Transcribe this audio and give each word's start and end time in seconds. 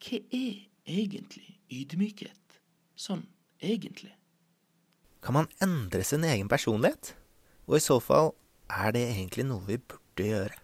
hva 0.00 0.20
er 0.32 0.66
egentlig 0.88 1.58
ydmykhet? 1.70 2.60
Sånn 2.96 3.26
egentlig. 3.60 4.12
Kan 5.20 5.36
man 5.36 5.50
endre 5.60 6.04
sin 6.04 6.24
egen 6.24 6.48
personlighet? 6.48 7.14
Og 7.68 7.76
i 7.76 7.84
så 7.84 7.98
fall, 8.02 8.32
er 8.72 8.94
det 8.96 9.04
egentlig 9.10 9.44
noe 9.48 9.64
vi 9.68 9.76
burde 9.78 10.26
gjøre? 10.26 10.56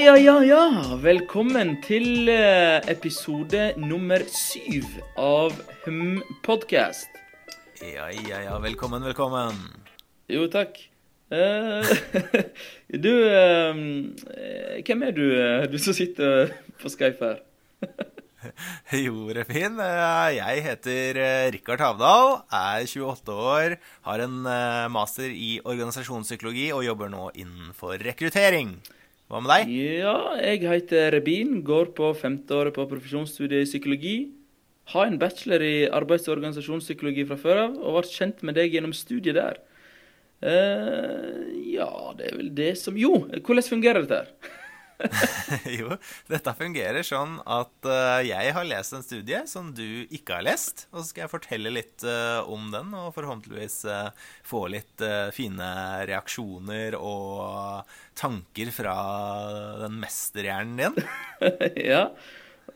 Ja, 0.00 0.14
ja, 0.16 0.38
ja. 0.40 0.60
Velkommen 0.96 1.74
til 1.84 2.30
eh, 2.32 2.78
episode 2.88 3.74
nummer 3.76 4.22
syv 4.32 4.86
av 5.20 5.58
Hum 5.82 6.22
Podcast. 6.40 7.10
Ja, 7.84 8.06
ja, 8.08 8.38
ja. 8.46 8.54
Velkommen, 8.64 9.04
velkommen. 9.04 9.58
Jo, 10.32 10.46
takk. 10.48 10.78
Eh, 11.28 11.90
du 13.04 13.10
eh, 13.28 13.82
Hvem 14.86 15.04
er 15.04 15.12
du, 15.18 15.26
du 15.68 15.76
som 15.76 15.92
sitter 15.98 16.54
på 16.80 16.92
Skype 16.94 17.20
her? 17.20 17.42
Jo, 19.04 19.26
Refin. 19.36 19.76
Jeg 20.32 20.62
heter 20.64 21.20
Rikard 21.52 21.84
Havdal, 21.84 22.38
er 22.48 22.86
28 22.88 23.36
år, 23.36 23.76
har 24.08 24.24
en 24.24 24.38
master 24.96 25.28
i 25.28 25.58
organisasjonspsykologi 25.60 26.70
og 26.72 26.86
jobber 26.88 27.12
nå 27.12 27.28
innenfor 27.36 28.00
rekruttering. 28.00 28.78
Hva 29.30 29.38
med 29.38 29.52
deg? 29.52 29.68
Ja, 30.02 30.14
jeg 30.42 30.64
heter 30.66 31.12
Rebin, 31.14 31.60
går 31.62 31.92
på 31.94 32.08
femte 32.18 32.56
året 32.56 32.74
på 32.74 32.82
profesjonsstudiet 32.90 33.62
i 33.62 33.68
psykologi. 33.68 34.14
Har 34.90 35.06
en 35.06 35.20
bachelor 35.22 35.62
i 35.62 35.86
arbeids- 35.86 36.26
og 36.26 36.34
organisasjonspsykologi 36.34 37.28
fra 37.28 37.36
før 37.38 37.60
av, 37.68 37.76
og 37.78 38.00
ble 38.00 38.10
kjent 38.10 38.42
med 38.42 38.58
deg 38.58 38.74
gjennom 38.74 38.94
studiet 38.96 39.38
der. 39.38 39.60
Uh, 40.42 41.46
ja, 41.62 41.86
det 42.18 42.26
er 42.26 42.40
vel 42.40 42.50
det 42.56 42.72
som 42.80 42.96
Jo, 42.98 43.12
hvordan 43.28 43.66
fungerer 43.68 44.02
dette 44.02 44.18
her? 44.18 44.58
jo, 45.78 45.96
dette 46.30 46.52
fungerer 46.58 47.04
sånn 47.06 47.38
at 47.48 47.88
uh, 47.88 48.20
jeg 48.24 48.54
har 48.56 48.66
lest 48.68 48.94
en 48.96 49.04
studie 49.04 49.40
som 49.50 49.70
du 49.76 50.04
ikke 50.12 50.38
har 50.38 50.46
lest. 50.46 50.86
Og 50.92 51.00
så 51.00 51.10
skal 51.10 51.24
jeg 51.24 51.32
fortelle 51.32 51.72
litt 51.74 52.04
uh, 52.06 52.42
om 52.50 52.68
den, 52.72 52.92
og 52.96 53.14
forhåpentligvis 53.16 53.78
uh, 53.88 54.10
få 54.46 54.66
litt 54.72 55.04
fine 55.34 55.70
reaksjoner 56.08 56.96
og 56.98 57.88
tanker 58.18 58.70
fra 58.74 58.96
den 59.80 59.96
mesterhjernen 60.02 60.80
din. 60.80 61.10
ja. 61.92 62.04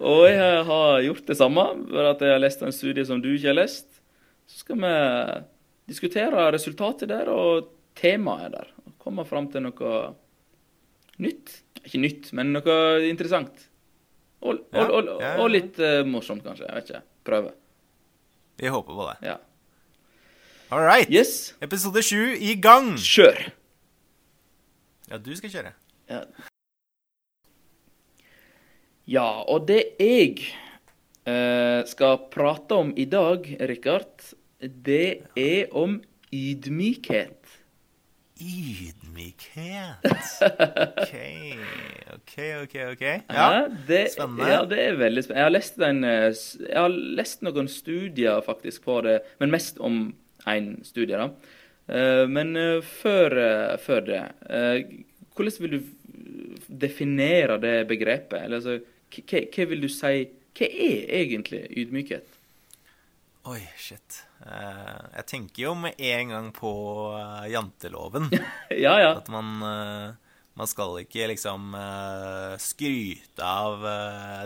Og 0.00 0.24
jeg 0.26 0.62
har 0.66 1.02
gjort 1.04 1.28
det 1.28 1.38
samme, 1.38 1.66
bare 1.90 2.14
at 2.14 2.22
jeg 2.24 2.34
har 2.34 2.42
lest 2.42 2.64
en 2.64 2.74
studie 2.74 3.04
som 3.06 3.20
du 3.22 3.30
ikke 3.34 3.52
har 3.52 3.60
lest. 3.60 4.00
Så 4.50 4.64
skal 4.64 4.80
vi 4.80 4.94
diskutere 5.90 6.50
resultatet 6.54 7.12
der 7.12 7.30
og 7.32 7.70
temaet 7.98 8.54
der. 8.56 8.72
Og 8.84 8.96
komme 9.02 9.26
fram 9.28 9.48
til 9.52 9.66
noe 9.68 9.94
nytt. 11.22 11.60
Ikke 11.84 12.00
nytt, 12.00 12.30
men 12.36 12.52
noe 12.54 12.76
interessant. 13.06 13.66
Og, 14.44 14.60
og, 14.76 14.90
og, 14.92 15.10
og 15.40 15.50
litt 15.52 15.78
uh, 15.80 16.02
morsomt, 16.08 16.44
kanskje. 16.44 16.66
Jeg 16.68 16.76
vet 16.76 16.90
ikke. 16.90 17.02
Prøve. 17.24 17.52
Vi 18.60 18.72
håper 18.72 18.98
på 18.98 19.06
det. 19.08 19.16
Ja. 19.30 19.38
All 20.74 20.84
right. 20.84 21.10
Yes, 21.12 21.54
Episode 21.64 22.02
sju 22.04 22.34
i 22.36 22.54
gang. 22.60 22.94
kjør! 22.98 23.46
Ja, 25.10 25.18
du 25.20 25.32
skal 25.36 25.52
kjøre. 25.52 25.72
Ja. 26.10 26.20
ja, 29.08 29.26
og 29.48 29.68
det 29.68 29.80
jeg 30.00 30.44
uh, 31.28 31.84
skal 31.88 32.26
prate 32.32 32.80
om 32.80 32.92
i 32.96 33.06
dag, 33.08 33.48
Rikard, 33.68 34.28
det 34.60 35.24
er 35.36 35.72
om 35.72 36.00
ydmykhet. 36.32 37.58
Ydmykhet. 38.40 39.03
OK, 40.44 41.14
OK, 42.14 42.34
OK. 42.62 42.74
ok. 42.92 43.02
Ja, 43.28 43.68
det, 43.88 44.00
spennende. 44.12 44.48
Ja, 44.50 44.62
det 44.68 44.78
er 44.82 44.98
veldig 45.00 45.24
spennende. 45.24 45.40
Jeg 45.40 45.48
har 45.48 45.54
lest, 45.54 45.78
en, 45.88 46.04
eh, 46.08 46.28
jeg 46.68 46.78
har 46.80 46.96
lest 47.20 47.44
noen 47.46 47.68
studier 47.70 48.42
faktisk 48.46 48.84
på 48.88 49.00
det, 49.06 49.18
men 49.42 49.52
mest 49.54 49.78
om 49.78 50.00
én 50.50 50.74
studie, 50.86 51.16
da. 51.16 51.30
Eh, 51.86 52.26
Men 52.28 52.56
eh, 52.56 52.80
før, 52.80 53.34
før 53.76 54.00
det 54.06 54.20
Hvordan 55.34 55.60
vil 55.60 55.74
du 55.74 55.80
definere 56.68 57.58
det 57.60 57.74
begrepet? 57.90 58.44
Eller 58.44 58.60
altså, 58.60 58.78
hva, 59.14 59.42
hva 59.54 59.66
vil 59.70 59.84
du 59.84 59.90
si 59.92 60.14
Hva 60.54 60.68
er 60.70 61.10
egentlig 61.20 61.64
ydmykhet? 61.76 62.30
Oi, 63.50 63.60
shit. 63.76 64.22
Eh, 64.44 65.04
jeg 65.16 65.26
tenker 65.30 65.62
jo 65.64 65.72
med 65.78 65.96
en 65.96 66.34
gang 66.34 66.50
på 66.52 66.72
eh, 67.16 67.46
janteloven. 67.54 68.28
ja, 68.84 68.94
ja. 69.00 69.12
At 69.16 69.30
man, 69.32 69.54
eh, 69.64 70.36
man 70.54 70.70
skal 70.70 71.00
ikke 71.02 71.30
liksom 71.32 71.72
skryte 72.62 73.42
av 73.42 73.82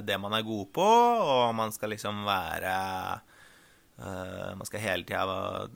det 0.06 0.16
man 0.22 0.38
er 0.38 0.46
god 0.46 0.70
på, 0.78 0.86
og 0.86 1.50
man 1.52 1.74
skal 1.74 1.92
liksom 1.92 2.22
være 2.24 2.76
Man 3.98 4.64
skal 4.64 4.80
hele 4.80 5.04
tida 5.04 5.66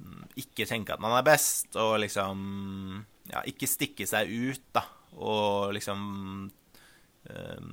ikke 0.40 0.64
tenke 0.70 0.94
at 0.94 1.02
man 1.02 1.12
er 1.18 1.26
best, 1.26 1.74
og 1.76 1.98
liksom 2.00 3.04
Ja, 3.28 3.42
ikke 3.44 3.68
stikke 3.68 4.06
seg 4.08 4.30
ut, 4.30 4.64
da. 4.72 4.86
Og 5.20 5.74
liksom 5.76 6.00
eh, 7.28 7.66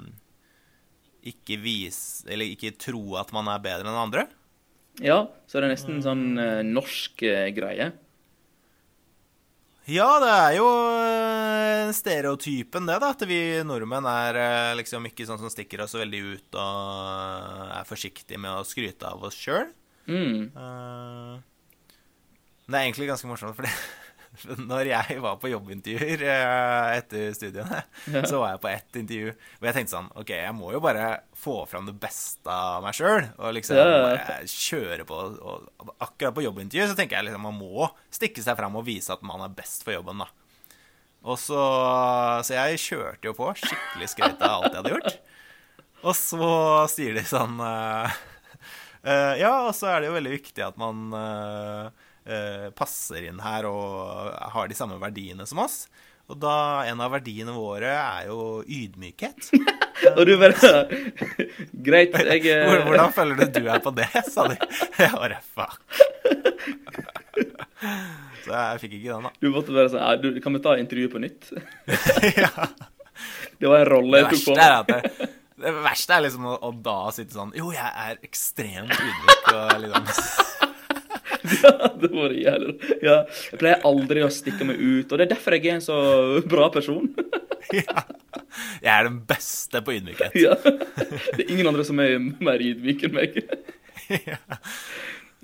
Ikke 1.31 1.59
vise 1.61 2.27
Eller 2.27 2.51
ikke 2.51 2.75
tro 2.75 3.15
at 3.21 3.31
man 3.35 3.47
er 3.51 3.63
bedre 3.63 3.87
enn 3.87 4.03
andre. 4.03 4.27
Ja 5.03 5.23
så 5.49 5.57
det 5.57 5.65
er 5.65 5.73
nesten 5.73 6.01
sånn 6.05 6.37
eh, 6.37 6.61
norsk 6.67 7.23
eh, 7.25 7.49
greie. 7.55 7.89
Ja, 9.89 10.09
det 10.21 10.29
er 10.29 10.51
jo 10.59 10.67
eh, 11.01 11.89
stereotypen, 11.97 12.85
det, 12.85 12.99
da. 13.01 13.09
At 13.15 13.23
vi 13.25 13.39
nordmenn 13.65 14.05
er 14.05 14.37
eh, 14.37 14.75
liksom 14.77 15.07
ikke 15.09 15.25
sånn 15.25 15.41
som 15.41 15.49
stikker 15.49 15.81
oss 15.81 15.97
veldig 15.97 16.19
ut 16.35 16.59
og 16.61 17.71
er 17.79 17.89
forsiktige 17.89 18.37
med 18.37 18.59
å 18.59 18.67
skryte 18.67 19.09
av 19.09 19.25
oss 19.25 19.39
sjøl. 19.39 19.71
Mm. 20.09 20.53
Det 22.69 22.77
er 22.77 22.83
egentlig 22.83 23.09
ganske 23.09 23.29
morsomt, 23.29 23.57
fordi 23.57 23.73
når 24.71 24.89
jeg 24.91 25.19
var 25.23 25.37
på 25.41 25.51
jobbintervjuer 25.51 26.23
eh, 26.25 26.97
etter 26.97 27.33
studiene, 27.37 27.81
så 28.29 28.41
var 28.41 28.55
jeg 28.55 28.63
på 28.63 28.71
ett 28.71 28.99
intervju 29.01 29.33
hvor 29.33 29.69
jeg 29.69 29.77
tenkte 29.77 29.95
sånn 29.95 30.11
OK, 30.19 30.33
jeg 30.35 30.55
må 30.57 30.73
jo 30.75 30.81
bare 30.83 31.07
få 31.39 31.61
fram 31.69 31.87
det 31.87 31.95
beste 32.01 32.51
av 32.51 32.83
meg 32.83 32.97
sjøl, 32.97 33.29
og 33.39 33.55
liksom 33.55 33.79
bare 33.79 34.41
kjøre 34.51 35.05
på. 35.07 35.21
Og 35.39 35.93
akkurat 36.03 36.35
på 36.35 36.43
jobbintervju 36.43 36.89
så 36.91 36.97
tenker 36.99 37.19
jeg 37.19 37.29
liksom 37.29 37.47
man 37.47 37.57
må 37.59 37.87
stikke 38.13 38.43
seg 38.43 38.59
fram 38.59 38.75
og 38.79 38.87
vise 38.87 39.13
at 39.15 39.23
man 39.25 39.45
er 39.45 39.55
best 39.55 39.87
for 39.87 39.95
jobben, 39.95 40.23
da. 40.25 40.29
Og 41.27 41.35
så 41.39 41.59
Så 42.47 42.55
jeg 42.55 42.79
kjørte 42.79 43.27
jo 43.27 43.35
på, 43.35 43.51
skikkelig 43.59 44.11
skrøt 44.13 44.43
av 44.45 44.63
alt 44.63 44.71
jeg 44.71 44.79
hadde 44.81 44.93
gjort. 44.95 45.17
Og 45.99 46.15
så 46.15 46.51
sier 46.91 47.17
de 47.17 47.23
sånn 47.27 47.59
uh, 47.59 48.07
uh, 49.03 49.33
Ja, 49.41 49.65
og 49.67 49.73
så 49.75 49.91
er 49.91 49.99
det 49.99 50.11
jo 50.11 50.15
veldig 50.15 50.35
viktig 50.37 50.63
at 50.63 50.79
man 50.79 51.09
eh, 51.15 52.05
passer 52.77 53.25
inn 53.29 53.39
her 53.41 53.65
og 53.69 54.33
har 54.53 54.69
de 54.69 54.77
samme 54.77 54.99
verdiene 55.01 55.47
som 55.49 55.63
oss. 55.63 55.83
Og 56.29 56.37
da 56.37 56.85
En 56.89 57.01
av 57.01 57.13
verdiene 57.15 57.53
våre 57.55 57.89
er 57.89 58.29
jo 58.29 58.61
ydmykhet. 58.63 59.49
Og 60.15 60.21
du 60.29 60.35
bare 60.39 60.83
Greit, 61.87 62.13
jeg 62.15 62.45
eh, 62.53 62.75
Hvordan 62.85 63.15
føler 63.15 63.41
du 63.41 63.59
du 63.59 63.65
er 63.67 63.81
på 63.83 63.91
det, 63.97 64.07
sa 64.33 64.45
de. 64.51 64.55
Jeg 64.95 65.11
bare 65.15 65.39
fuck. 65.43 65.81
Så 68.45 68.53
jeg 68.53 68.79
fikk 68.83 68.95
ikke 68.99 69.17
den, 69.17 69.27
da. 69.27 69.33
Du 69.41 69.49
måtte 69.51 69.75
bare 69.75 70.13
du, 70.21 70.31
Kan 70.43 70.55
vi 70.55 70.63
ta 70.63 70.77
intervjuet 70.79 71.11
på 71.11 71.23
nytt? 71.23 71.51
Ja. 72.37 72.69
Det 73.59 73.67
var 73.67 73.83
en 73.83 73.91
rolle 73.91 74.21
jeg 74.21 74.37
tok 74.37 74.53
på 74.53 74.55
at 74.55 74.93
det, 75.59 75.73
verste 75.83 76.15
er 76.15 76.23
liksom 76.23 76.45
å 76.47 76.69
da 76.79 76.99
sitte 77.11 77.35
sånn 77.35 77.49
Jo, 77.57 77.73
jeg 77.75 77.83
er 77.83 78.21
ekstremt 78.23 78.93
ydmyk 78.95 79.49
og 79.51 79.73
liksom 79.83 80.07
Ja, 81.63 81.91
det 82.01 82.09
var 82.13 82.33
jævlig. 82.35 82.75
Ja, 83.05 83.17
jeg 83.51 83.59
pleier 83.61 83.85
aldri 83.87 84.23
å 84.25 84.31
stikke 84.33 84.67
meg 84.67 84.79
ut, 84.79 85.11
og 85.11 85.19
det 85.19 85.27
er 85.27 85.33
derfor 85.35 85.57
jeg 85.57 85.67
er 85.67 85.77
en 85.79 85.85
så 85.85 85.99
bra 86.49 86.69
person. 86.73 87.09
ja. 87.79 88.03
Jeg 88.81 88.91
er 88.93 89.07
den 89.09 89.19
beste 89.29 89.81
på 89.85 89.97
ydmykhet. 89.97 90.35
Ja. 90.39 90.55
Det 90.63 91.45
er 91.45 91.51
ingen 91.51 91.69
andre 91.69 91.85
som 91.87 91.99
er 92.03 92.17
mer 92.19 92.63
ydmyk 92.63 93.07
enn 93.07 93.17
meg. 93.17 93.39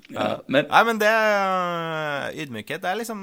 Ja, 0.06 0.36
men 0.46 0.68
Nei, 0.70 0.80
men 0.86 1.00
det 1.02 1.10
øh, 1.10 2.26
Ydmykhet 2.44 2.82
det 2.82 2.90
er 2.90 2.98
liksom 3.00 3.22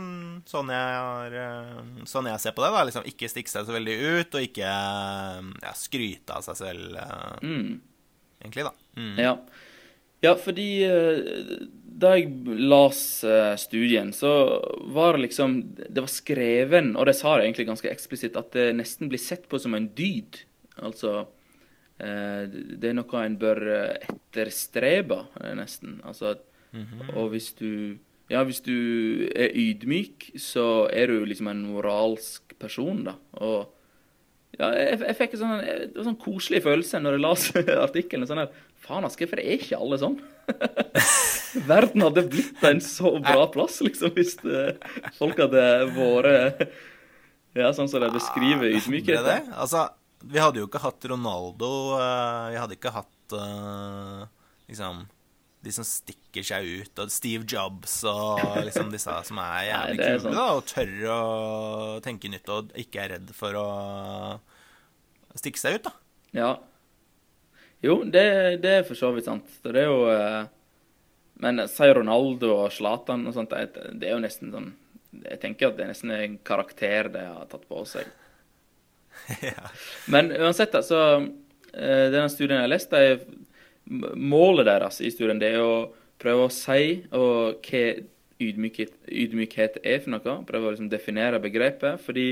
sånn 0.50 0.72
jeg, 0.74 0.98
har, 1.00 1.36
øh, 1.40 2.02
sånn 2.10 2.28
jeg 2.28 2.42
ser 2.44 2.56
på 2.56 2.64
det. 2.66 2.72
da 2.76 2.82
liksom 2.90 3.08
Ikke 3.08 3.30
stikke 3.32 3.52
seg 3.52 3.68
så 3.68 3.76
veldig 3.76 3.96
ut, 4.02 4.36
og 4.36 4.48
ikke 4.50 4.68
øh, 4.68 5.52
ja, 5.64 5.72
skryte 5.80 6.36
av 6.36 6.44
seg 6.44 6.60
selv, 6.60 6.98
mm, 7.40 7.70
egentlig, 8.44 8.68
da. 8.68 8.74
Mm. 9.00 9.14
Ja. 9.22 9.34
Ja, 10.24 10.36
fordi 10.40 10.68
eh, 10.88 11.58
da 12.04 12.14
jeg 12.16 12.32
las 12.64 13.02
eh, 13.28 13.54
studien, 13.60 14.14
så 14.16 14.32
var 14.96 15.18
det 15.18 15.26
liksom 15.28 15.58
Det 15.76 16.00
var 16.00 16.12
skreven, 16.12 16.94
og 16.96 17.08
det 17.10 17.18
sa 17.20 17.36
det 17.36 17.50
egentlig 17.50 17.68
ganske 17.68 17.92
eksplisitt, 17.92 18.40
at 18.40 18.54
det 18.56 18.72
nesten 18.78 19.12
blir 19.12 19.22
sett 19.22 19.50
på 19.52 19.60
som 19.60 19.76
en 19.76 19.90
dyd. 19.98 20.40
Altså 20.80 21.26
eh, 22.00 22.48
Det 22.50 22.90
er 22.90 22.98
noe 22.98 23.26
en 23.26 23.38
bør 23.42 23.62
etterstrebe, 24.00 25.26
nesten. 25.60 26.00
Altså 26.08 26.38
Og 27.14 27.30
hvis 27.36 27.54
du 27.60 28.00
Ja, 28.32 28.42
hvis 28.48 28.64
du 28.64 29.28
er 29.36 29.52
ydmyk, 29.52 30.32
så 30.40 30.88
er 30.90 31.12
du 31.12 31.26
liksom 31.28 31.50
en 31.52 31.66
moralsk 31.68 32.56
person, 32.58 33.04
da. 33.04 33.18
Og 33.44 33.68
ja, 34.58 34.70
jeg, 34.78 35.00
jeg 35.02 35.18
fikk 35.18 35.34
en 35.36 35.42
sånn, 35.42 35.62
en 35.66 36.08
sånn 36.08 36.18
koselig 36.22 36.62
følelse 36.64 37.02
når 37.02 37.18
jeg 37.18 37.24
las 37.24 37.46
artikkelen. 37.88 38.28
Sånn 38.30 38.42
her, 38.44 38.56
Faen, 38.84 39.06
Aske, 39.08 39.28
for 39.30 39.40
det 39.40 39.48
er 39.48 39.62
ikke 39.62 39.80
alle 39.80 40.00
sånn? 40.02 40.18
Verden 41.70 42.04
hadde 42.04 42.26
blitt 42.28 42.64
en 42.68 42.82
så 42.84 43.14
bra 43.24 43.46
plass, 43.54 43.80
liksom, 43.86 44.12
hvis 44.18 44.36
det, 44.42 44.76
folk 45.20 45.40
hadde 45.40 45.64
vært 45.96 46.66
Ja, 47.56 47.70
sånn 47.76 47.88
som 47.88 48.02
de 48.04 48.10
beskriver 48.12 48.74
ydmykhet. 48.74 49.22
Det 49.22 49.24
det? 49.30 49.56
Altså, 49.56 49.86
vi 50.24 50.42
hadde 50.42 50.60
jo 50.62 50.68
ikke 50.68 50.82
hatt 50.84 51.06
Ronaldo 51.12 51.70
eh, 52.00 52.54
Vi 52.54 52.60
hadde 52.60 52.78
ikke 52.80 52.94
hatt 52.96 53.36
eh, 53.38 54.24
liksom 54.72 55.04
de 55.64 55.72
som 55.72 55.86
stikker 55.88 56.44
seg 56.44 56.66
ut, 56.68 57.00
og 57.00 57.12
Steve 57.14 57.46
Jobs 57.48 58.02
og 58.10 58.42
liksom 58.66 58.90
disse 58.92 59.14
som 59.30 59.38
er 59.40 59.62
jævlig 59.70 59.96
Nei, 59.96 60.10
er 60.10 60.20
kule 60.20 60.34
da, 60.36 60.48
og 60.58 60.66
tør 60.68 60.92
å 61.08 61.20
tenke 62.04 62.32
nytt 62.34 62.52
og 62.52 62.74
ikke 62.84 63.06
er 63.06 63.14
redd 63.16 63.32
for 63.38 63.56
å 63.56 63.68
stikke 65.40 65.62
seg 65.62 65.80
ut, 65.80 65.88
da. 65.88 65.94
Ja. 66.36 66.50
Jo, 67.84 68.00
det, 68.08 68.24
det 68.64 68.74
er 68.80 68.86
for 68.88 69.00
så 69.00 69.12
vidt 69.16 69.28
sant. 69.28 69.50
Det 69.64 69.76
er 69.76 69.90
jo 69.90 70.08
eh, 70.12 70.44
Men 71.44 71.66
si 71.68 71.90
Ronaldo 71.92 72.54
og 72.64 72.72
Zlatan 72.72 73.26
og 73.28 73.36
sånt, 73.36 73.52
det, 73.52 73.94
det 74.00 74.10
er 74.10 74.16
jo 74.16 74.24
nesten 74.24 74.54
sånn 74.54 74.70
Jeg 75.26 75.40
tenker 75.42 75.70
at 75.70 75.80
det 75.80 75.86
er 75.86 75.92
nesten 75.92 76.14
en 76.16 76.38
karakter 76.48 77.12
de 77.14 77.26
har 77.28 77.50
tatt 77.52 77.66
på 77.70 77.84
seg. 77.90 78.08
ja. 79.50 79.68
Men 80.10 80.32
uansett, 80.32 80.76
altså 80.76 81.02
så 81.20 81.32
Denne 81.74 82.30
studien 82.30 82.60
jeg 82.60 82.68
har 82.68 82.70
lest, 82.70 82.92
er 82.94 83.24
målet 84.16 84.68
deres 84.68 85.00
i 85.02 85.10
studien 85.10 85.40
det 85.42 85.56
er 85.56 85.64
å 85.66 85.88
prøve 86.22 86.46
å 86.46 86.52
si 86.54 87.00
og 87.18 87.66
hva 87.66 87.82
ydmykhet, 88.44 88.94
ydmykhet 89.08 89.80
er 89.84 90.02
for 90.04 90.14
noe. 90.14 90.36
Prøve 90.48 90.70
å 90.70 90.74
liksom 90.74 90.90
definere 90.92 91.42
begrepet. 91.44 92.02
Fordi 92.04 92.28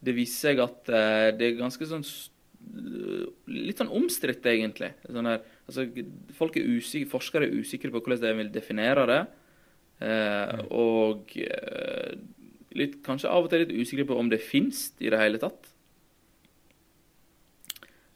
det 0.00 0.16
viser 0.16 0.50
seg 0.50 0.62
at 0.64 0.92
eh, 0.92 1.30
det 1.36 1.48
er 1.48 1.58
ganske 1.60 1.88
sånn 1.88 2.04
Litt 3.50 3.80
sånn 3.80 3.92
omstridt, 4.00 4.46
egentlig. 4.46 4.92
Sånn 5.06 5.28
her, 5.28 5.42
altså, 5.66 5.86
folk 6.36 6.58
er 6.58 6.68
usikre, 6.76 7.10
Forskere 7.10 7.48
er 7.48 7.58
usikre 7.58 7.92
på 7.92 8.02
hvordan 8.02 8.22
de 8.22 8.34
vil 8.42 8.52
definere 8.54 9.06
det. 9.10 9.20
Eh, 10.00 10.62
og 10.72 11.34
eh, 11.36 12.14
litt, 12.78 13.00
kanskje 13.04 13.32
av 13.32 13.44
og 13.44 13.52
til 13.52 13.64
litt 13.64 13.74
usikre 13.82 14.06
på 14.08 14.16
om 14.20 14.30
det 14.32 14.40
fins 14.44 14.90
i 15.02 15.12
det 15.12 15.20
hele 15.20 15.40
tatt. 15.42 15.68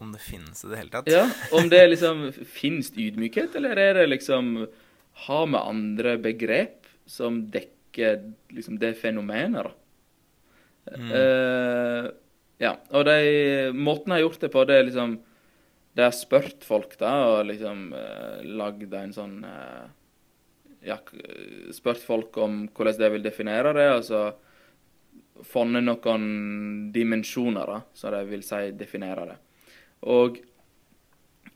Om 0.03 0.13
det 0.15 0.23
finnes 0.25 0.65
i 0.65 0.71
det 0.71 0.81
hele 0.81 0.93
tatt. 0.93 1.11
Ja, 1.13 1.25
Om 1.57 1.69
det 1.73 1.83
liksom 1.91 2.27
finnes 2.33 2.91
ydmykhet, 2.93 3.55
eller 3.57 3.79
er 3.79 4.01
det 4.01 4.09
liksom 4.11 4.67
Har 5.25 5.47
vi 5.47 5.61
andre 5.61 6.17
begrep 6.19 6.89
som 7.07 7.45
dekker 7.53 8.25
liksom 8.51 8.81
det 8.83 8.97
fenomenet, 8.99 9.69
da? 9.69 9.75
Eh, 10.91 12.09
ja. 12.63 12.77
Og 12.95 13.07
de 13.09 13.73
måten 13.75 14.13
jeg 14.13 14.21
har 14.21 14.25
gjort 14.27 14.45
det 14.45 14.53
på, 14.55 14.65
det 14.69 14.79
er 14.79 14.89
liksom 14.89 15.19
De 15.95 16.03
har 16.03 16.15
spurt 16.15 16.65
folk, 16.67 16.97
da, 16.99 17.13
og 17.31 17.47
liksom 17.47 17.93
eh, 17.95 18.41
lagd 18.59 18.95
en 18.99 19.13
sånn 19.15 19.37
eh, 19.47 19.85
Ja, 20.91 20.99
spurt 21.73 22.03
folk 22.03 22.37
om 22.43 22.65
hvordan 22.75 22.99
de 22.99 23.13
vil 23.15 23.23
definere 23.25 23.73
det, 23.77 23.87
og 23.95 24.03
så 24.05 24.25
funnet 25.45 25.83
noen 25.87 26.27
dimensjoner, 26.95 27.71
da, 27.71 27.79
som 27.97 28.13
de 28.15 28.21
vil 28.29 28.43
si 28.47 28.69
definere 28.77 29.25
det. 29.31 29.37
Og 30.11 30.37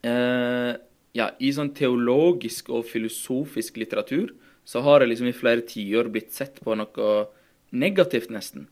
eh, 0.07 0.73
ja, 1.19 1.29
i 1.39 1.51
sånn 1.55 1.75
teologisk 1.77 2.71
og 2.75 2.87
filosofisk 2.89 3.79
litteratur 3.81 4.33
så 4.69 4.83
har 4.85 5.01
det 5.01 5.13
liksom 5.13 5.31
i 5.31 5.37
flere 5.37 5.65
tiår 5.67 6.11
blitt 6.13 6.35
sett 6.37 6.61
på 6.65 6.77
noe 6.77 7.13
negativt, 7.71 8.33
nesten. 8.33 8.69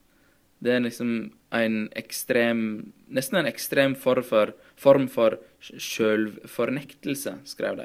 Det 0.64 0.72
er 0.72 0.84
liksom 0.84 1.10
en 1.54 1.80
ekstrem 1.96 2.60
Nesten 3.06 3.38
en 3.38 3.46
ekstrem 3.46 3.94
form 3.94 4.24
for, 4.26 4.50
form 4.74 5.04
for 5.06 5.36
sjølfornektelse, 5.62 7.36
skrev 7.46 7.76
de. 7.78 7.84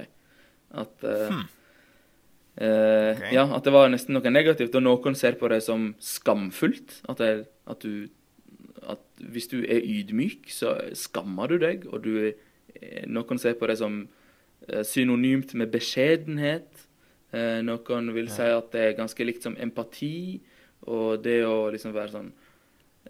At 0.82 1.06
eh, 1.06 1.36
eh, 2.58 3.12
okay. 3.12 3.34
Ja, 3.36 3.44
at 3.54 3.68
det 3.68 3.74
var 3.76 3.92
nesten 3.94 4.18
noe 4.18 4.32
negativt, 4.34 4.74
og 4.80 4.82
noen 4.82 5.18
ser 5.20 5.38
på 5.38 5.52
det 5.54 5.60
som 5.68 5.92
skamfullt. 6.02 7.04
At, 7.06 7.22
det, 7.22 7.46
at 7.70 7.86
du 7.86 8.10
at 8.90 9.04
hvis 9.22 9.52
du 9.52 9.60
er 9.62 9.86
ydmyk, 9.86 10.50
så 10.50 10.74
skammer 10.98 11.54
du 11.54 11.60
deg, 11.62 11.86
og 11.92 12.02
du 12.08 12.16
eh, 12.26 13.06
Noen 13.06 13.38
ser 13.38 13.54
på 13.60 13.70
det 13.70 13.78
som 13.78 14.08
synonymt 14.86 15.54
med 15.58 15.72
beskjedenhet. 15.74 16.88
Noen 17.66 18.12
vil 18.14 18.28
si 18.30 18.46
at 18.46 18.68
det 18.74 18.82
er 18.86 18.98
ganske 18.98 19.26
likt 19.26 19.46
som 19.46 19.56
empati, 19.58 20.40
og 20.86 21.24
det 21.26 21.40
å 21.46 21.72
liksom 21.74 21.96
være 21.96 22.14
sånn 22.14 22.30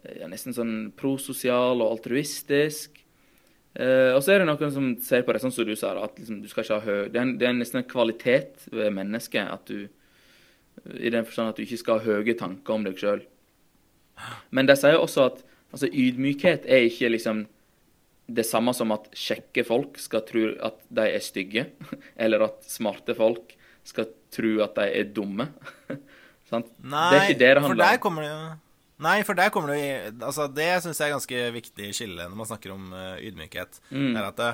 ja, 0.00 0.28
Nesten 0.30 0.54
sånn 0.56 0.76
prososial 0.98 1.82
og 1.82 1.96
altruistisk. 1.96 3.02
Eh, 3.72 4.10
og 4.12 4.20
så 4.24 4.34
er 4.34 4.42
det 4.42 4.48
noen 4.50 4.72
som 4.74 4.88
ser 5.04 5.24
på 5.24 5.32
det 5.32 5.40
sånn 5.42 5.54
som 5.54 5.68
du 5.68 5.74
sa, 5.78 5.94
at 6.02 6.18
liksom, 6.20 6.42
du 6.44 6.48
skal 6.50 6.64
ikke 6.64 6.76
ha 6.76 6.84
høy 6.84 7.06
det 7.12 7.20
er, 7.22 7.30
det 7.40 7.46
er 7.48 7.54
nesten 7.56 7.80
en 7.80 7.88
kvalitet 7.88 8.66
ved 8.68 8.92
mennesket 8.92 9.48
at 9.48 9.64
du 9.70 9.86
I 11.00 11.12
den 11.12 11.24
forstand 11.24 11.52
at 11.52 11.56
du 11.56 11.64
ikke 11.64 11.78
skal 11.80 12.00
ha 12.00 12.18
høye 12.18 12.34
tanker 12.36 12.74
om 12.74 12.84
deg 12.84 13.00
sjøl. 13.00 13.22
Men 14.52 14.68
de 14.68 14.76
sier 14.76 14.98
også 14.98 15.26
at 15.30 15.40
altså, 15.72 15.88
ydmykhet 15.88 16.68
er 16.68 16.88
ikke 16.88 17.12
liksom 17.12 17.46
det 18.32 18.44
samme 18.48 18.72
som 18.76 18.92
at 18.94 19.08
kjekke 19.18 19.64
folk 19.68 19.98
skal 20.00 20.24
tro 20.28 20.46
at 20.64 20.78
de 20.88 21.06
er 21.08 21.24
stygge, 21.24 21.66
eller 22.22 22.46
at 22.48 22.60
smarte 22.68 23.16
folk 23.18 23.56
skal 23.88 24.08
tro 24.32 24.58
at 24.64 24.76
de 24.78 25.00
er 25.00 25.08
dumme. 25.16 25.48
Sant? 26.50 26.68
Nei, 26.80 27.08
det 27.08 27.18
er 27.18 27.24
ikke 27.26 27.40
det 27.40 27.48
det 27.48 27.56
for 27.56 27.68
handler 27.68 27.84
der 27.84 27.98
om. 27.98 28.04
kommer 28.04 28.26
det 28.26 28.32
jo 28.32 28.52
Nei, 29.02 29.18
for 29.26 29.38
der 29.38 29.50
kommer 29.54 29.72
det 29.72 29.80
jo 29.80 30.26
Altså, 30.28 30.46
det 30.52 30.68
syns 30.84 31.00
jeg 31.00 31.10
er 31.10 31.16
ganske 31.16 31.46
viktig 31.56 31.88
skille 31.96 32.28
når 32.28 32.38
man 32.38 32.48
snakker 32.50 32.74
om 32.74 32.92
uh, 32.94 33.16
ydmykhet. 33.18 33.80
Mm. 33.90 34.12
Det 34.12 34.20
er 34.20 34.28
at 34.28 34.38
det, 34.40 34.52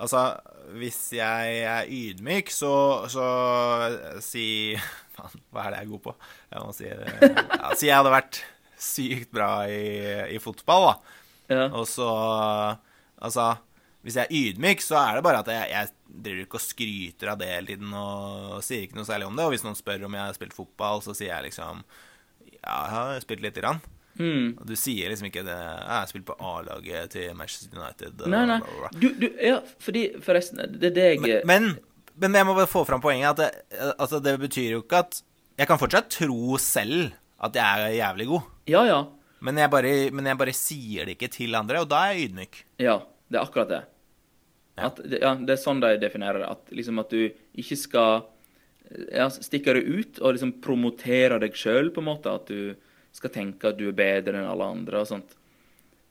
Altså, 0.00 0.20
hvis 0.80 0.98
jeg 1.12 1.56
er 1.68 1.88
ydmyk, 1.92 2.48
så, 2.54 2.72
så 3.12 3.24
eh, 3.84 4.20
si 4.24 4.44
Faen, 5.16 5.42
hva 5.52 5.66
er 5.66 5.74
det 5.74 5.80
jeg 5.82 5.88
er 5.88 5.90
god 5.90 6.04
på? 6.06 6.14
Jeg 6.54 6.62
må 6.64 6.76
si 6.76 6.86
eh, 6.88 7.26
ja, 7.36 7.72
Si 7.76 7.90
jeg 7.90 7.98
hadde 7.98 8.14
vært 8.14 8.40
sykt 8.80 9.28
bra 9.36 9.50
i, 9.68 9.82
i 10.32 10.38
fotball, 10.40 10.86
da. 10.88 11.18
Ja. 11.52 11.66
Og 11.76 11.84
så 11.90 12.08
Altså, 13.20 13.50
hvis 14.00 14.16
jeg 14.16 14.24
er 14.24 14.38
ydmyk, 14.38 14.80
så 14.80 14.96
er 15.02 15.18
det 15.18 15.24
bare 15.26 15.42
at 15.42 15.50
jeg, 15.52 15.68
jeg 15.74 16.22
driver 16.24 16.46
ikke 16.46 16.56
og 16.56 16.64
skryter 16.64 17.32
av 17.34 17.42
det 17.42 17.50
hele 17.50 17.74
tiden 17.74 17.90
og 17.92 18.62
sier 18.64 18.86
ikke 18.86 18.96
noe 18.96 19.08
særlig 19.08 19.28
om 19.28 19.36
det. 19.36 19.44
Og 19.44 19.52
hvis 19.52 19.66
noen 19.66 19.76
spør 19.76 20.06
om 20.08 20.16
jeg 20.16 20.24
har 20.24 20.38
spilt 20.38 20.56
fotball, 20.56 21.04
så 21.04 21.12
sier 21.12 21.34
jeg 21.34 21.50
liksom 21.50 21.82
Ja, 22.60 22.76
jeg 22.84 22.94
har 22.96 23.20
spilt 23.24 23.42
lite 23.44 23.62
grann. 23.62 23.80
Mm. 24.20 24.56
Du 24.66 24.74
sier 24.76 25.08
liksom 25.08 25.28
ikke 25.30 25.44
det 25.46 25.54
Jeg 25.54 25.86
har 25.88 26.08
spilt 26.10 26.26
på 26.28 26.34
A-laget 26.44 27.12
til 27.14 27.30
Manchester 27.38 27.78
United. 27.78 28.24
Nei, 28.28 28.42
nei. 28.50 28.58
Du, 28.98 29.06
du, 29.16 29.28
ja, 29.40 29.60
fordi 29.80 30.02
forresten 30.20 30.60
Det 30.74 30.90
er 30.90 30.96
det 30.96 31.06
jeg 31.06 31.44
Men, 31.48 31.70
men 32.20 32.36
jeg 32.36 32.48
må 32.48 32.56
bare 32.58 32.68
få 32.68 32.82
fram 32.88 33.00
poenget 33.00 33.30
at 33.30 33.40
det, 33.40 33.78
altså, 33.94 34.18
det 34.20 34.34
betyr 34.42 34.74
jo 34.74 34.82
ikke 34.82 35.00
at 35.06 35.22
Jeg 35.62 35.70
kan 35.70 35.80
fortsatt 35.80 36.10
tro 36.12 36.58
selv 36.60 37.14
at 37.40 37.56
jeg 37.56 37.86
er 37.86 37.94
jævlig 37.96 38.26
god, 38.28 38.48
Ja, 38.68 38.82
ja. 38.84 38.98
men 39.40 39.56
jeg, 39.56 39.70
bare, 39.72 39.92
men 40.12 40.26
jeg 40.28 40.36
bare 40.42 40.52
sier 40.52 41.06
det 41.08 41.14
ikke 41.16 41.30
til 41.32 41.54
andre, 41.56 41.80
og 41.80 41.88
da 41.88 42.02
er 42.04 42.18
jeg 42.18 42.26
ydmyk. 42.28 42.58
Ja, 42.84 42.98
det 43.32 43.38
er 43.38 43.46
akkurat 43.46 43.70
det. 43.70 43.78
Ja. 44.76 44.90
At, 44.90 45.00
ja, 45.08 45.30
det 45.40 45.54
er 45.54 45.60
sånn 45.62 45.80
de 45.80 45.94
definerer 46.02 46.42
det. 46.42 46.50
At, 46.52 46.68
liksom 46.76 47.00
at 47.00 47.14
du 47.14 47.30
ikke 47.62 47.78
skal 47.80 48.26
ja, 48.90 49.28
stikker 49.30 49.78
det 49.78 49.86
ut 49.86 50.18
og 50.20 50.34
liksom 50.34 50.56
promoterer 50.64 51.40
deg 51.42 51.56
sjøl, 51.58 51.92
på 51.94 52.02
en 52.02 52.08
måte. 52.10 52.32
At 52.32 52.50
du 52.50 52.74
skal 53.14 53.32
tenke 53.34 53.70
at 53.70 53.78
du 53.78 53.88
er 53.90 53.96
bedre 53.96 54.40
enn 54.40 54.48
alle 54.50 54.70
andre 54.74 55.02
og 55.02 55.10
sånt. 55.10 55.36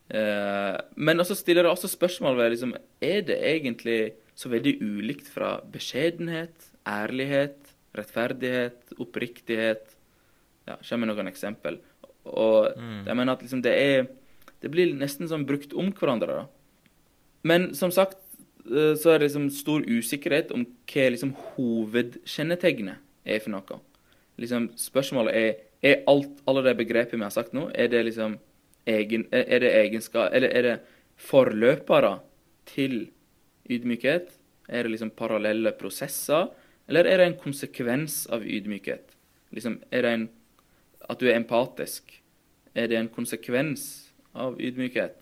Eh, 0.10 0.76
men 0.98 1.22
også 1.22 1.38
stiller 1.38 1.66
det 1.66 1.74
også 1.74 1.92
spørsmål 1.92 2.40
ved 2.40 2.56
liksom, 2.56 2.74
Er 3.02 3.22
det 3.28 3.38
egentlig 3.46 4.14
så 4.34 4.50
veldig 4.50 4.80
ulikt 4.82 5.28
fra 5.30 5.60
beskjedenhet, 5.62 6.72
ærlighet, 6.88 7.76
rettferdighet, 7.98 8.96
oppriktighet? 8.98 9.96
Ja, 10.70 10.80
kommer 10.82 11.12
noen 11.12 11.30
eksempel. 11.30 11.80
Og 12.30 12.72
jeg 12.78 13.16
mener 13.16 13.34
at 13.34 13.42
liksom 13.42 13.62
det 13.66 13.74
er 13.74 14.08
Det 14.60 14.68
blir 14.68 14.92
nesten 14.92 15.30
sånn 15.30 15.46
brukt 15.48 15.72
om 15.72 15.88
hverandre, 15.96 16.42
da. 16.42 16.48
Men 17.48 17.70
som 17.76 17.94
sagt 17.96 18.18
så 18.70 19.14
er 19.14 19.20
det 19.20 19.28
liksom 19.28 19.50
stor 19.54 19.86
usikkerhet 19.88 20.52
om 20.56 20.66
hva 20.90 21.08
liksom 21.14 21.34
hovedkjennetegnet 21.56 23.02
er 23.26 23.42
for 23.44 23.54
noe. 23.54 23.80
Liksom 24.40 24.70
Spørsmålet 24.80 25.36
er 25.36 25.58
er 25.82 26.04
alt, 26.08 26.42
alle 26.48 26.64
de 26.66 26.76
begrepene 26.76 27.22
vi 27.22 27.28
har 27.28 27.34
sagt 27.34 27.54
nå, 27.56 27.70
er 27.74 27.88
det 27.92 28.04
liksom 28.10 28.38
egen, 28.90 29.26
er 29.32 29.46
er 29.48 29.60
det 29.64 29.76
egenskap 29.76 30.34
Eller 30.34 30.50
er 30.50 30.62
det 30.62 30.80
forløpere 31.16 32.20
til 32.66 33.12
ydmykhet? 33.70 34.32
Er 34.68 34.84
det 34.84 34.92
liksom 34.92 35.12
parallelle 35.12 35.72
prosesser, 35.72 36.50
eller 36.88 37.06
er 37.06 37.18
det 37.18 37.26
en 37.26 37.40
konsekvens 37.44 38.28
av 38.30 38.44
ydmykhet? 38.44 39.16
Liksom, 39.52 39.82
er 39.92 40.02
det 40.02 40.14
en 40.14 40.30
At 41.10 41.20
du 41.20 41.26
er 41.26 41.36
empatisk, 41.36 42.22
er 42.76 42.88
det 42.88 42.98
en 42.98 43.10
konsekvens 43.10 44.12
av 44.36 44.60
ydmykhet? 44.62 45.16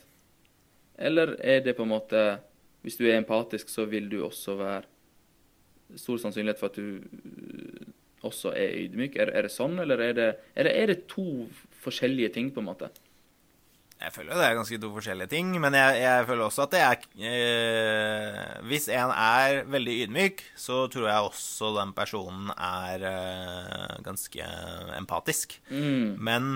Eller 0.97 1.37
er 1.39 1.61
det 1.61 1.75
på 1.77 1.83
en 1.83 1.89
måte 1.89 2.39
Hvis 2.87 2.95
du 2.95 3.03
er 3.03 3.17
empatisk, 3.19 3.67
så 3.67 3.83
vil 3.91 4.07
du 4.07 4.21
også 4.23 4.55
være 4.55 4.85
Stor 5.95 6.17
sannsynlighet 6.19 6.59
for 6.59 6.67
at 6.67 6.75
du 6.75 6.99
øh, 6.99 7.83
også 8.27 8.51
er 8.51 8.73
ydmyk? 8.75 9.13
Er, 9.15 9.29
er 9.31 9.45
det 9.47 9.53
sånn, 9.53 9.77
eller 9.79 10.01
er 10.03 10.15
det, 10.17 10.25
eller 10.51 10.75
er 10.75 10.89
det 10.91 10.97
to 11.07 11.45
forskjellige 11.79 12.33
ting, 12.35 12.49
på 12.51 12.59
en 12.59 12.67
måte? 12.67 12.89
Jeg 13.97 14.13
føler 14.13 14.33
jo 14.33 14.39
det 14.41 14.45
er 14.45 14.57
ganske 14.59 14.79
to 14.83 14.89
forskjellige 14.93 15.31
ting, 15.31 15.53
men 15.63 15.77
jeg, 15.79 16.01
jeg 16.03 16.25
føler 16.27 16.45
også 16.45 16.65
at 16.67 16.73
det 16.75 16.81
er 16.83 17.05
eh, 17.31 18.41
Hvis 18.69 18.89
en 18.93 19.13
er 19.15 19.61
veldig 19.71 19.95
ydmyk, 20.03 20.43
så 20.59 20.83
tror 20.91 21.07
jeg 21.07 21.29
også 21.31 21.71
den 21.79 21.95
personen 21.97 22.51
er 22.53 23.07
eh, 23.09 23.95
ganske 24.05 24.51
empatisk. 24.99 25.55
Mm. 25.71 26.19
Men, 26.19 26.51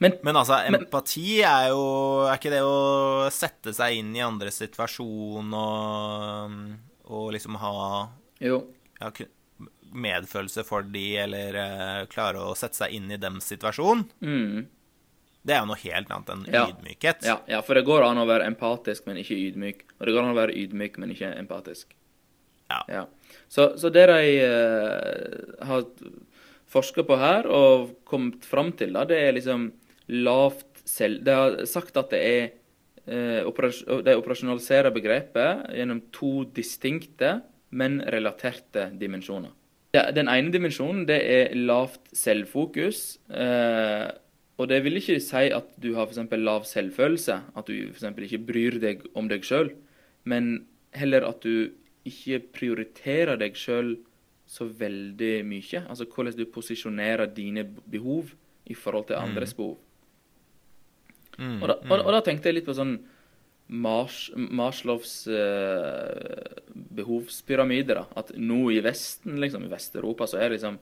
Men, 0.00 0.14
men 0.24 0.36
altså, 0.40 0.56
empati 0.64 1.42
er 1.44 1.66
jo 1.74 1.80
Er 2.24 2.38
ikke 2.38 2.52
det 2.54 2.62
å 2.64 3.26
sette 3.34 3.74
seg 3.76 3.98
inn 4.00 4.14
i 4.16 4.22
andres 4.24 4.56
situasjon 4.62 5.50
og, 5.58 6.54
og 7.12 7.26
liksom 7.34 7.58
ha 7.60 7.72
jo. 8.40 8.62
ja, 9.00 9.10
medfølelse 9.90 10.62
for 10.64 10.86
de, 10.86 11.04
eller 11.24 11.56
uh, 11.58 12.04
klare 12.12 12.40
å 12.46 12.54
sette 12.56 12.78
seg 12.78 12.92
inn 12.96 13.10
i 13.12 13.18
dems 13.20 13.48
situasjon, 13.50 14.04
Mm. 14.22 14.66
det 15.42 15.56
er 15.56 15.60
jo 15.64 15.68
noe 15.72 15.80
helt 15.82 16.12
annet 16.14 16.30
enn 16.30 16.44
Ja. 16.54 16.62
ydmykhet. 16.70 17.24
Ja, 17.26 17.40
ja, 17.50 17.60
for 17.66 17.74
det 17.74 17.82
går 17.88 18.06
an 18.06 18.20
å 18.22 18.26
være 18.28 18.46
empatisk, 18.46 19.04
men 19.10 19.18
ikke 19.18 19.34
ydmyk. 19.34 19.82
Og 19.98 20.06
det 20.06 20.14
går 20.14 20.22
an 20.22 20.30
å 20.32 20.38
være 20.38 20.54
ydmyk, 20.62 20.96
men 21.02 21.10
ikke 21.16 21.32
empatisk. 21.40 21.92
Ja. 22.88 23.02
Så, 23.50 23.72
så 23.82 23.90
det 23.90 24.06
de 24.06 24.22
uh, 24.46 25.66
har 25.66 25.84
forska 26.70 27.02
på 27.02 27.16
her 27.18 27.48
og 27.50 27.96
kommet 28.06 28.46
fram 28.46 28.70
til, 28.78 28.92
da, 28.94 29.02
det 29.04 29.18
er 29.26 29.34
liksom 29.34 29.72
lavt 30.10 30.82
selv... 30.88 31.22
De 31.24 31.36
har 31.36 31.60
sagt 31.70 31.96
at 32.00 32.10
det 32.14 32.20
er 32.20 32.42
eh, 33.06 33.40
operas 33.46 33.82
De 34.04 34.16
operasjonaliserer 34.18 34.92
begrepet 34.94 35.70
gjennom 35.76 36.02
to 36.14 36.44
distinkte, 36.56 37.40
men 37.70 38.00
relaterte 38.10 38.88
dimensjoner. 38.98 39.52
Den 39.90 40.30
ene 40.30 40.52
dimensjonen 40.54 41.06
det 41.06 41.18
er 41.26 41.54
lavt 41.58 42.12
selvfokus. 42.14 43.18
Eh, 43.30 44.08
og 44.60 44.68
det 44.68 44.82
vil 44.84 45.00
ikke 45.00 45.18
si 45.24 45.48
at 45.56 45.70
du 45.80 45.94
har 45.96 46.10
f.eks. 46.10 46.34
lav 46.36 46.66
selvfølelse, 46.68 47.38
at 47.56 47.70
du 47.70 47.90
f.eks. 47.90 48.10
ikke 48.26 48.44
bryr 48.50 48.78
deg 48.82 49.06
om 49.16 49.30
deg 49.30 49.46
sjøl, 49.46 49.72
men 50.28 50.66
heller 50.92 51.24
at 51.30 51.40
du 51.42 51.70
ikke 52.06 52.42
prioriterer 52.54 53.40
deg 53.40 53.56
sjøl 53.58 53.94
så 54.50 54.66
veldig 54.66 55.34
mye. 55.46 55.84
Altså 55.86 56.06
hvordan 56.10 56.36
du 56.36 56.44
posisjonerer 56.52 57.30
dine 57.32 57.64
behov 57.64 58.34
i 58.66 58.74
forhold 58.74 59.08
til 59.08 59.18
andres 59.20 59.54
behov. 59.56 59.78
Mm, 61.40 61.56
Og 61.62 61.68
da, 61.72 61.76
og, 61.88 62.04
og 62.04 62.12
da 62.12 62.20
tenkte 62.26 62.50
jeg 62.50 62.58
litt 62.60 62.68
på 62.68 62.76
sånn 62.76 62.98
Mars, 63.70 64.30
Marslovs 64.36 65.12
eh, 65.30 66.56
behovspyramide. 66.98 67.94
da, 68.00 68.04
At 68.18 68.32
nå 68.36 68.64
i 68.74 68.80
Vesten, 68.84 69.38
liksom, 69.40 69.64
i 69.64 69.70
Vest-Europa, 69.72 70.26
så 70.26 70.40
er 70.40 70.48
det 70.50 70.58
liksom 70.58 70.78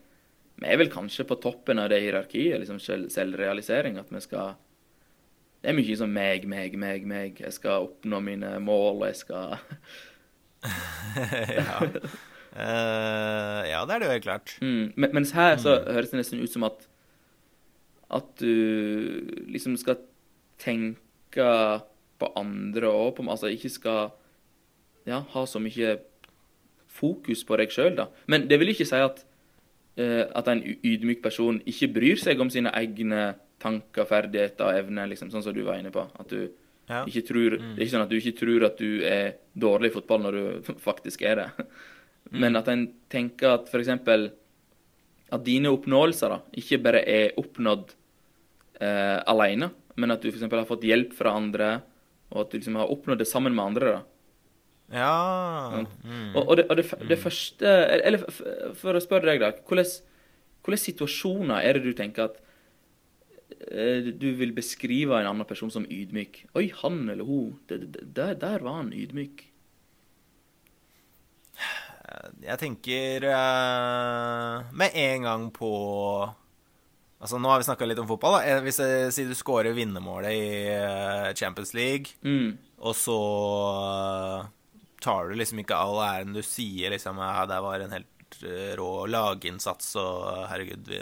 Vi 0.58 0.66
er 0.66 0.80
vel 0.80 0.88
kanskje 0.90 1.26
på 1.28 1.36
toppen 1.38 1.78
av 1.78 1.90
det 1.92 2.00
hierarkiet, 2.02 2.58
liksom 2.62 2.80
selv, 2.82 3.10
selvrealisering. 3.14 3.98
At 4.00 4.08
vi 4.10 4.20
skal 4.24 4.56
Det 5.62 5.70
er 5.70 5.76
mye 5.78 5.96
sånn 6.00 6.12
meg, 6.14 6.46
meg, 6.50 6.74
meg, 6.78 7.06
meg. 7.06 7.38
Jeg 7.44 7.52
skal 7.52 7.86
oppnå 7.90 8.20
mine 8.24 8.56
mål, 8.62 9.02
og 9.02 9.06
jeg 9.10 9.16
skal 9.22 9.58
ja. 11.58 11.78
Uh, 12.58 13.62
ja, 13.68 13.84
det 13.86 13.94
er 13.94 14.00
det 14.00 14.06
jo 14.08 14.14
helt 14.16 14.24
klart. 14.26 14.56
mm. 14.64 14.92
Men, 14.96 15.10
Mens 15.14 15.30
her 15.36 15.58
så 15.62 15.76
høres 15.86 16.10
det 16.10 16.18
nesten 16.22 16.40
ut 16.42 16.50
som 16.50 16.64
at 16.66 16.88
At 18.10 18.30
du 18.40 19.44
liksom 19.52 19.76
skal 19.76 20.00
tenke 20.58 21.48
på 22.18 22.32
andre 22.36 22.90
òg, 22.90 23.20
altså 23.30 23.50
ikke 23.52 23.70
skal 23.70 24.10
ja, 25.06 25.20
ha 25.32 25.44
så 25.46 25.60
mye 25.62 25.96
fokus 26.98 27.44
på 27.46 27.56
deg 27.60 27.70
sjøl, 27.72 27.94
da. 27.98 28.08
Men 28.26 28.48
det 28.50 28.58
vil 28.60 28.72
ikke 28.72 28.86
si 28.88 28.98
at 28.98 29.20
eh, 29.98 30.24
at 30.34 30.48
en 30.50 30.62
ydmyk 30.82 31.22
person 31.22 31.60
ikke 31.68 31.92
bryr 31.94 32.18
seg 32.20 32.40
om 32.42 32.50
sine 32.50 32.72
egne 32.74 33.34
tanker, 33.62 34.06
ferdigheter 34.06 34.66
og 34.68 34.80
evner, 34.82 35.08
liksom, 35.10 35.30
sånn 35.32 35.42
som 35.46 35.54
du 35.54 35.62
var 35.66 35.78
inne 35.80 35.94
på. 35.94 36.04
At 36.18 36.28
du 36.34 36.48
Ja. 36.88 37.02
ikke 37.04 37.20
tror 37.28 37.50
Det 37.58 37.76
er 37.76 37.84
ikke 37.84 37.92
sånn 37.92 38.02
at 38.06 38.08
du 38.08 38.16
ikke 38.16 38.38
tror 38.38 38.64
at 38.64 38.78
du 38.78 39.02
er 39.04 39.34
dårlig 39.54 39.90
i 39.90 39.94
fotball 39.98 40.22
når 40.24 40.32
du 40.32 40.72
faktisk 40.88 41.22
er 41.22 41.34
det. 41.36 41.66
Men 42.32 42.56
at 42.56 42.68
en 42.68 42.86
tenker 43.12 43.54
at 43.58 43.68
f.eks. 43.68 43.88
at 45.30 45.44
dine 45.44 45.68
oppnåelser 45.68 46.28
da, 46.32 46.38
ikke 46.56 46.78
bare 46.82 47.02
er 47.04 47.34
oppnådd 47.36 47.92
eh, 48.80 49.18
alene, 49.28 49.68
men 49.98 50.14
at 50.14 50.22
du 50.22 50.30
f.eks. 50.30 50.46
har 50.46 50.68
fått 50.68 50.86
hjelp 50.86 51.14
fra 51.18 51.34
andre, 51.36 51.72
og 52.30 52.44
at 52.44 52.52
du 52.52 52.58
liksom 52.58 52.78
har 52.78 52.92
oppnådd 52.92 53.22
det 53.22 53.28
sammen 53.28 53.56
med 53.56 53.64
andre. 53.72 53.96
da. 53.96 54.04
Ja. 54.88 55.84
Mm. 56.04 56.34
Og, 56.34 56.42
og, 56.42 56.54
det, 56.56 56.66
og 56.70 56.78
det, 56.78 56.84
det 57.10 57.18
første 57.20 57.72
Eller 57.92 58.22
for 58.78 58.96
å 58.96 59.02
spørre 59.04 59.28
deg, 59.28 59.42
da. 59.42 59.50
Hvilke 59.60 60.80
situasjoner 60.80 61.60
er 61.60 61.76
det 61.76 61.90
du 61.90 61.96
tenker 61.96 62.30
at 62.30 62.38
eh, 63.68 64.08
du 64.08 64.30
vil 64.38 64.54
beskrive 64.56 65.18
en 65.18 65.28
annen 65.28 65.48
person 65.48 65.72
som 65.72 65.84
ydmyk? 65.84 66.46
Oi, 66.56 66.70
han 66.80 67.04
eller 67.04 67.28
hun. 67.28 67.58
Der, 67.68 68.32
der 68.36 68.64
var 68.64 68.80
han 68.80 68.94
ydmyk. 68.96 69.44
Jeg 72.40 72.56
tenker 72.62 73.24
uh, 73.28 74.68
med 74.72 74.94
en 74.96 75.26
gang 75.26 75.48
på 75.52 75.70
Altså 77.20 77.38
Nå 77.42 77.50
har 77.50 77.58
vi 77.58 77.66
snakka 77.66 77.86
litt 77.90 77.98
om 77.98 78.06
fotball. 78.06 78.36
da. 78.38 78.44
Eh, 78.46 78.60
Hvis 78.62 78.78
jeg 78.78 79.12
sier 79.16 79.26
du 79.28 79.34
scorer 79.34 79.74
vinnermålet 79.74 80.30
i 80.30 80.68
eh, 80.70 81.32
Champions 81.34 81.74
League, 81.74 82.12
Mm. 82.22 82.56
og 82.78 82.94
så 82.94 83.16
eh, 84.38 84.46
tar 85.02 85.28
du 85.28 85.34
liksom 85.38 85.58
ikke 85.62 85.76
all 85.78 85.98
æren 86.04 86.34
du 86.36 86.42
sier 86.46 86.90
liksom 86.94 87.18
Ja, 87.22 87.44
det 87.50 87.58
var 87.64 87.80
en 87.84 87.90
helt 87.96 88.38
eh, 88.44 88.76
rå 88.78 89.06
laginnsats, 89.10 89.96
og 89.98 90.46
herregud, 90.50 90.86
vi, 90.86 91.00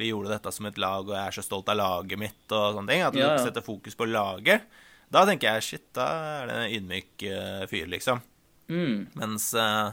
vi 0.00 0.08
gjorde 0.12 0.32
dette 0.32 0.52
som 0.56 0.66
et 0.70 0.78
lag, 0.80 1.04
og 1.04 1.12
jeg 1.16 1.26
er 1.26 1.36
så 1.36 1.44
stolt 1.44 1.68
av 1.72 1.76
laget 1.80 2.18
mitt, 2.20 2.44
og 2.52 2.78
sånne 2.78 2.88
ting. 2.94 3.02
At 3.04 3.12
du 3.12 3.20
Ja, 3.20 3.34
ja. 3.36 3.44
setter 3.44 3.64
fokus 3.66 3.94
på 3.98 4.08
laget. 4.08 4.64
Da 5.12 5.26
tenker 5.28 5.52
jeg 5.58 5.62
shit, 5.68 5.86
da 5.92 6.06
er 6.40 6.46
det 6.48 6.56
en 6.62 6.76
ydmyk 6.78 7.26
eh, 7.28 7.66
fyr, 7.68 7.90
liksom. 7.92 8.22
Mm. 8.72 9.08
Mens 9.20 9.50
eh, 9.52 9.92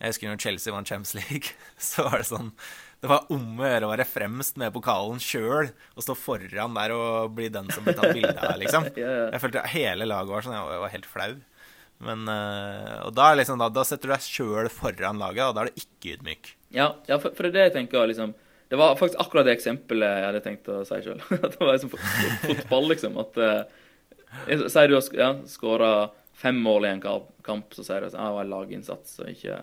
jeg 0.00 0.10
husker 0.16 0.32
når 0.32 0.40
Chelsea 0.42 0.74
vant 0.74 0.88
Champions 0.90 1.14
League, 1.14 1.54
så 1.78 2.08
var 2.08 2.18
det 2.18 2.26
sånn 2.32 2.50
Det 3.00 3.08
var 3.08 3.30
om 3.32 3.60
å 3.60 3.64
gjøre 3.64 3.86
å 3.88 3.92
være 3.94 4.04
fremst 4.04 4.58
med 4.60 4.74
pokalen 4.74 5.20
sjøl 5.24 5.70
og 5.70 6.04
stå 6.04 6.16
foran 6.18 6.74
der 6.76 6.92
og 6.92 7.30
bli 7.36 7.46
den 7.52 7.70
som 7.72 7.86
ble 7.86 7.94
tatt 7.96 8.12
bilde 8.12 8.34
av, 8.36 8.58
liksom. 8.60 8.90
Jeg 9.32 9.40
følte 9.40 9.62
hele 9.72 10.08
laget 10.08 10.34
var 10.34 10.44
sånn, 10.44 10.58
jeg 10.58 10.82
var- 10.84 10.92
helt 10.92 11.08
flau. 11.08 11.30
Men 12.04 12.28
eh, 12.32 13.00
Og 13.06 13.12
da, 13.16 13.30
liksom, 13.36 13.60
da, 13.60 13.68
da 13.72 13.84
setter 13.84 14.08
du 14.08 14.14
deg 14.14 14.24
sjøl 14.24 14.68
foran 14.72 15.20
laget, 15.20 15.46
og 15.48 15.56
da 15.56 15.64
er 15.64 15.72
du 15.72 15.80
ikke 15.82 16.14
ydmyk. 16.14 16.54
Ja, 16.76 16.90
ja 17.08 17.18
for, 17.20 17.32
for 17.36 17.44
det 17.44 17.50
er 17.50 17.56
det 17.56 17.66
jeg 17.70 17.74
tenker 17.80 18.06
liksom 18.06 18.30
Det 18.70 18.78
var 18.78 18.94
faktisk 19.00 19.18
akkurat 19.24 19.48
det 19.48 19.56
eksempelet 19.56 20.14
jeg 20.20 20.28
hadde 20.28 20.42
tenkt 20.44 20.70
å 20.70 20.78
si 20.88 21.00
sjøl. 21.04 21.20
At 21.40 21.56
det 21.56 21.60
var 21.60 21.74
liksom 21.74 21.92
fotball, 21.96 22.88
liksom. 22.92 23.18
At 23.24 23.40
uh, 23.40 23.60
Sier 24.46 24.92
du 24.92 24.94
har 24.94 25.08
ja, 25.18 25.30
skåra 25.50 25.92
fem 26.40 26.56
mål 26.62 26.86
i 26.86 26.92
en 26.94 27.02
kamp, 27.02 27.32
kamp, 27.44 27.72
så 27.74 27.82
sier 27.84 28.04
du 28.04 28.08
at 28.08 28.14
ah, 28.14 28.28
det 28.28 28.36
var 28.36 28.46
en 28.46 28.52
laginnsats 28.54 29.18
og 29.24 29.32
ikke 29.32 29.58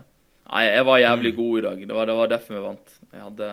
Nei, 0.48 0.64
jeg 0.68 0.84
var 0.88 1.00
jævlig 1.02 1.32
god 1.36 1.56
i 1.60 1.64
dag. 1.66 1.80
Det 1.90 1.96
var, 1.96 2.08
det 2.08 2.14
var 2.16 2.30
derfor 2.32 2.56
vi 2.56 2.60
vant. 2.64 2.97
Jeg 3.18 3.26
hadde 3.26 3.50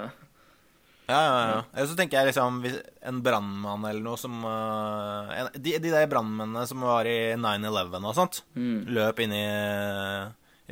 Ja, 1.05 1.19
ja, 1.21 1.41
ja. 1.51 1.57
Eller 1.75 1.89
så 1.91 1.97
tenker 1.99 2.17
jeg 2.21 2.31
liksom 2.31 2.63
en 3.11 3.19
brannmann 3.25 3.85
eller 3.89 4.05
noe 4.05 4.17
som 4.21 4.39
uh, 4.45 5.29
en, 5.37 5.51
de, 5.57 5.75
de 5.81 5.91
der 5.93 6.09
brannmennene 6.09 6.63
som 6.69 6.81
var 6.85 7.05
i 7.09 7.35
9-11 7.37 7.99
og 8.09 8.15
sånt, 8.17 8.43
Mm. 8.57 8.87
løp 8.97 9.21
inn 9.25 9.35
i, 9.37 9.45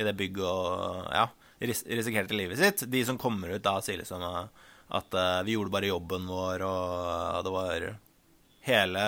i 0.00 0.06
det 0.06 0.14
bygget 0.16 0.46
og 0.48 1.10
ja, 1.12 1.26
ris 1.60 1.84
risikerte 1.84 2.36
livet 2.38 2.60
sitt. 2.60 2.86
De 2.88 3.02
som 3.04 3.20
kommer 3.20 3.52
ut 3.52 3.64
da, 3.64 3.74
sier 3.84 4.00
liksom 4.00 4.24
uh, 4.24 4.46
at 4.96 5.12
uh, 5.16 5.42
vi 5.44 5.58
gjorde 5.58 5.72
bare 5.74 5.92
jobben 5.92 6.24
vår, 6.30 6.64
og 6.68 7.44
det 7.48 7.52
var 7.58 7.90
Hele 8.62 9.00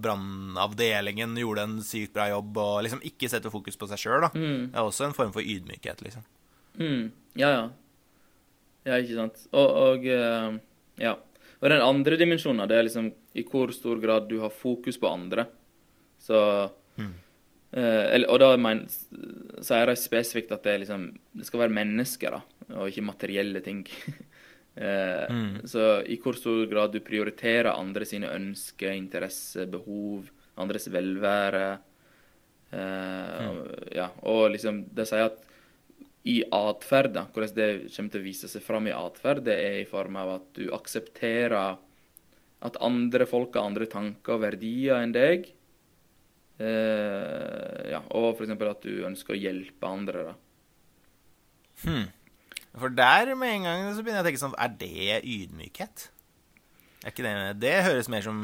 brannavdelingen 0.00 1.34
gjorde 1.36 1.62
en 1.66 1.74
sykt 1.84 2.14
bra 2.14 2.28
jobb, 2.30 2.56
og 2.56 2.78
liksom 2.86 3.02
ikke 3.04 3.28
setter 3.28 3.52
fokus 3.52 3.76
på 3.76 3.88
seg 3.90 4.00
sjøl, 4.00 4.22
da. 4.24 4.30
Mm. 4.32 4.70
Det 4.72 4.78
er 4.80 4.86
også 4.88 5.04
en 5.10 5.16
form 5.16 5.32
for 5.34 5.44
ydmykhet, 5.44 6.00
liksom. 6.06 6.24
Mm. 6.80 7.10
Ja, 7.36 7.50
ja. 7.52 7.62
Ja, 8.84 8.96
ikke 8.98 9.14
sant. 9.18 9.44
Og, 9.52 9.76
og 9.86 10.06
eh, 10.10 10.56
ja. 11.02 11.16
Og 11.62 11.70
den 11.70 11.82
andre 11.84 12.16
dimensjonen, 12.18 12.66
det 12.66 12.76
er 12.78 12.86
liksom 12.88 13.12
i 13.38 13.44
hvor 13.46 13.70
stor 13.72 14.00
grad 14.02 14.26
du 14.28 14.40
har 14.42 14.50
fokus 14.50 14.98
på 14.98 15.10
andre. 15.10 15.46
Så 16.18 16.70
Mm. 16.98 17.14
eh, 17.72 18.24
Og 18.28 18.38
da 18.38 18.56
men, 18.60 18.82
sier 18.88 19.86
de 19.86 19.94
spesifikt 19.96 20.52
at 20.52 20.62
det, 20.62 20.80
liksom, 20.82 21.06
det 21.32 21.46
skal 21.46 21.60
være 21.60 21.72
mennesker, 21.72 22.30
da, 22.30 22.42
og 22.76 22.90
ikke 22.90 23.06
materielle 23.06 23.62
ting. 23.64 23.86
eh, 24.76 25.26
Mm. 25.30 25.62
Så 25.64 26.02
i 26.06 26.18
hvor 26.18 26.34
stor 26.36 26.66
grad 26.66 26.92
du 26.92 27.00
prioriterer 27.00 27.72
andre 27.72 28.04
sine 28.04 28.28
ønsker, 28.28 28.92
interesser, 28.92 29.66
behov, 29.66 30.28
andres 30.58 30.88
velvære. 30.92 31.78
Eh, 32.72 33.96
ja, 33.96 34.08
og 34.22 34.50
liksom 34.52 34.84
det 34.94 35.06
sier 35.08 35.28
at 35.30 35.40
i 36.28 36.36
atferd, 36.54 37.16
da, 37.16 37.24
hvordan 37.34 37.56
det 37.56 37.70
kommer 37.90 38.12
til 38.14 38.22
å 38.22 38.26
vise 38.26 38.50
seg 38.50 38.62
fram 38.62 38.86
i 38.86 38.94
atferd, 38.94 39.42
det 39.48 39.56
er 39.58 39.80
i 39.80 39.88
form 39.88 40.18
av 40.20 40.36
at 40.36 40.44
du 40.54 40.68
aksepterer 40.74 41.80
at 42.62 42.78
andre 42.84 43.26
folk 43.26 43.56
har 43.58 43.66
andre 43.66 43.88
tanker 43.90 44.36
og 44.36 44.44
verdier 44.44 45.02
enn 45.02 45.14
deg. 45.16 45.48
Eh, 46.62 47.78
ja, 47.90 48.04
og 48.14 48.36
f.eks. 48.36 48.54
at 48.54 48.86
du 48.86 49.02
ønsker 49.08 49.34
å 49.34 49.40
hjelpe 49.40 49.88
andre. 49.88 50.26
da. 50.30 50.34
Hmm. 51.82 52.06
For 52.78 52.94
der 52.94 53.34
med 53.34 53.56
en 53.56 53.66
gang 53.66 53.88
så 53.90 54.04
begynner 54.04 54.22
jeg 54.22 54.24
å 54.24 54.28
tenke 54.30 54.40
sånn 54.40 54.54
Er 54.62 54.76
det 54.80 55.18
ydmykhet? 55.26 56.11
Ikke 57.02 57.24
det, 57.24 57.30
det 57.58 57.72
høres 57.82 58.06
mer 58.12 58.22
som, 58.22 58.36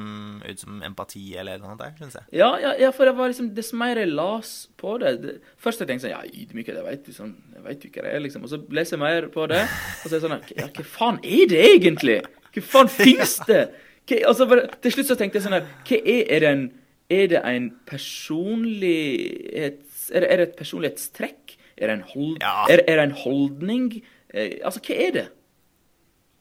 ut 0.43 0.59
som 0.59 0.81
empati 0.83 1.21
eller 1.39 1.61
noe 1.63 1.71
sånt 1.71 1.83
der, 1.85 1.93
syns 2.01 2.17
jeg. 2.19 2.25
Ja, 2.41 2.49
ja, 2.59 2.73
ja, 2.81 2.89
for 2.91 3.07
det 3.07 3.13
var 3.15 3.31
liksom 3.31 3.53
Dess 3.55 3.69
mer 3.79 4.01
jeg 4.03 4.11
las 4.11 4.51
på 4.81 4.97
det, 4.99 5.13
det 5.23 5.35
Først 5.63 5.85
jeg 5.85 5.93
tenkte 5.93 6.09
sånn 6.09 6.15
Ja, 6.17 6.25
ydmykhet, 6.27 6.81
jeg 6.81 6.87
vet 6.89 7.07
jo 7.07 7.15
sånn, 7.15 7.37
jeg 7.55 7.63
vet 7.69 7.87
jo 7.87 7.93
hva 7.95 8.07
det 8.09 8.17
er, 8.17 8.25
liksom. 8.25 8.49
Og 8.49 8.51
så 8.51 8.59
leser 8.81 8.97
jeg 8.97 9.03
mer 9.05 9.29
på 9.35 9.47
det, 9.53 9.61
og 9.63 10.09
så 10.09 10.11
er 10.11 10.17
det 10.19 10.25
sånn 10.27 10.35
Ja, 10.59 10.67
hva 10.75 10.87
faen 10.97 11.21
er 11.23 11.47
det 11.55 11.63
egentlig? 11.77 12.19
Hva 12.57 12.65
faen 12.73 12.91
fins 12.91 13.37
det? 13.47 13.63
Hva, 14.09 14.19
altså, 14.33 14.49
bare, 14.51 14.67
til 14.83 14.97
slutt 14.97 15.13
så 15.13 15.19
tenkte 15.21 15.39
jeg 15.39 15.47
sånn 15.47 15.59
her 15.61 15.71
Hva 15.87 16.01
er, 16.03 16.23
er 16.27 16.43
det 16.47 16.51
en 16.57 16.67
Er 17.09 17.31
det 17.33 17.39
en 17.49 17.71
personlighets... 17.89 20.09
Er 20.13 20.25
det, 20.25 20.29
er 20.33 20.41
det 20.41 20.47
et 20.51 20.57
personlighetstrekk? 20.59 21.57
Er 21.79 21.91
det 21.91 21.95
en, 21.99 22.05
hold, 22.15 22.39
Ja. 22.43 22.55
er, 22.69 22.83
er 22.89 22.99
det 23.01 23.05
en 23.09 23.17
holdning? 23.23 23.89
Eh, 24.35 24.59
altså, 24.65 24.81
hva 24.85 24.97
er 25.07 25.13
det? 25.15 25.27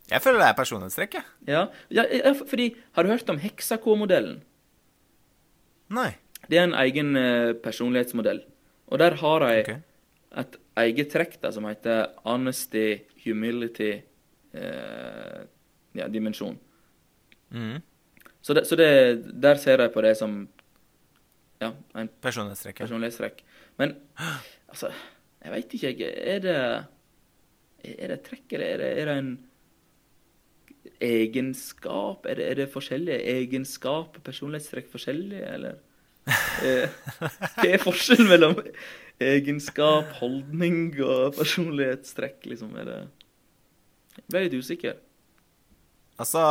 Jeg 0.07 0.23
føler 0.23 0.39
det 0.39 0.47
er 0.47 0.55
personlighetstrekk, 0.55 1.17
jeg. 1.19 1.25
Ja, 1.47 1.65
ja, 1.91 2.05
ja, 2.11 2.31
fordi 2.47 2.69
Har 2.95 3.03
du 3.03 3.09
hørt 3.11 3.29
om 3.29 3.39
Hexaco-modellen? 3.43 4.39
Nei. 5.89 6.11
Det 6.47 6.59
er 6.59 6.67
en 6.67 6.77
egen 6.79 7.15
eh, 7.19 7.53
personlighetsmodell. 7.63 8.41
Og 8.87 8.99
der 8.99 9.17
har 9.19 9.43
jeg 9.49 9.65
okay. 9.65 9.81
et 10.39 10.57
eget 10.83 11.11
trekk 11.11 11.37
da, 11.41 11.51
som 11.51 11.67
heter 11.67 12.07
honesty, 12.23 13.01
humility, 13.25 13.91
eh, 14.53 15.41
ja, 15.97 16.07
dimensjon. 16.07 16.55
Mm. 17.51 17.81
Så, 18.41 18.53
det, 18.53 18.67
så 18.67 18.75
det, 18.79 18.91
der 19.43 19.59
ser 19.59 19.83
jeg 19.83 19.91
på 19.91 20.03
det 20.05 20.13
som 20.19 20.39
ja, 21.59 21.71
en 21.97 22.09
Personlighetstrekk. 22.21 22.77
personlighetstrekk. 22.79 23.43
Men 23.81 23.95
altså, 24.69 24.91
jeg 25.43 25.51
veit 25.51 25.73
ikke, 25.73 25.91
jeg. 25.91 26.13
Er 26.35 26.39
det 26.39 26.59
Er 27.87 28.07
det 28.07 28.23
trekk, 28.25 28.53
eller 28.53 28.65
er 28.67 28.77
det, 28.77 28.87
er 28.99 29.05
det 29.05 29.17
en 29.17 29.27
egenskap? 31.03 32.25
Er 32.29 32.39
det, 32.39 32.45
er 32.51 32.61
det 32.61 32.69
forskjellige 32.73 33.19
egenskaper, 33.37 34.23
personlighetstrekk 34.25 34.89
forskjellige, 34.93 35.51
eller? 35.57 35.81
Eh, 36.27 36.89
Hva 37.55 37.67
er 37.69 37.79
forskjellen 37.79 38.27
mellom 38.27 38.57
egenskap, 39.23 40.09
holdning 40.19 40.91
og 40.99 41.37
personlighetstrekk, 41.37 42.41
liksom? 42.51 42.73
Er 42.81 42.89
det 42.89 42.97
Jeg 44.17 44.25
ble 44.31 44.45
litt 44.47 44.57
usikker. 44.57 44.97
Altså, 46.17 46.41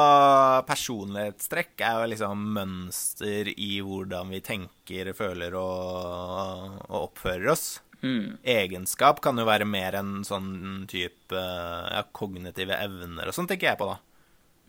personlighetstrekk 0.68 1.82
er 1.82 1.96
jo 1.98 2.10
liksom 2.12 2.42
mønster 2.54 3.50
i 3.50 3.80
hvordan 3.82 4.30
vi 4.30 4.38
tenker, 4.46 5.10
føler 5.18 5.56
og, 5.58 6.76
og 6.86 7.08
oppfører 7.08 7.50
oss. 7.50 7.66
Mm. 8.04 8.36
Egenskap 8.46 9.18
kan 9.24 9.38
jo 9.40 9.46
være 9.48 9.66
mer 9.66 9.98
enn 9.98 10.20
sånn 10.26 10.86
type 10.90 11.40
ja, 11.40 12.04
kognitive 12.14 12.78
evner 12.78 13.26
og 13.26 13.34
sånn, 13.34 13.48
tenker 13.50 13.72
jeg 13.72 13.80
på, 13.80 13.88
da. 13.90 13.98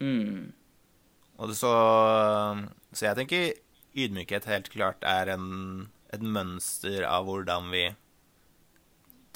Mm. 0.01 0.51
Så, 1.53 1.71
så 2.97 3.05
jeg 3.07 3.17
tenker 3.19 3.47
ydmykhet 3.97 4.45
helt 4.49 4.69
klart 4.73 5.05
er 5.07 5.31
en, 5.35 5.47
et 6.13 6.21
mønster 6.25 7.05
av 7.09 7.25
hvordan 7.29 7.69
vi 7.73 7.85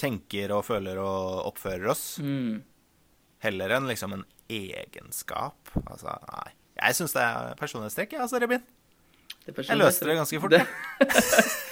tenker 0.01 0.53
og 0.55 0.65
føler 0.65 0.97
og 1.01 1.45
oppfører 1.51 1.91
oss. 1.93 2.05
Mm. 2.21 2.61
Heller 3.45 3.75
enn 3.77 3.89
liksom 3.89 4.15
en 4.17 4.25
egenskap. 4.51 5.71
Altså, 5.85 6.13
nei. 6.33 6.51
Jeg 6.81 6.97
syns 6.97 7.13
det 7.13 7.21
er 7.25 7.57
personlighetstrekk, 7.59 8.15
jeg, 8.17 8.23
altså, 8.25 8.39
Rebin. 8.41 8.63
Jeg 9.45 9.77
løste 9.77 10.05
det 10.09 10.17
ganske 10.19 10.41
fort, 10.41 10.57
Det- 10.57 10.67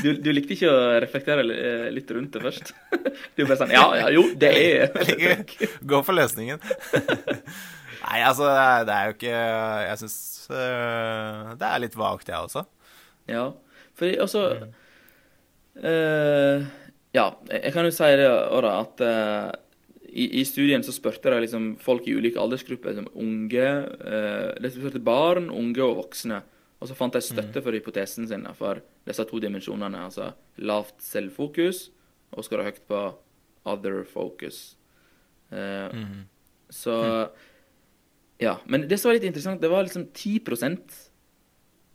Du, 0.00 0.14
du 0.16 0.30
likte 0.32 0.54
ikke 0.54 0.68
å 0.72 0.84
reflektere 1.02 1.42
eh, 1.52 1.88
litt 1.92 2.08
rundt 2.16 2.32
det 2.32 2.40
først? 2.40 2.70
Du 3.36 3.42
bare 3.44 3.56
sånn 3.60 3.72
Ja, 3.74 3.82
ja, 3.98 4.06
jo, 4.14 4.22
det 4.40 4.48
er 4.56 5.42
Gå 5.84 6.00
for 6.06 6.16
løsningen. 6.16 6.62
Nei, 8.00 8.20
altså, 8.24 8.48
det 8.88 8.94
er, 8.94 9.08
jo 9.08 9.16
ikke 9.16 9.38
Jeg 9.86 9.98
syns 10.00 10.18
det 10.50 11.66
er 11.68 11.82
litt 11.82 11.96
vagt, 11.98 12.30
jeg 12.30 12.48
også. 12.48 12.64
Ja, 13.30 13.50
for 13.94 14.22
altså 14.24 14.44
også 14.48 14.68
uh, 15.84 16.68
Ja, 17.14 17.26
jeg 17.50 17.72
kan 17.74 17.86
jo 17.86 17.92
si 17.94 18.08
det 18.18 18.26
da, 18.26 18.72
at 18.80 19.02
uh, 19.04 19.50
i, 20.10 20.26
i 20.40 20.44
studien 20.46 20.82
så 20.82 20.94
spurte 20.94 21.30
de 21.30 21.42
liksom 21.44 21.74
folk 21.82 22.06
i 22.08 22.16
ulike 22.18 22.40
aldersgrupper, 22.40 22.94
liksom 22.94 23.10
unge 23.14 23.68
uh, 24.00 24.50
De 24.58 24.72
spurte 24.72 25.02
barn, 25.02 25.50
unge 25.54 25.84
og 25.84 26.00
voksne. 26.04 26.40
Og 26.80 26.88
så 26.88 26.96
fant 26.96 27.14
de 27.14 27.20
støtte 27.22 27.60
for 27.60 27.76
hypotesen 27.76 28.26
sin 28.26 28.46
for 28.56 28.80
disse 29.06 29.26
to 29.28 29.40
dimensjonene. 29.42 30.06
Altså 30.08 30.32
lavt 30.64 30.96
selvfokus 31.04 31.90
og 32.32 32.46
skåra 32.46 32.64
høyt 32.70 32.80
på 32.88 33.02
other 33.68 34.02
focus. 34.08 34.78
Uh, 35.52 35.92
mm. 35.92 36.20
Så 36.72 36.96
Ja. 38.40 38.56
Men 38.66 38.88
det 38.88 38.98
som 39.00 39.10
var 39.10 39.18
litt 39.18 39.28
interessant, 39.28 39.60
det 39.62 39.70
var 39.72 39.84
liksom 39.84 40.08
10% 40.16 40.98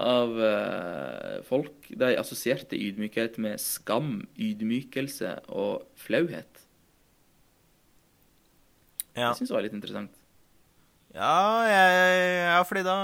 av 0.06 0.36
uh, 0.36 1.40
folk 1.48 1.88
de 1.90 2.12
assosierte 2.20 2.78
ydmykhet 2.78 3.40
med 3.42 3.62
skam, 3.64 4.28
ydmykelse 4.36 5.32
og 5.56 5.88
flauhet. 6.00 6.62
Ja. 9.16 9.32
Jeg 9.32 9.40
syns 9.40 9.52
jeg 9.52 9.56
var 9.56 9.66
litt 9.66 9.78
interessant. 9.78 10.22
Ja, 11.16 11.64
jeg, 11.64 12.24
ja, 12.44 12.60
fordi 12.68 12.82
da 12.84 12.96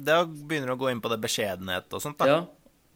Da 0.00 0.22
begynner 0.24 0.70
du 0.70 0.74
å 0.78 0.80
gå 0.80 0.88
inn 0.88 1.02
på 1.04 1.10
det 1.12 1.18
beskjedenhet 1.20 1.92
og 1.92 2.00
sånt, 2.00 2.16
da. 2.22 2.28
Ja. 2.30 2.38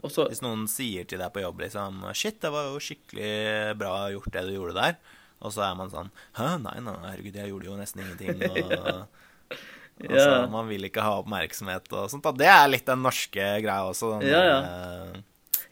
Også, 0.07 0.29
Hvis 0.31 0.41
noen 0.41 0.65
sier 0.71 1.05
til 1.11 1.21
deg 1.21 1.33
på 1.35 1.43
jobb 1.43 1.61
liksom 1.65 2.01
Shit, 2.17 2.39
det 2.41 2.53
var 2.55 2.71
jo 2.71 2.81
skikkelig 2.81 3.75
bra 3.77 3.95
gjort 4.15 4.31
det 4.33 4.45
du 4.47 4.53
gjorde 4.55 4.77
der. 4.79 4.97
Og 5.45 5.53
så 5.55 5.67
er 5.67 5.75
man 5.77 5.93
sånn 5.93 6.09
Hæ, 6.39 6.55
nei, 6.65 6.79
nei, 6.87 6.97
herregud, 7.11 7.37
jeg 7.43 7.53
gjorde 7.53 7.69
jo 7.69 7.77
nesten 7.77 8.05
ingenting. 8.07 8.41
Og, 8.49 9.03
altså, 9.51 10.29
Ja. 10.31 10.47
Man 10.53 10.69
vil 10.69 10.85
ikke 10.89 11.03
ha 11.03 11.17
oppmerksomhet 11.23 11.91
og 11.93 12.11
sånt. 12.13 12.23
da. 12.23 12.33
Det 12.33 12.47
er 12.47 12.69
litt 12.69 12.87
den 12.87 13.03
norske 13.03 13.49
greia 13.65 13.89
også. 13.91 14.21
Den 14.21 14.29
Ja, 14.31 14.43
ja. 14.45 14.59
eh, 14.63 15.21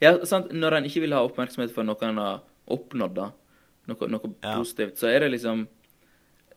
Ja, 0.01 0.25
sant, 0.29 0.51
når 0.53 0.77
en 0.79 0.85
ikke 0.85 1.01
vil 1.07 1.12
ha 1.17 1.23
oppmerksomhet 1.25 1.73
for 1.73 1.83
noe 1.87 1.97
en 2.03 2.19
har 2.19 2.41
oppnådd, 2.69 3.15
da, 3.15 3.31
noe, 3.89 4.09
noe 4.09 4.33
Ja. 4.43 4.57
positivt, 4.59 4.99
så 4.99 5.09
er 5.09 5.21
det 5.21 5.31
liksom 5.39 5.67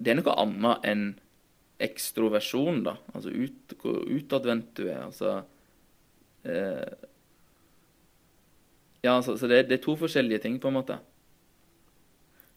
Det 0.02 0.12
er 0.12 0.16
noe 0.22 0.36
annet 0.36 0.86
enn 0.88 1.20
ekstroversjon, 1.80 2.84
da. 2.84 2.98
Altså 3.14 3.30
ut, 3.32 3.74
hvor 3.82 4.02
utadvendt 4.08 4.74
du 4.76 4.88
er. 4.90 5.04
Altså 5.06 5.44
uh... 6.46 6.94
Ja, 9.04 9.14
altså, 9.16 9.38
så 9.40 9.48
det, 9.48 9.70
det 9.70 9.78
er 9.80 9.84
to 9.86 9.96
forskjellige 9.96 10.42
ting, 10.44 10.58
på 10.60 10.68
en 10.68 10.76
måte. 10.76 10.98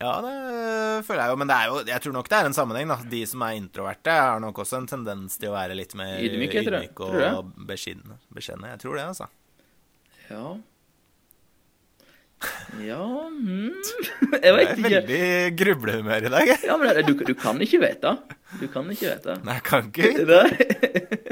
Ja, 0.02 0.12
det 0.24 1.04
føler 1.06 1.22
jeg 1.22 1.30
jo. 1.32 1.36
Men 1.42 1.50
det 1.52 1.56
er 1.60 1.70
jo, 1.70 1.76
jeg 1.92 2.02
tror 2.04 2.16
nok 2.16 2.28
det 2.32 2.38
er 2.40 2.48
en 2.50 2.56
sammenheng. 2.56 2.90
da. 2.90 2.96
De 3.14 3.22
som 3.30 3.44
er 3.46 3.54
introverte, 3.60 4.10
har 4.18 4.42
nok 4.42 4.58
også 4.64 4.80
en 4.82 4.88
tendens 4.90 5.38
til 5.38 5.52
å 5.52 5.54
være 5.54 5.76
litt 5.78 5.94
mer 5.98 6.18
jeg. 6.18 6.90
Tror 6.98 7.14
du 7.14 7.24
og 7.38 7.54
beskjedne. 8.34 8.72
Jeg 8.74 8.82
tror 8.82 8.98
det, 8.98 9.06
altså. 9.12 9.30
Ja 10.32 10.44
Ja 12.82 12.98
hmm. 13.30 13.70
Jeg 14.32 14.40
Jeg 14.42 14.54
veit 14.56 14.68
er 14.68 14.74
ikke. 14.74 14.88
veldig 14.88 15.56
grublehumør 15.60 16.24
i 16.26 16.32
dag. 16.34 16.48
Ja, 16.66 16.76
men 16.80 16.98
du, 17.06 17.12
du 17.28 17.34
kan 17.38 17.60
ikke 17.62 17.78
vite. 17.84 18.16
Du 18.58 18.66
kan 18.72 18.88
ikke 18.90 19.12
vite. 19.12 19.36
Nei, 19.46 19.54
jeg 19.60 19.66
kan 19.68 19.90
ikke 19.92 20.26
Nei. 20.26 20.48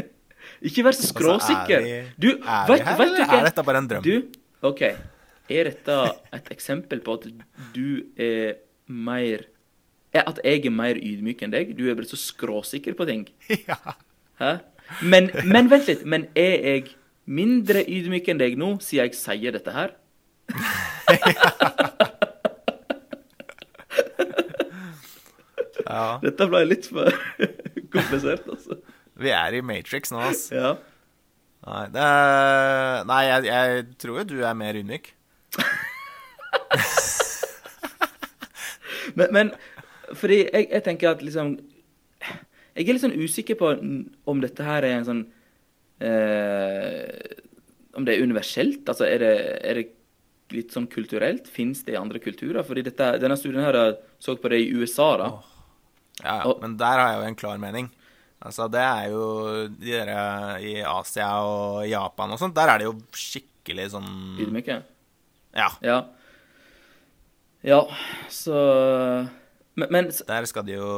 Ikke 0.69 0.83
vær 0.85 0.93
så 0.93 1.07
Altså, 1.07 1.15
skråsikker. 1.15 1.79
er 1.81 1.85
vi- 1.87 2.13
Du, 2.21 2.29
Er 2.45 2.67
vet, 2.69 2.81
vi 2.81 2.85
her, 2.85 2.97
vet 2.99 3.09
eller 3.17 3.39
er 3.41 3.47
dette 3.49 3.63
bare 3.65 3.79
en 3.81 3.87
drøm? 3.89 4.03
Du, 4.05 4.29
OK. 4.69 4.83
Er 5.51 5.67
dette 5.67 5.97
et 6.37 6.51
eksempel 6.55 7.01
på 7.03 7.17
at 7.19 7.27
du 7.75 8.03
er 8.21 8.61
mer 8.87 9.47
er 10.15 10.27
At 10.27 10.41
jeg 10.43 10.65
er 10.67 10.75
mer 10.75 10.99
ydmyk 10.99 11.43
enn 11.47 11.53
deg? 11.55 11.75
Du 11.79 11.85
er 11.91 11.95
blitt 11.99 12.11
så 12.11 12.19
skråsikker 12.19 12.97
på 12.99 13.07
ting. 13.11 13.27
Ja. 13.69 13.79
Hæ? 14.41 14.57
Men, 15.07 15.29
men 15.47 15.69
vent 15.71 15.87
litt. 15.87 16.03
Men 16.09 16.25
er 16.39 16.57
jeg 16.67 16.95
mindre 17.31 17.85
ydmyk 17.87 18.31
enn 18.33 18.41
deg 18.41 18.57
nå, 18.59 18.73
siden 18.83 19.05
jeg 19.07 19.19
sier 19.19 19.55
dette 19.55 19.75
her? 19.75 19.93
ja. 25.85 26.07
Dette 26.25 26.47
ble 26.51 26.65
litt 26.67 26.89
for 26.91 27.11
komplisert, 27.95 28.47
altså. 28.51 28.81
Vi 29.21 29.31
er 29.37 29.59
i 29.59 29.63
Matrix 29.63 30.11
nå, 30.15 30.23
altså. 30.31 30.57
Ja. 30.57 30.73
Nei, 31.61 31.85
er, 31.93 33.03
nei 33.05 33.23
jeg, 33.27 33.49
jeg 33.51 33.87
tror 34.01 34.23
jo 34.23 34.29
du 34.33 34.39
er 34.41 34.57
mer 34.57 34.79
ydmyk. 34.81 35.13
Men, 39.19 39.29
men 39.35 39.49
fordi 40.15 40.37
jeg, 40.47 40.69
jeg 40.71 40.83
tenker 40.87 41.11
at 41.13 41.23
liksom 41.25 41.55
Jeg 42.77 42.85
er 42.87 42.93
litt 42.95 43.03
sånn 43.03 43.17
usikker 43.19 43.57
på 43.59 43.71
om 44.31 44.43
dette 44.43 44.63
her 44.67 44.85
er 44.87 44.99
en 45.01 45.07
sånn 45.09 45.23
eh, 46.05 47.37
om 47.99 48.05
det 48.07 48.15
er 48.15 48.23
universelt. 48.23 48.85
Altså, 48.89 49.05
er 49.11 49.19
det, 49.21 49.33
er 49.67 49.81
det 49.81 49.87
litt 50.55 50.71
sånn 50.73 50.87
kulturelt? 50.91 51.49
Fins 51.51 51.83
det 51.85 51.97
i 51.97 51.99
andre 51.99 52.21
kulturer? 52.23 52.63
Fordi 52.65 52.85
dette, 52.87 53.09
denne 53.21 53.37
studien 53.37 53.65
her 53.67 53.75
jeg 53.81 53.97
så 54.23 54.37
på 54.41 54.53
det 54.53 54.61
i 54.63 54.71
USA, 54.79 55.09
da. 55.21 55.27
Ja, 56.23 56.37
ja. 56.37 56.37
Og- 56.53 56.61
Men 56.63 56.77
der 56.81 57.03
har 57.03 57.09
jeg 57.11 57.19
jo 57.19 57.27
en 57.33 57.41
klar 57.43 57.59
mening. 57.59 57.91
Altså, 58.41 58.69
det 58.73 58.81
er 58.87 59.11
jo 59.11 59.25
de 59.75 59.91
der 59.99 60.15
i 60.65 60.77
Asia 60.87 61.33
og 61.45 61.83
Japan 61.91 62.31
og 62.33 62.39
sånt, 62.41 62.55
der 62.57 62.69
er 62.73 62.79
det 62.81 62.87
jo 62.89 62.95
skikkelig 63.13 63.91
sånn 63.93 64.09
Ydmyke. 64.47 64.79
Ja. 65.57 65.69
Ja. 65.83 65.99
Ja, 67.63 67.83
så 68.33 68.57
Men, 69.77 69.89
men 69.93 70.07
Der 70.27 70.45
skal 70.49 70.65
de 70.67 70.75
jo 70.75 70.89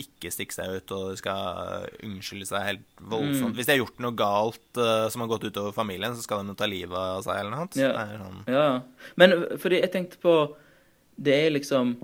ikke 0.00 0.30
stikke 0.32 0.54
seg 0.56 0.70
ut, 0.80 0.92
og 0.96 1.10
de 1.12 1.18
skal 1.20 1.88
unnskylde 2.06 2.46
seg 2.48 2.64
helt 2.66 2.86
Mm. 3.00 3.10
voldsomt. 3.12 3.54
Hvis 3.56 3.66
de 3.68 3.72
har 3.74 3.80
gjort 3.82 4.00
noe 4.02 4.16
galt 4.16 4.78
uh, 4.80 5.08
som 5.12 5.22
har 5.22 5.28
gått 5.28 5.44
utover 5.50 5.72
familien, 5.72 6.14
så 6.16 6.22
skal 6.24 6.44
de 6.46 6.54
ta 6.54 6.66
livet 6.66 6.96
av 6.96 7.22
seg 7.24 7.38
eller 7.38 7.50
noe 7.50 7.60
annet. 7.64 7.76
Ja. 7.80 7.92
Det 7.92 8.18
sånn 8.20 8.40
Ja, 8.48 8.82
men 9.16 9.34
fordi 9.58 9.80
jeg 9.80 9.92
tenkte 9.92 10.18
på 10.22 10.34
Det 11.20 11.34
er 11.46 11.50
liksom 11.50 11.96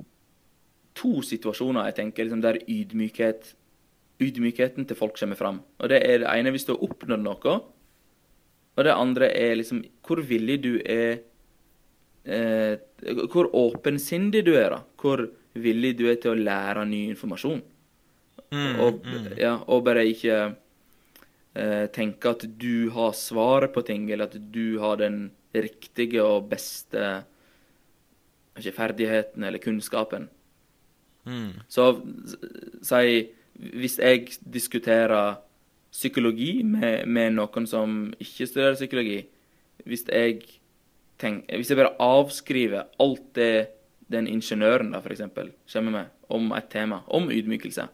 to 0.96 1.20
situasjoner 1.22 1.84
jeg 1.90 1.94
tenker 1.96 2.24
liksom, 2.24 2.40
der 2.42 2.58
ydmykhet 2.68 3.54
ydmykheten 4.20 4.86
til 4.88 4.96
folk 4.96 5.16
kommer 5.18 5.36
fram. 5.36 5.58
Og 5.80 5.88
det 5.92 5.98
er 6.04 6.18
det 6.22 6.28
ene 6.32 6.50
hvis 6.54 6.64
du 6.64 6.72
har 6.72 6.84
oppnådd 6.86 7.20
noe, 7.20 7.56
og 8.76 8.84
det 8.84 8.92
andre 8.92 9.28
er 9.36 9.56
liksom 9.56 9.82
hvor 10.06 10.20
villig 10.24 10.62
du 10.64 10.70
er 10.84 11.18
eh, 12.26 12.76
Hvor 13.32 13.50
åpensindig 13.54 14.44
du 14.46 14.54
er, 14.54 14.70
da. 14.76 14.82
Hvor 15.00 15.26
villig 15.56 15.96
du 15.98 16.06
er 16.10 16.20
til 16.20 16.34
å 16.34 16.44
lære 16.48 16.84
ny 16.88 17.06
informasjon. 17.14 17.62
mm, 18.50 18.78
og, 18.80 19.00
mm. 19.06 19.32
ja, 19.40 19.56
og 19.66 19.84
bare 19.86 20.04
ikke 20.06 20.36
eh, 21.56 21.86
tenke 21.94 22.34
at 22.34 22.44
du 22.60 22.90
har 22.94 23.16
svaret 23.16 23.72
på 23.74 23.82
ting, 23.86 24.10
eller 24.10 24.28
at 24.30 24.36
du 24.52 24.78
har 24.82 25.00
den 25.00 25.30
riktige 25.54 26.22
og 26.22 26.50
beste 26.50 27.24
ikke, 28.56 28.72
ferdigheten 28.72 29.44
eller 29.44 29.62
kunnskapen. 29.62 30.28
Mm. 31.26 31.62
Så 31.68 32.02
si 32.82 33.32
Hvis 33.56 33.98
jeg 33.98 34.28
diskuterer 34.52 35.38
psykologi 35.90 36.62
med, 36.62 37.06
med 37.06 37.32
noen 37.38 37.66
som 37.66 38.12
ikke 38.20 38.46
studerer 38.46 38.76
psykologi 38.76 39.22
Hvis 39.88 40.04
jeg, 40.12 40.42
tenk, 41.18 41.44
hvis 41.50 41.70
jeg 41.70 41.78
bare 41.78 41.94
avskriver 42.02 42.86
alt 43.00 43.28
det 43.34 43.68
den 44.12 44.28
ingeniøren 44.30 44.92
da, 44.92 45.00
for 45.02 45.10
eksempel, 45.14 45.48
kommer 45.72 45.90
med 45.92 46.06
om 46.30 46.52
et 46.54 46.68
tema, 46.70 47.00
om 47.08 47.30
ydmykelse, 47.30 47.88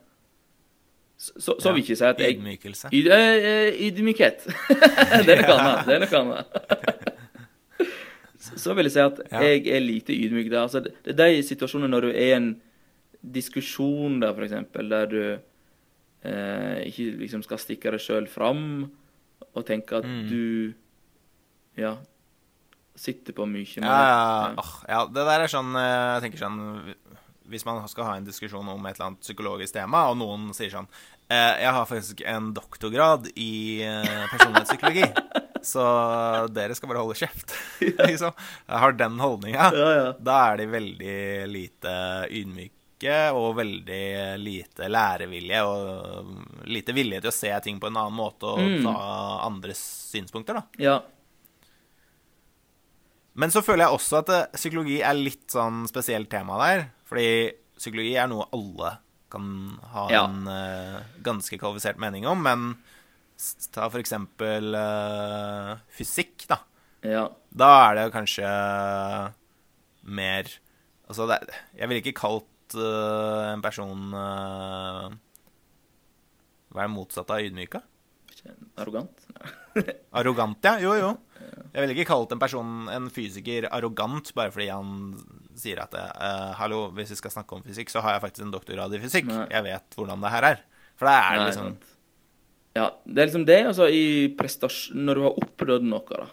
så, 1.22 1.32
så, 1.38 1.54
så 1.62 1.70
vil 1.72 1.82
jeg 1.82 1.86
ikke 1.86 1.96
si 2.00 2.04
at 2.08 2.18
jeg 2.20 2.34
Ydmykelse. 2.36 2.88
Yd, 2.92 3.06
eh, 3.14 3.68
ydmykhet. 3.86 4.46
det 5.26 5.36
er 5.36 5.42
noe 5.44 5.54
annet. 5.54 5.86
Det 5.86 5.94
er 5.94 6.02
noe 6.02 6.20
annet. 6.20 6.46
så, 8.58 8.74
vil 8.74 8.88
jeg 8.88 8.94
si 8.96 9.02
at 9.04 9.20
Ja. 9.30 9.40
jeg 9.46 9.66
er 9.70 9.80
lite 9.84 10.12
ydmyk 10.16 10.50
da. 10.50 10.64
Altså, 10.66 10.80
det 10.82 10.94
det 11.04 11.20
er 11.20 11.36
de 11.36 11.42
situasjonene 11.46 11.90
når 11.94 12.08
du 12.08 12.10
er 12.10 12.26
i 12.26 12.36
en 12.40 12.48
diskusjon, 13.22 14.18
da, 14.20 14.32
for 14.34 14.42
eksempel, 14.48 14.88
der 14.90 15.06
du 15.12 15.20
eh, 16.26 16.82
ikke 16.90 17.06
liksom 17.22 17.42
skal 17.46 17.58
stikke 17.62 17.92
deg 17.94 18.02
sjøl 18.02 18.26
fram 18.30 18.90
og 19.54 19.66
tenke 19.68 19.96
at 20.00 20.04
Mm. 20.08 20.26
du 20.28 20.74
ja, 21.78 21.96
sitter 22.98 23.32
på 23.36 23.46
mye 23.48 23.80
Ja, 23.80 23.92
ja, 23.96 24.54
Åh, 24.60 24.72
ja, 24.88 25.00
det 25.08 25.24
der 25.28 25.44
er 25.46 25.48
sånn 25.52 25.70
eh, 25.76 26.08
Jeg 26.16 26.22
tenker 26.26 26.42
sånn 26.42 26.58
Hvis 27.52 27.64
man 27.68 27.80
skal 27.88 28.04
ha 28.10 28.16
en 28.18 28.26
diskusjon 28.28 28.68
om 28.68 28.86
et 28.86 28.94
eller 28.98 29.06
annet 29.12 29.24
psykologisk 29.24 29.74
tema, 29.76 30.06
og 30.10 30.18
noen 30.20 30.50
sier 30.56 30.70
sånn 30.74 30.88
eh, 31.28 31.62
Jeg 31.64 31.72
har 31.76 31.88
faktisk 31.88 32.20
en 32.28 32.50
doktorgrad 32.56 33.30
i 33.36 33.80
eh, 33.86 34.26
personlighetspsykologi, 34.32 35.08
så 35.72 35.84
dere 36.52 36.74
skal 36.76 36.90
bare 36.90 37.02
holde 37.04 37.16
kjeft. 37.20 37.52
liksom. 38.08 38.32
Jeg 38.66 38.80
har 38.84 38.96
den 38.98 39.18
holdninga. 39.22 39.68
Ja, 39.76 39.90
ja. 39.98 40.06
Da 40.18 40.38
er 40.50 40.60
de 40.62 40.66
veldig 40.72 41.16
lite 41.52 41.92
ydmyke 42.34 42.78
og 43.34 43.56
veldig 43.58 44.02
lite 44.38 44.86
lærevillige 44.90 45.62
og 45.66 46.66
lite 46.70 46.94
villige 46.94 47.24
til 47.24 47.32
å 47.32 47.34
se 47.34 47.50
ting 47.64 47.80
på 47.82 47.88
en 47.90 47.96
annen 47.98 48.14
måte 48.14 48.46
og 48.46 48.60
Mm. 48.62 48.84
ta 48.86 48.94
andres 49.48 49.80
synspunkter, 50.12 50.60
da. 50.60 50.62
ja. 50.78 51.00
Men 53.34 53.50
så 53.52 53.62
føler 53.64 53.86
jeg 53.86 53.96
også 53.96 54.18
at 54.20 54.28
eh, 54.34 54.48
psykologi 54.58 54.98
er 55.04 55.16
litt 55.16 55.46
sånn 55.52 55.86
spesielt 55.88 56.28
tema 56.32 56.58
der. 56.60 56.82
Fordi 57.08 57.28
psykologi 57.80 58.14
er 58.20 58.28
noe 58.30 58.48
alle 58.52 58.90
kan 59.32 59.46
ha 59.94 60.02
Ja. 60.12 60.26
en 60.28 60.44
uh, 60.44 60.98
ganske 61.24 61.56
kvalifisert 61.56 61.96
mening 62.02 62.26
om. 62.28 62.42
Men 62.44 62.76
ta 63.72 63.88
for 63.88 63.98
eksempel 64.02 64.74
uh, 64.76 65.78
fysikk, 65.96 66.44
da. 66.50 66.58
ja. 67.02 67.24
Da 67.48 67.70
er 67.88 67.94
det 67.98 68.12
kanskje 68.14 68.48
mer 70.02 70.44
Altså, 71.08 71.26
det, 71.28 71.38
jeg 71.76 71.88
ville 71.88 72.00
ikke 72.00 72.20
kalt 72.22 72.76
en 72.78 73.60
person 73.60 74.14
Hva 76.72 76.78
er 76.80 76.86
det 76.86 76.94
motsatte 76.94 77.34
av 77.36 77.44
ydmyka? 77.44 77.82
Arrogant? 78.80 79.26
Arrogant, 80.18 80.64
ja. 80.64 80.78
Jo, 80.80 80.94
jo. 80.96 81.10
Jeg 81.72 81.80
ville 81.80 81.94
ikke 81.96 82.08
kalt 82.10 82.34
en 82.34 82.40
person, 82.42 82.72
en 82.92 83.08
fysiker, 83.12 83.68
arrogant 83.72 84.28
bare 84.36 84.52
fordi 84.52 84.68
han 84.68 85.14
sier 85.58 85.80
at 85.84 85.94
uh, 85.96 86.52
Hallo, 86.58 86.84
hvis 86.96 87.14
vi 87.14 87.18
skal 87.20 87.32
snakke 87.34 87.56
om 87.56 87.64
fysikk, 87.64 87.92
så 87.92 88.02
har 88.04 88.16
jeg 88.16 88.24
faktisk 88.26 88.46
en 88.46 88.54
doktorgrad 88.54 88.94
i 88.96 89.00
fysikk. 89.02 89.30
Nei. 89.30 89.46
Jeg 89.52 89.66
vet 89.68 89.98
hvordan 89.98 90.24
det 90.24 90.32
her 90.34 90.48
er. 90.52 90.62
For 91.00 91.08
det 91.08 91.16
er 91.16 91.38
Nei, 91.38 91.48
liksom 91.48 91.68
sant. 91.70 91.90
Ja, 92.72 92.86
det 93.04 93.20
er 93.20 93.28
liksom 93.28 93.44
det, 93.48 93.58
altså, 93.68 93.88
i 93.92 94.30
prestasjon 94.38 95.02
Når 95.04 95.18
du 95.18 95.24
har 95.26 95.42
oppnådd 95.44 95.84
noe, 95.88 96.22
da. 96.22 96.30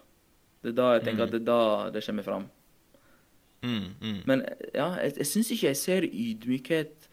Det 0.64 0.72
er 0.72 0.78
da 0.78 0.88
jeg 0.96 1.06
tenker 1.08 1.26
at 1.26 1.34
det 1.34 1.42
er 1.42 1.48
da 1.48 1.60
det 1.96 2.04
kommer 2.06 2.26
fram. 2.28 2.46
mm, 3.64 3.88
mm. 4.00 4.22
Men 4.28 4.46
ja, 4.74 4.88
jeg, 5.04 5.18
jeg 5.20 5.28
syns 5.28 5.52
ikke 5.56 5.68
jeg 5.68 5.80
ser 5.80 6.08
ydmykhet 6.08 7.10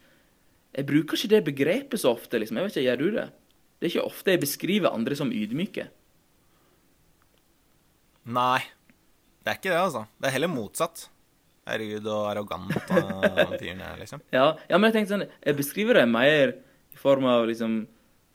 Jeg 0.77 0.87
bruker 0.87 1.19
ikke 1.19 1.33
det 1.35 1.43
begrepet 1.47 2.03
så 2.03 2.15
ofte, 2.15 2.39
liksom. 2.39 2.59
Jeg 2.59 2.69
vet 2.69 2.77
ikke, 2.77 2.87
Gjør 2.91 3.03
du 3.03 3.19
det? 3.19 3.29
Det 3.77 3.87
er 3.87 3.93
ikke 3.93 4.09
ofte 4.09 4.33
jeg 4.33 4.41
beskriver 4.41 4.95
andre 4.95 5.17
som 5.19 5.33
ydmyke. 5.35 5.89
Nei. 8.27 8.61
Det 9.45 9.53
er 9.53 9.59
ikke 9.61 9.71
det, 9.71 9.79
altså. 9.79 10.07
Det 10.19 10.29
er 10.29 10.35
heller 10.35 10.51
motsatt. 10.51 11.05
Herregud, 11.67 12.07
og 12.11 12.25
arrogant 12.31 12.75
og 12.95 13.25
han 13.37 13.57
fyren 13.61 13.81
her, 13.83 13.97
liksom. 13.99 14.21
Ja, 14.35 14.53
ja, 14.71 14.79
men 14.79 14.87
jeg 14.91 14.95
tenkte 15.01 15.15
sånn 15.17 15.25
Jeg 15.43 15.57
beskriver 15.59 15.99
det 15.99 16.05
mer 16.11 16.53
i 16.95 16.99
form 17.01 17.27
av 17.31 17.47
liksom 17.51 17.85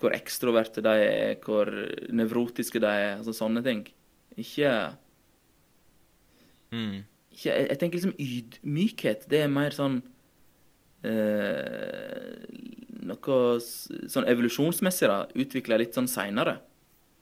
hvor 0.02 0.16
ekstroverte 0.18 0.82
de 0.82 0.92
er, 1.06 1.36
hvor 1.46 1.70
nevrotiske 2.10 2.80
de 2.82 2.90
er, 2.90 3.12
altså 3.20 3.36
sånne 3.38 3.62
ting. 3.66 3.84
Ikke, 4.40 4.72
Mm. 6.72 7.02
ikke 7.36 7.50
jeg, 7.52 7.68
jeg 7.68 7.80
tenker 7.82 8.00
liksom 8.00 8.14
ydmykhet, 8.24 9.26
det 9.30 9.42
er 9.44 9.50
mer 9.52 9.74
sånn 9.76 9.98
eh, 11.04 12.38
Noe 13.02 13.38
sånn 13.62 14.28
evolusjonsmessig, 14.30 15.10
da. 15.10 15.26
Utvikla 15.36 15.78
litt 15.82 15.94
sånn 15.98 16.08
seinere 16.10 16.60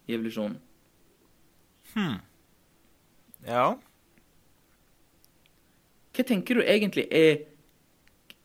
i 0.10 0.16
evolusjonen. 0.18 0.60
Ja. 3.48 3.68
Hva 6.16 6.26
tenker 6.28 6.60
du 6.60 6.66
egentlig 6.66 7.08
er 7.12 7.46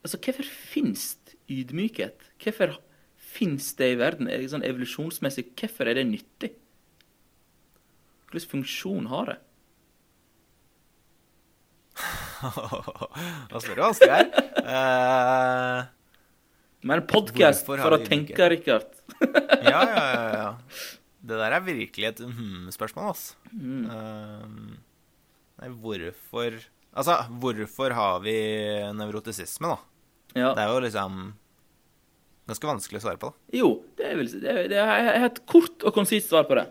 Altså, 0.04 0.18
hvorfor 0.20 0.44
finnes 0.44 1.14
ydmykhet? 1.48 2.26
Hvorfor 2.37 2.74
finnes 3.16 3.70
det 3.78 3.87
i 3.94 3.96
verden? 3.96 4.28
Er 4.28 4.42
det 4.42 4.50
sånn 4.52 4.66
evolusjonsmessig, 4.66 5.46
hvorfor 5.57 5.88
er 5.88 5.96
det 5.96 6.04
nyttig? 6.11 6.50
Hvilken 8.28 8.50
funksjon 8.50 9.09
har 9.09 9.30
det? 9.33 9.38
Hva 12.44 13.62
spør 13.62 13.78
du 13.78 13.83
vanskelig 13.87 14.12
her? 14.12 14.28
Uh, 14.61 15.88
Men 16.85 17.00
en 17.00 17.07
podkast 17.09 17.64
for 17.64 17.96
å 17.96 18.00
tenke, 18.04 18.50
Rikard. 18.52 18.90
ja, 19.24 19.80
ja, 19.88 20.04
ja, 20.04 20.26
ja. 20.37 20.50
Det 21.24 21.38
der 21.40 21.56
er 21.56 21.64
virkelig 21.64 22.10
et 22.10 22.20
hm-spørsmål, 22.20 23.14
altså. 23.14 23.38
Mm. 23.52 23.87
Uh, 23.88 24.76
nei, 25.62 25.70
hvorfor 25.80 26.60
Altså, 26.94 27.16
hvorfor 27.42 27.90
har 27.90 28.20
vi 28.22 28.34
nevrotisisme, 28.94 29.72
da? 29.72 29.78
Ja. 30.34 30.50
Det 30.54 30.62
er 30.62 30.68
jo 30.70 30.82
liksom 30.84 31.16
ganske 32.46 32.68
vanskelig 32.68 33.00
å 33.00 33.04
svare 33.06 33.20
på, 33.20 33.30
da. 33.32 33.58
Jo, 33.58 33.70
det 33.98 34.06
er 34.06 34.18
vel 34.20 34.30
det 34.30 34.52
er, 34.52 34.60
det 34.70 34.82
er, 34.82 35.26
et 35.26 35.40
kort 35.50 35.82
og 35.82 35.96
konsist 35.96 36.30
svar 36.30 36.46
på 36.46 36.58
det. 36.58 36.68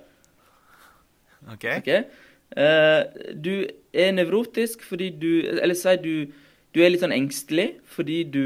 OK? 1.50 1.66
okay. 1.82 2.06
Uh, 2.54 3.04
du 3.36 3.66
er 3.92 4.13
nevrotisk 4.13 4.84
fordi 4.86 5.08
du 5.18 5.32
Eller 5.50 5.74
si 5.74 5.96
du, 6.00 6.30
du 6.72 6.80
er 6.84 6.92
litt 6.94 7.02
sånn 7.02 7.16
engstelig 7.16 7.80
fordi 7.89 8.20
du 8.30 8.46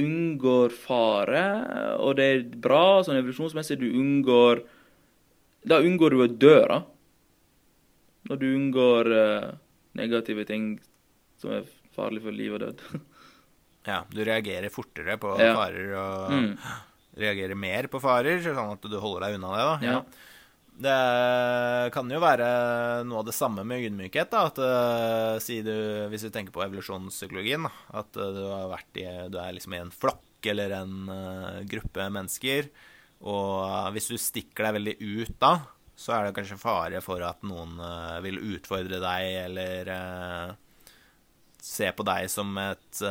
unngår 0.00 0.72
fare, 0.72 1.42
og 2.00 2.16
det 2.16 2.24
er 2.32 2.42
bra 2.64 3.02
sånn 3.04 3.18
evolusjonsmessig. 3.20 3.78
Du 3.78 3.88
unngår 3.92 4.62
Da 5.68 5.76
unngår 5.78 6.10
du 6.10 6.22
å 6.24 6.26
dø, 6.26 6.56
da. 6.66 6.80
Når 8.26 8.38
du 8.40 8.46
unngår 8.56 9.10
uh, 9.14 9.52
negative 9.94 10.42
ting 10.48 10.80
som 11.38 11.52
er 11.54 11.68
farlige 11.94 12.24
for 12.24 12.32
liv 12.34 12.54
og 12.56 12.60
død. 12.66 12.82
Ja, 13.82 14.04
du 14.14 14.20
reagerer 14.22 14.70
fortere 14.70 15.16
på 15.18 15.32
Ja. 15.42 15.54
farer 15.58 15.88
og 15.98 16.30
Mm. 16.30 16.52
reagerer 17.18 17.56
mer 17.58 17.88
på 17.90 17.98
farer, 18.00 18.38
sånn 18.38 18.72
at 18.76 18.80
du 18.86 18.94
holder 19.02 19.26
deg 19.26 19.34
unna 19.40 19.48
det, 19.56 19.64
da. 19.66 19.78
Ja. 19.82 20.02
Det 20.82 21.90
kan 21.94 22.10
jo 22.10 22.18
være 22.22 22.46
noe 23.06 23.20
av 23.20 23.26
det 23.28 23.34
samme 23.36 23.62
med 23.66 23.84
ydmykhet. 23.86 24.32
da, 24.32 24.46
at 24.48 24.58
uh, 24.58 25.40
si 25.42 25.60
du, 25.62 25.74
Hvis 26.10 26.26
du 26.26 26.32
tenker 26.34 26.54
på 26.54 26.64
evolusjonspsykologien, 26.64 27.68
at 27.68 28.18
uh, 28.18 28.30
du, 28.34 28.42
har 28.50 28.72
vært 28.72 28.98
i, 28.98 29.06
du 29.30 29.38
er 29.38 29.54
liksom 29.54 29.76
i 29.76 29.82
en 29.82 29.94
flokk 29.94 30.48
eller 30.50 30.74
en 30.80 30.96
uh, 31.06 31.60
gruppe 31.70 32.08
mennesker, 32.16 32.72
og 33.22 33.92
hvis 33.94 34.10
du 34.10 34.16
stikker 34.18 34.66
deg 34.66 34.76
veldig 34.80 34.96
ut 34.98 35.36
da, 35.38 35.52
så 35.94 36.16
er 36.16 36.26
det 36.26 36.34
kanskje 36.34 36.58
fare 36.58 37.02
for 37.04 37.22
at 37.22 37.44
noen 37.46 37.76
vil 38.24 38.40
utfordre 38.56 38.98
deg 38.98 39.26
eller 39.44 39.90
se 41.62 41.92
på 41.94 42.06
deg 42.08 42.26
som 42.32 42.50
et 42.58 43.02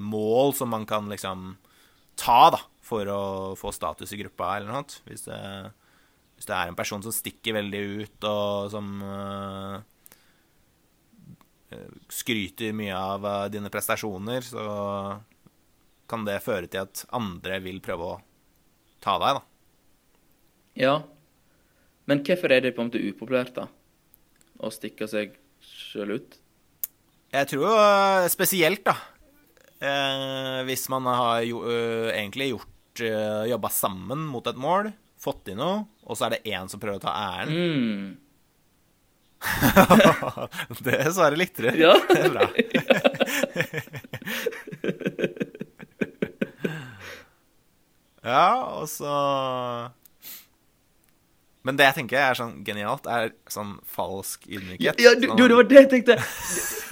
mål 0.00 0.54
som 0.56 0.72
man 0.72 0.86
kan 0.88 1.12
liksom 1.12 1.50
ta, 2.16 2.54
da, 2.54 2.62
for 2.80 3.10
å 3.12 3.22
få 3.60 3.74
status 3.76 4.16
i 4.16 4.22
gruppa 4.22 4.54
eller 4.56 4.72
noe. 4.72 5.02
Hvis 5.10 5.26
det 5.28 5.42
hvis 6.44 6.50
det 6.52 6.56
er 6.60 6.68
en 6.70 6.76
person 6.76 7.00
som 7.00 7.12
stikker 7.14 7.56
veldig 7.56 7.80
ut, 8.04 8.24
og 8.28 8.68
som 8.68 8.88
uh, 9.00 9.80
skryter 12.12 12.74
mye 12.76 12.92
av 12.92 13.24
uh, 13.24 13.48
dine 13.48 13.70
prestasjoner, 13.72 14.44
så 14.44 14.64
kan 16.10 16.26
det 16.28 16.42
føre 16.44 16.68
til 16.68 16.84
at 16.84 17.06
andre 17.16 17.62
vil 17.64 17.80
prøve 17.80 18.10
å 18.10 18.18
ta 19.00 19.16
deg, 19.22 19.38
da. 19.38 19.42
Ja. 20.76 20.94
Men 22.04 22.20
hvorfor 22.26 22.52
er 22.52 22.60
det 22.60 22.74
på 22.76 22.84
en 22.84 22.90
måte 22.90 23.00
upopulært, 23.00 23.56
da? 23.56 23.70
Å 24.60 24.68
stikke 24.74 25.08
seg 25.08 25.38
sjøl 25.64 26.18
ut? 26.18 26.36
Jeg 27.32 27.50
tror 27.54 27.72
uh, 27.72 28.28
spesielt, 28.28 28.84
da. 28.84 28.98
hvis 30.68 30.84
man 30.92 31.08
har 31.08 31.40
jo, 31.48 31.64
egentlig 32.12 32.52
gjort 32.52 32.70
jobba 33.48 33.72
sammen 33.74 34.28
mot 34.30 34.46
et 34.46 34.60
mål 34.60 34.92
fått 35.24 35.46
til 35.48 35.58
noe, 35.58 35.82
og 36.04 36.18
så 36.18 36.26
er 36.26 36.30
det 36.36 36.44
én 36.52 36.68
som 36.70 36.80
prøver 36.82 36.98
å 37.00 37.04
ta 37.04 37.12
æren. 37.14 37.50
Mm. 37.54 38.16
det 40.86 41.14
svaret 41.14 41.38
likte 41.38 41.62
du. 41.66 41.70
Ja. 41.80 41.94
det 42.08 42.20
er 42.20 42.30
bra. 42.32 42.48
ja, 48.24 48.48
og 48.80 48.88
så 48.88 49.12
Men 51.64 51.76
det 51.80 51.84
jeg 51.90 51.96
tenker 51.98 52.16
er 52.20 52.34
sånn 52.38 52.64
genialt, 52.64 53.04
er 53.08 53.32
sånn 53.52 53.80
falsk 53.88 54.44
ydmykhet. 54.48 55.00
Ja, 55.00 55.12
du, 55.16 55.26
sånn, 55.28 55.38
du, 55.40 55.44
det 55.48 55.56
var 55.56 55.66
det 55.70 55.78
jeg 55.80 55.90
tenkte. 55.94 56.14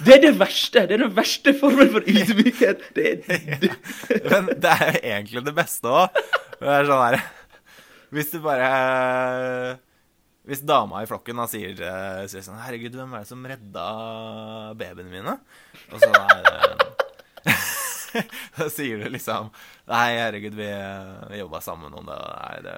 Det 0.03 0.11
er 0.17 0.21
det 0.25 0.33
verste. 0.39 0.79
Det 0.89 0.93
er 0.97 1.01
den 1.05 1.15
verste 1.17 1.53
formen 1.57 1.89
for 1.93 2.01
ydmykhet. 2.09 2.77
Det 2.97 3.03
er, 3.11 3.17
det. 3.61 3.71
Men 4.29 4.43
det 4.49 4.71
er 4.73 4.89
jo 4.89 4.99
egentlig 5.13 5.41
det 5.45 5.55
beste 5.61 5.87
òg. 6.01 6.07
Det 6.57 6.69
er 6.73 6.83
sånn 6.89 7.05
her 7.05 7.17
hvis 8.13 8.31
du 8.33 8.39
bare 8.43 9.79
Hvis 10.43 10.63
dama 10.67 10.99
i 11.03 11.07
flokken 11.07 11.39
da 11.39 11.45
sier, 11.47 11.77
sier 12.27 12.43
sånn 12.43 12.59
'Herregud, 12.59 12.97
hvem 12.99 13.13
er 13.15 13.23
det 13.23 13.29
som 13.29 13.45
redda 13.47 13.85
babyene 14.75 15.11
mine?' 15.13 15.37
Og 15.87 16.01
så 16.03 16.09
er 16.11 16.41
det 16.43 16.92
Da 18.57 18.69
sier 18.71 19.01
du 19.01 19.09
liksom 19.13 19.49
Nei, 19.89 20.15
herregud, 20.15 20.55
vi, 20.55 20.69
vi 21.29 21.39
jobba 21.41 21.59
sammen 21.61 21.93
om 21.93 22.05
det. 22.07 22.15
Nei, 22.15 22.59
det 22.63 22.75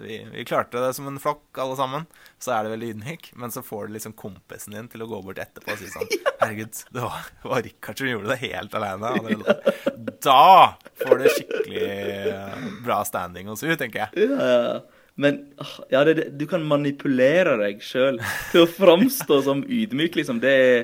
vi, 0.00 0.18
vi, 0.32 0.44
klarte 0.48 0.80
det 0.80 0.94
som 0.96 1.08
en 1.10 1.20
flokk, 1.20 1.44
alle 1.60 1.76
sammen. 1.76 2.06
Så 2.40 2.54
er 2.54 2.64
det 2.64 2.72
veldig 2.72 2.88
ydmyk. 2.94 3.28
Men 3.36 3.52
så 3.52 3.60
får 3.66 3.86
du 3.86 3.96
liksom 3.98 4.14
kompisen 4.16 4.72
din 4.72 4.88
til 4.88 5.04
å 5.04 5.08
gå 5.10 5.20
bort 5.26 5.42
etterpå 5.42 5.74
og 5.74 5.82
si 5.82 5.90
sånn 5.92 6.08
Herregud, 6.40 6.80
det 6.96 7.04
var, 7.04 7.28
det 7.42 7.52
var 7.52 7.64
Rikard 7.66 8.00
som 8.00 8.08
gjorde 8.08 8.32
det 8.32 8.38
helt 8.46 8.78
alene. 8.80 9.56
Da 10.24 10.46
får 11.02 11.20
du 11.20 11.28
skikkelig 11.28 11.90
bra 12.86 13.02
standing 13.08 13.52
hos 13.52 13.64
henne, 13.66 13.76
tenker 13.80 14.06
jeg. 14.06 14.30
Ja, 14.30 14.52
ja. 14.70 14.78
Men 15.16 15.38
ja, 15.88 16.02
det, 16.04 16.30
du 16.36 16.44
kan 16.48 16.64
manipulere 16.68 17.56
deg 17.62 17.80
sjøl 17.84 18.18
til 18.52 18.66
å 18.66 18.68
framstå 18.68 19.38
som 19.46 19.62
ydmyk, 19.64 20.18
liksom. 20.20 20.42
Det 20.44 20.52
er 20.52 20.82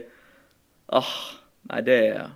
ah, 0.88 1.16
Nei, 1.68 1.82
det 1.86 1.98
er 2.06 2.30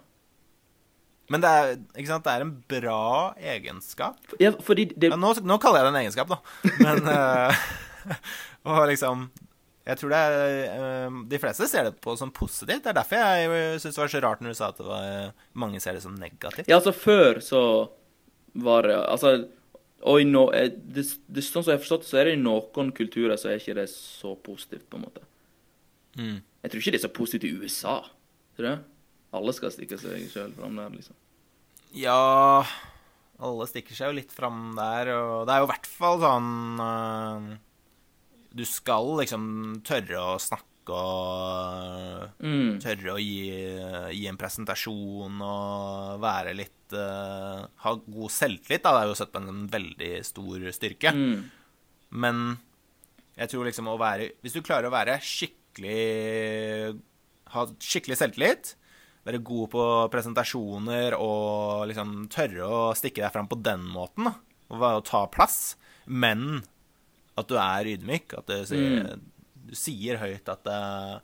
men 1.32 1.42
det 1.42 1.50
er, 1.50 1.72
det 1.96 2.32
er 2.32 2.44
en 2.44 2.52
bra 2.70 3.34
egenskap. 3.54 4.20
Ja, 4.42 4.52
det... 4.52 5.10
Nå, 5.18 5.32
nå, 5.42 5.58
kaller 5.62 5.82
jeg 5.82 5.88
det 5.88 5.92
en 5.92 6.00
egenskap, 6.04 6.30
da. 6.30 6.38
Men 6.78 7.10
uh, 7.10 7.66
Og 8.70 8.86
liksom 8.90 9.26
Jeg 9.86 9.98
tror 9.98 10.12
det 10.14 10.20
er 10.20 10.38
uh, 10.78 11.18
De 11.30 11.40
fleste 11.42 11.68
ser 11.70 11.88
det 11.88 11.96
på 12.02 12.14
som 12.18 12.32
positivt. 12.34 12.84
Det 12.84 12.92
er 12.92 12.98
derfor 13.00 13.22
jeg 13.22 13.82
syns 13.82 13.98
det 13.98 14.02
var 14.02 14.14
så 14.14 14.22
rart 14.24 14.42
når 14.42 14.54
du 14.54 14.58
sa 14.58 14.70
at 14.70 14.82
var, 14.86 15.36
mange 15.54 15.82
ser 15.82 15.98
det 15.98 16.04
som 16.06 16.16
negativt. 16.18 16.70
Ja, 16.70 16.80
altså 16.80 16.94
før 16.94 17.42
så 17.44 17.62
var 18.56 18.88
det 18.88 18.96
Altså 19.04 19.36
og 20.06 20.20
i 20.20 20.26
no, 20.28 20.50
eh, 20.54 20.68
det, 20.70 21.02
det, 21.32 21.42
sånn 21.42 21.64
som 21.64 21.72
jeg 21.72 21.78
har 21.78 21.82
forstått 21.82 22.04
så 22.06 22.20
er 22.20 22.28
det 22.28 22.36
i 22.36 22.42
noen 22.42 22.92
kulturer 22.94 23.38
så 23.40 23.48
er 23.50 23.62
ikke 23.62 23.78
det 23.78 23.88
så 23.90 24.34
positivt, 24.38 24.84
på 24.92 25.00
en 25.00 25.06
måte. 25.06 25.22
Mm. 26.20 26.36
Jeg 26.62 26.72
tror 26.72 26.82
ikke 26.82 26.92
det 26.94 27.00
er 27.00 27.06
så 27.06 27.14
positivt 27.16 27.46
i 27.48 27.54
USA. 27.56 27.96
Tror 28.58 28.68
du? 28.68 28.84
Alle 29.36 29.54
skal 29.56 29.72
stikke 29.74 29.98
seg 30.00 30.26
sjøl 30.32 30.52
fram 30.56 30.78
der, 30.80 30.92
liksom. 30.96 31.16
Ja 31.96 32.64
Alle 33.36 33.66
stikker 33.70 33.96
seg 33.96 34.10
jo 34.10 34.18
litt 34.18 34.32
fram 34.34 34.74
der, 34.78 35.12
og 35.14 35.46
det 35.46 35.54
er 35.54 35.62
jo 35.62 35.68
i 35.68 35.72
hvert 35.72 35.90
fall 35.90 36.22
sånn 36.22 36.80
uh, 36.80 37.50
Du 38.56 38.64
skal 38.68 39.12
liksom 39.22 39.44
tørre 39.86 40.22
å 40.34 40.40
snakke 40.42 40.72
og 40.86 42.44
mm. 42.46 42.76
tørre 42.78 43.16
å 43.16 43.18
gi, 43.18 43.48
gi, 44.14 44.26
en 44.30 44.38
presentasjon 44.38 45.40
og 45.42 46.20
være 46.22 46.52
litt 46.54 46.94
uh, 46.94 47.66
Ha 47.82 47.94
god 48.04 48.30
selvtillit, 48.30 48.84
da. 48.84 48.92
Det 48.94 49.00
er 49.00 49.10
jo 49.10 49.16
sett 49.18 49.32
på 49.34 49.42
en 49.42 49.64
veldig 49.72 50.12
stor 50.28 50.68
styrke. 50.76 51.10
Mm. 51.10 51.40
Men 52.22 52.44
jeg 53.34 53.50
tror 53.50 53.66
liksom 53.66 53.90
å 53.90 53.98
være 54.00 54.30
Hvis 54.44 54.54
du 54.54 54.62
klarer 54.62 54.86
å 54.88 54.94
være 54.94 55.18
skikkelig 55.26 56.94
Ha 57.52 57.66
skikkelig 57.82 58.20
selvtillit 58.22 58.76
være 59.26 59.42
god 59.46 59.70
på 59.72 59.84
presentasjoner 60.12 61.16
og 61.18 61.86
liksom 61.90 62.26
tørre 62.32 62.66
å 62.66 62.80
stikke 62.96 63.24
deg 63.24 63.34
fram 63.34 63.48
på 63.50 63.58
den 63.58 63.84
måten. 63.90 64.28
Da. 64.28 64.36
Og 64.76 65.04
ta 65.06 65.24
plass. 65.30 65.76
Men 66.06 66.62
at 67.36 67.48
du 67.50 67.56
er 67.60 67.90
ydmyk. 67.96 68.36
At 68.38 68.50
du 68.50 68.60
sier, 68.68 69.02
mm. 69.02 69.24
du 69.70 69.74
sier 69.76 70.20
høyt 70.22 70.52
at 70.52 70.70
uh, 70.70 71.16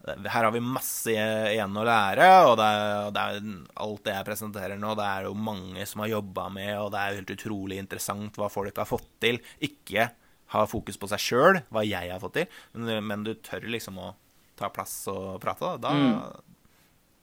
her 0.00 0.46
har 0.46 0.52
vi 0.54 0.62
masse 0.64 1.12
igjen 1.12 1.76
å 1.76 1.84
lære, 1.84 2.28
og 2.48 2.54
det, 2.56 2.68
er, 2.72 3.10
det 3.12 3.24
er 3.24 3.50
alt 3.84 4.06
det 4.06 4.14
jeg 4.14 4.28
presenterer 4.30 4.80
nå, 4.80 4.94
det 4.96 5.04
er 5.04 5.26
jo 5.28 5.34
mange 5.36 5.84
som 5.84 6.00
har 6.00 6.14
jobba 6.14 6.46
med, 6.54 6.70
og 6.80 6.88
det 6.94 7.02
er 7.02 7.18
helt 7.18 7.34
utrolig 7.34 7.76
interessant 7.82 8.40
hva 8.40 8.48
folk 8.52 8.80
har 8.80 8.88
fått 8.88 9.10
til. 9.20 9.42
Ikke 9.60 10.08
ha 10.54 10.62
fokus 10.66 10.96
på 10.98 11.10
seg 11.12 11.20
sjøl, 11.22 11.60
hva 11.68 11.84
jeg 11.84 12.08
har 12.10 12.22
fått 12.22 12.38
til, 12.38 12.62
men, 12.72 13.04
men, 13.06 13.26
du 13.26 13.34
tør 13.44 13.68
liksom 13.70 14.00
å 14.00 14.14
ta 14.58 14.72
plass 14.72 15.02
og 15.12 15.36
prate. 15.42 15.76
Da, 15.76 15.90
da, 15.90 15.92
mm 15.92 16.49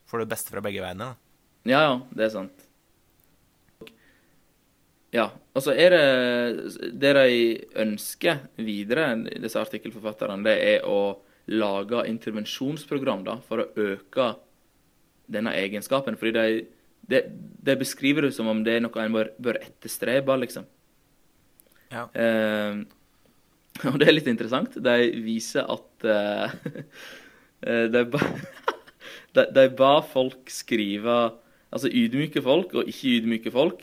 får 0.08 0.24
det 0.24 0.32
beste 0.32 0.54
fra 0.54 0.64
begge 0.64 0.84
veiene. 0.84 1.12
Ja, 1.68 1.82
ja, 1.84 1.94
det 2.16 2.28
er 2.28 2.34
sant. 2.34 2.64
Ja, 5.16 5.30
og 5.56 5.64
så 5.64 5.72
er 5.72 5.94
det 5.94 6.92
Det 7.00 7.14
de 7.16 7.38
ønsker 7.80 8.42
videre, 8.60 9.14
disse 9.40 9.60
artikkelforfatterne, 9.60 10.44
det 10.44 10.58
er 10.76 10.88
å 10.88 11.20
lage 11.48 12.04
intervensjonsprogram 12.10 13.24
da, 13.24 13.38
for 13.48 13.64
å 13.64 13.70
øke 13.80 14.34
denne 15.32 15.54
egenskapen. 15.56 16.18
Fordi 16.20 16.34
de, 16.36 16.66
de, 17.08 17.22
de 17.64 17.78
beskriver 17.80 18.28
det 18.28 18.34
som 18.36 18.50
om 18.52 18.64
det 18.66 18.78
er 18.78 18.84
noe 18.84 19.04
en 19.04 19.16
bør, 19.16 19.32
bør 19.40 19.62
etterstrebe, 19.62 20.36
liksom. 20.44 20.68
Ja. 21.94 22.08
Eh, 22.12 22.84
og 23.88 24.00
det 24.02 24.10
er 24.10 24.18
litt 24.18 24.28
interessant. 24.32 24.76
De 24.84 24.98
viser 25.24 25.68
at 25.72 26.08
eh, 26.12 26.58
de 27.96 28.04
bare 28.12 28.76
de, 29.38 29.46
de 29.54 29.68
ba 29.78 30.00
folk 30.06 30.50
skrive 30.52 31.18
Altså 31.68 31.90
ydmyke 31.92 32.42
folk 32.44 32.74
og 32.80 32.88
ikke 32.88 33.18
ydmyke 33.18 33.52
folk 33.52 33.82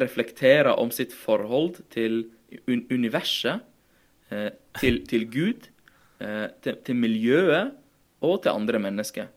reflektere 0.00 0.72
om 0.78 0.92
sitt 0.94 1.12
forhold 1.12 1.82
til 1.92 2.24
un 2.70 2.82
universet, 2.90 3.60
eh, 4.30 4.50
til, 4.78 5.00
til, 5.06 5.26
Gud, 5.30 5.68
eh, 6.22 6.48
til, 6.62 6.78
til, 6.86 6.96
miljøet 6.96 7.74
og 8.22 8.42
til 8.42 8.54
andre 8.54 8.80
mennesker. 8.82 9.28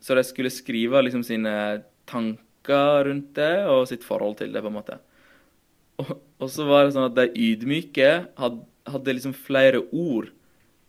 Så 0.00 0.14
de 0.14 0.24
skulle 0.26 0.52
skrive 0.52 1.02
liksom 1.02 1.24
sine 1.26 1.82
tanker 2.06 3.08
rundt 3.08 3.34
det 3.38 3.66
og 3.70 3.86
sitt 3.88 4.04
forhold 4.04 4.36
til 4.38 4.52
det, 4.52 4.62
på 4.62 4.70
en 4.70 4.78
måte. 4.78 4.98
Og, 6.02 6.18
og 6.38 6.50
så 6.52 6.66
var 6.68 6.84
det 6.84 6.94
sånn 6.94 7.08
at 7.08 7.18
de 7.18 7.30
ydmyke 7.32 8.10
hadde, 8.36 8.64
hadde 8.86 9.16
liksom 9.16 9.34
flere 9.34 9.80
ord 9.90 10.28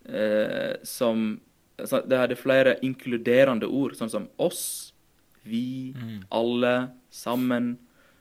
eh, 0.04 0.76
som 0.86 1.38
det 1.78 2.18
hadde 2.18 2.38
flere 2.38 2.76
inkluderende 2.84 3.68
ord, 3.70 3.94
sånn 3.98 4.10
som 4.12 4.26
oss, 4.42 4.92
vi, 5.46 5.94
mm. 5.94 6.24
alle, 6.34 6.74
sammen. 7.14 7.76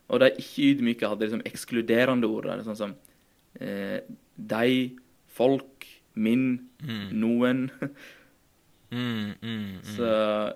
Og 0.07 0.21
de 0.23 0.29
ikke-ydmyke 0.39 1.09
hadde 1.09 1.25
liksom 1.25 1.43
ekskluderende 1.47 2.29
ord, 2.31 2.47
sånn 2.63 2.79
som 2.79 2.93
eh, 3.59 3.99
deg, 4.37 4.99
folk, 5.37 5.87
min, 6.17 6.45
mm. 6.79 7.09
noen. 7.17 7.65
mm, 8.93 9.33
mm, 9.41 9.41
mm. 9.41 9.73
så, 9.95 10.13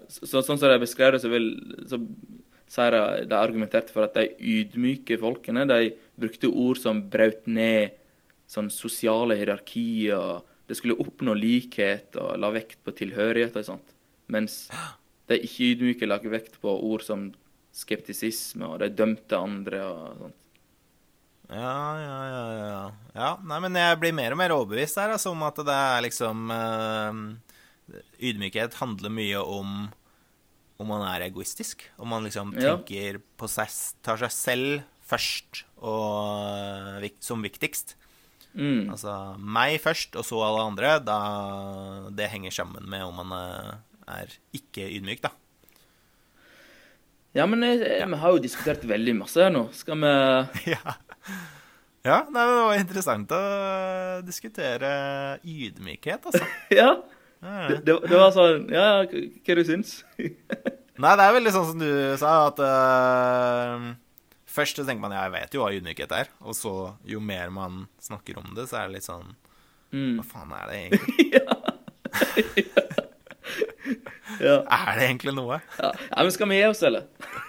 så, 0.08 0.40
sånn 0.40 0.62
som 0.62 0.70
de 0.70 0.80
beskrev 0.82 1.16
det, 1.16 1.24
så 1.26 1.34
vil 1.34 1.52
så 1.90 2.00
sier 2.72 2.96
de, 2.96 3.26
de 3.28 3.36
argumenterte 3.36 3.92
for 3.92 4.08
at 4.08 4.16
de 4.16 4.30
ydmyke 4.40 5.18
folkene 5.20 5.66
de 5.68 5.92
brukte 6.22 6.48
ord 6.48 6.80
som 6.80 7.02
brøt 7.12 7.44
ned 7.50 7.98
sånn 8.52 8.70
sosiale 8.72 9.36
hierarkier. 9.40 10.42
Det 10.72 10.78
skulle 10.80 10.96
oppnå 11.04 11.34
likhet 11.36 12.16
og 12.16 12.38
la 12.40 12.48
vekt 12.56 12.80
på 12.86 12.94
tilhørighet 12.96 13.58
og 13.60 13.66
sånt. 13.68 13.90
Mens 14.32 14.62
de 15.28 15.36
ikke-ydmyke 15.44 16.08
la 16.08 16.16
vekt 16.24 16.56
på 16.64 16.72
ord 16.72 17.04
som 17.04 17.26
skeptisisme, 17.76 18.68
og 18.68 18.80
de 18.80 18.88
dømte 18.96 19.36
andre 19.36 19.82
og 19.84 20.22
sånt. 20.22 20.38
Ja, 21.52 21.76
ja, 22.00 22.20
ja, 22.32 22.44
ja. 22.56 22.84
ja. 23.18 23.30
Nei, 23.44 23.58
men 23.66 23.76
jeg 23.76 24.00
blir 24.00 24.16
mer 24.16 24.32
og 24.32 24.40
mer 24.40 24.54
overbevist 24.56 25.02
her, 25.02 25.12
altså, 25.18 25.34
om 25.36 25.44
at 25.44 25.60
det 25.68 25.76
er 25.76 26.06
liksom 26.06 26.54
øh, 26.56 27.20
Ydmykhet 28.24 28.78
handler 28.80 29.12
mye 29.12 29.42
om 29.44 29.90
om 30.82 30.88
man 30.90 31.04
er 31.06 31.28
egoistisk. 31.28 31.84
Om 32.02 32.10
man 32.10 32.24
liksom 32.26 32.56
Ja. 32.58 32.78
på 33.38 33.48
seg 33.52 33.70
Tar 34.02 34.18
seg 34.18 34.32
selv 34.32 34.84
først 35.06 35.66
og 35.78 37.02
vik- 37.04 37.20
som 37.22 37.44
viktigst. 37.44 37.96
Mm. 38.58 38.90
Altså 38.92 39.14
meg 39.40 39.78
først, 39.84 40.16
og 40.20 40.26
så 40.28 40.42
alle 40.44 40.66
andre. 40.72 40.98
Da 41.06 41.20
Det 42.16 42.32
henger 42.34 42.52
sammen 42.56 42.90
med 42.90 43.06
om 43.06 43.22
man 43.22 43.38
eh, 43.38 43.72
er 44.22 44.36
ikke 44.58 44.90
ydmyk, 44.90 45.24
da. 45.24 45.32
Ja, 47.38 47.46
men 47.48 47.64
jeg, 47.64 47.80
jeg, 47.86 48.10
vi 48.12 48.20
har 48.20 48.36
jo 48.36 48.44
diskutert 48.44 48.84
veldig 48.88 49.16
masse 49.22 49.40
her 49.40 49.54
nå. 49.54 49.68
Skal 49.76 50.02
vi 50.02 50.12
ja. 50.74 50.98
ja 52.04 52.20
nei, 52.28 52.44
det 52.44 52.60
var 52.68 52.82
interessant 52.82 53.32
å 53.36 53.42
diskutere 54.28 54.92
ydmykhet, 55.44 56.28
altså. 56.32 56.46
Ja. 56.82 56.94
Det, 57.42 57.80
det, 57.88 57.96
det 58.06 58.18
var 58.20 58.30
sånn 58.36 58.68
Ja, 58.70 59.00
hva 59.10 59.20
hva 59.42 59.54
du 59.58 59.62
syns 59.66 59.96
Nei, 61.02 61.14
det 61.18 61.24
er 61.26 61.32
veldig 61.34 61.54
sånn 61.56 61.64
som 61.72 61.80
du 61.82 61.88
sa, 62.22 62.34
at 62.52 62.60
øh, 62.62 63.88
Først 64.52 64.80
så 64.80 64.84
tenker 64.84 65.06
man 65.06 65.16
ja, 65.16 65.24
jeg 65.28 65.36
vet 65.38 65.56
jo 65.56 65.64
hva 65.64 65.72
ydmykhet 65.76 66.12
er, 66.16 66.32
og 66.44 66.58
så 66.58 66.74
jo 67.08 67.22
mer 67.24 67.54
man 67.54 67.86
snakker 68.04 68.40
om 68.42 68.52
det, 68.58 68.68
så 68.68 68.82
er 68.82 68.90
det 68.90 69.00
litt 69.00 69.08
sånn 69.08 69.32
Mm. 69.92 70.22
Hva 70.22 70.24
faen 70.24 70.54
er 70.56 70.70
det 70.70 70.76
egentlig? 70.86 71.26
Ja. 74.42 74.62
Er 74.64 74.96
det 74.98 75.04
egentlig 75.06 75.34
noe? 75.36 75.58
ja. 75.78 75.90
ja, 75.92 76.22
men 76.24 76.32
skal 76.34 76.48
vi 76.50 76.56
gi 76.58 76.64
oss, 76.70 76.80
eller? 76.88 77.04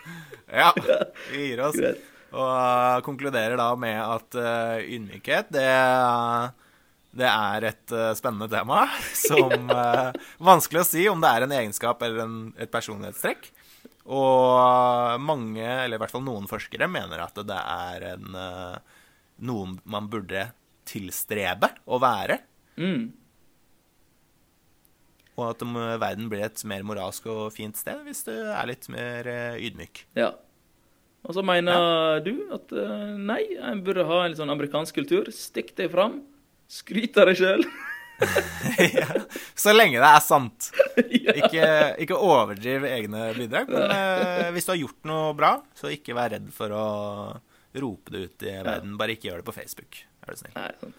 Ja, 0.52 0.72
vi 1.30 1.46
gir 1.46 1.62
oss. 1.64 1.76
Greit. 1.78 2.02
Og 2.36 3.06
konkluderer 3.06 3.56
da 3.56 3.70
med 3.78 3.96
at 3.96 4.36
uh, 4.36 4.82
ydmykhet, 4.82 5.48
det, 5.54 5.64
det 7.16 7.28
er 7.30 7.66
et 7.70 7.94
uh, 7.94 8.10
spennende 8.18 8.50
tema. 8.52 8.82
Som 9.16 9.70
uh, 9.72 10.10
Vanskelig 10.44 10.82
å 10.82 10.88
si 10.90 11.06
om 11.08 11.22
det 11.24 11.30
er 11.30 11.46
en 11.46 11.56
egenskap 11.62 12.04
eller 12.04 12.26
en, 12.26 12.36
et 12.60 12.72
personlighetstrekk. 12.74 13.48
Og 14.10 15.22
mange, 15.22 15.62
eller 15.62 15.96
i 15.96 16.02
hvert 16.02 16.12
fall 16.12 16.24
noen 16.26 16.48
forskere, 16.50 16.88
mener 16.90 17.22
at 17.22 17.36
det 17.46 17.58
er 17.58 18.06
en, 18.16 18.30
øh, 18.34 19.02
noen 19.46 19.76
man 19.86 20.08
burde 20.10 20.48
tilstrebe 20.88 21.70
å 21.86 22.00
være. 22.02 22.40
Mm. 22.80 23.12
Og 25.38 25.44
at 25.48 25.62
um, 25.64 25.76
verden 26.02 26.28
blir 26.32 26.44
et 26.44 26.64
mer 26.68 26.82
moralsk 26.86 27.28
og 27.30 27.44
fint 27.54 27.78
sted 27.78 28.02
hvis 28.04 28.24
du 28.26 28.34
er 28.34 28.66
litt 28.68 28.88
mer 28.92 29.28
øh, 29.30 29.60
ydmyk. 29.68 30.04
Ja. 30.18 30.34
Og 31.22 31.36
så 31.36 31.44
mener 31.46 32.18
du 32.24 32.32
at 32.50 32.72
eh, 32.74 33.10
nei, 33.14 33.44
en 33.62 33.84
burde 33.86 34.02
ha 34.08 34.24
en 34.24 34.32
litt 34.32 34.40
sånn 34.40 34.50
amerikansk 34.50 34.96
kultur. 34.98 35.30
Stikk 35.30 35.70
deg 35.78 35.92
fram. 35.92 36.18
Skryt 36.66 37.18
av 37.20 37.30
deg 37.30 37.38
sjøl. 37.38 37.62
ja. 38.98 39.06
Så 39.54 39.72
lenge 39.74 40.00
det 40.00 40.08
er 40.08 40.22
sant. 40.24 40.70
Ikke, 41.42 41.66
ikke 42.02 42.16
overdriv 42.18 42.84
egne 42.88 43.32
bidrag. 43.36 43.70
Men 43.72 43.90
eh, 43.94 44.50
hvis 44.54 44.66
du 44.68 44.72
har 44.74 44.80
gjort 44.82 45.08
noe 45.08 45.32
bra, 45.38 45.52
så 45.78 45.90
ikke 45.92 46.16
vær 46.16 46.32
redd 46.34 46.48
for 46.54 46.68
å 46.76 46.86
rope 47.82 48.12
det 48.12 48.20
ut 48.26 48.46
i 48.46 48.52
verden. 48.58 48.98
Bare 49.00 49.12
ikke 49.16 49.28
gjør 49.30 49.38
det 49.42 49.48
på 49.48 49.56
Facebook. 49.56 49.92
Er 50.22 50.28
du 50.34 50.38
snill. 50.42 50.54
Nei, 50.58 50.72
sant. 50.82 50.96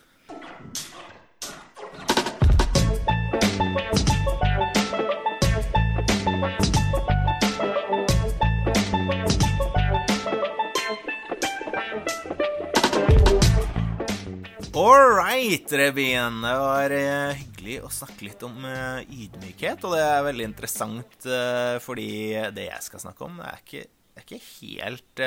All 14.75 15.11
right, 15.15 15.71
Rebien. 15.71 16.39
Det 16.41 16.53
var 16.57 16.93
eh, 16.95 17.33
hyggelig 17.37 17.75
å 17.85 17.89
snakke 17.93 18.25
litt 18.25 18.41
om 18.45 18.63
eh, 18.65 19.03
ydmykhet. 19.05 19.83
Og 19.85 19.93
det 19.93 20.01
er 20.01 20.23
veldig 20.25 20.47
interessant, 20.49 21.17
eh, 21.29 21.75
fordi 21.83 22.07
det 22.55 22.65
jeg 22.71 22.85
skal 22.87 23.03
snakke 23.03 23.27
om, 23.27 23.37
er 23.45 23.59
ikke, 23.61 23.83
er 24.17 24.25
ikke 24.25 24.39
helt 24.47 25.23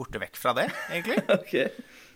borte 0.00 0.22
vekk 0.24 0.40
fra 0.42 0.56
det, 0.58 0.66
egentlig. 0.90 1.20
OK. 1.38 1.54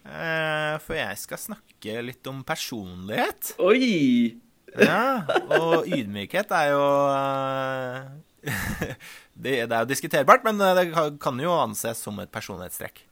Eh, 0.03 0.75
for 0.83 0.99
jeg 0.99 1.21
skal 1.23 1.43
snakke 1.45 2.03
litt 2.09 2.27
om 2.33 2.43
personlighet. 2.49 3.55
Oi! 3.63 4.35
Ja, 4.73 5.23
og 5.61 5.85
ydmykhet 5.93 6.53
er 6.57 6.71
jo 6.73 6.85
det, 9.37 9.57
det 9.69 9.77
er 9.77 9.83
jo 9.85 9.91
diskuterbart, 9.91 10.43
men 10.49 10.59
det 10.59 10.89
kan- 10.95 11.19
kan 11.23 11.43
jo 11.45 11.53
anses 11.55 12.01
som 12.03 12.19
et 12.25 12.33
personlighetstrekk. 12.35 13.05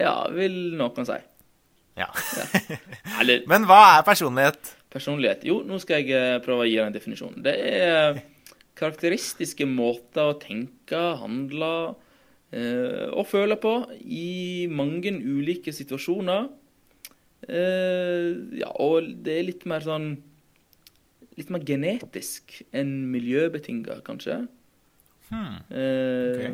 Ja, 0.00 0.14
vil 0.34 0.72
noen 0.80 1.04
si. 1.06 1.18
Ja. 1.98 2.08
Eller 3.20 3.42
Men 3.50 3.66
hva 3.68 3.80
er 3.98 4.06
personlighet? 4.06 4.76
personlighet. 4.92 5.44
Jo, 5.48 5.62
nå 5.64 5.78
skal 5.80 6.02
jeg 6.02 6.12
eh, 6.16 6.38
prøve 6.44 6.64
å 6.64 6.68
gi 6.68 6.74
deg 6.76 6.86
en 6.90 6.94
definisjon. 6.96 7.36
Det 7.44 7.52
er 7.56 8.18
karakteristiske 8.76 9.64
måter 9.68 10.32
å 10.32 10.38
tenke, 10.40 10.98
handle 11.20 11.70
eh, 12.52 13.08
og 13.12 13.24
føle 13.30 13.56
på 13.60 13.72
i 14.04 14.66
mange 14.72 15.12
ulike 15.16 15.72
situasjoner. 15.72 16.50
Eh, 17.48 18.28
ja, 18.60 18.68
og 18.84 19.08
det 19.24 19.38
er 19.40 19.48
litt 19.48 19.64
mer 19.68 19.82
sånn 19.84 20.12
Litt 21.40 21.48
mer 21.48 21.62
genetisk 21.64 22.58
enn 22.76 22.90
miljøbetinga, 23.08 23.94
kanskje. 24.04 24.34
Hmm. 25.30 25.54
Eh, 25.72 26.44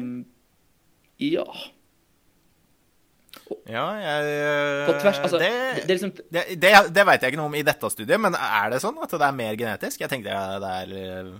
Ja. 1.18 1.46
Ja, 3.68 3.84
jeg 4.00 4.86
På 4.88 4.94
tvers 5.00 5.18
Altså, 5.24 5.38
det, 5.40 5.48
det, 5.50 5.82
det 5.88 5.94
liksom 5.98 6.12
det, 6.32 6.42
det, 6.60 6.72
det 6.96 7.04
veit 7.08 7.22
jeg 7.22 7.32
ikke 7.32 7.40
noe 7.40 7.50
om 7.50 7.56
i 7.58 7.62
dette 7.66 7.90
studiet, 7.92 8.20
men 8.20 8.34
er 8.38 8.70
det 8.72 8.80
sånn 8.84 8.98
at 9.04 9.10
det 9.12 9.26
er 9.28 9.36
mer 9.36 9.56
genetisk? 9.60 10.00
Jeg 10.04 10.10
tenkte 10.12 10.32
det 10.64 10.72
er 10.78 11.30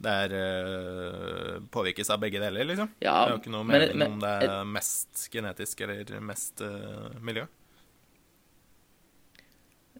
Det 0.00 0.12
er 0.24 0.32
øh, 0.40 1.56
påvirkes 1.70 2.08
av 2.10 2.20
begge 2.22 2.40
deler, 2.40 2.64
liksom. 2.64 2.88
Ja, 3.04 3.18
det 3.26 3.32
er 3.32 3.34
jo 3.34 3.40
ikke 3.42 3.52
noe 3.52 3.66
men- 3.68 3.80
mening 3.82 3.98
men- 4.00 4.12
om 4.14 4.20
det 4.22 4.34
er 4.48 4.64
mest 4.64 5.26
genetisk 5.34 5.80
eller 5.84 6.20
mest 6.24 6.62
øh, 6.64 7.10
miljø. 7.20 7.44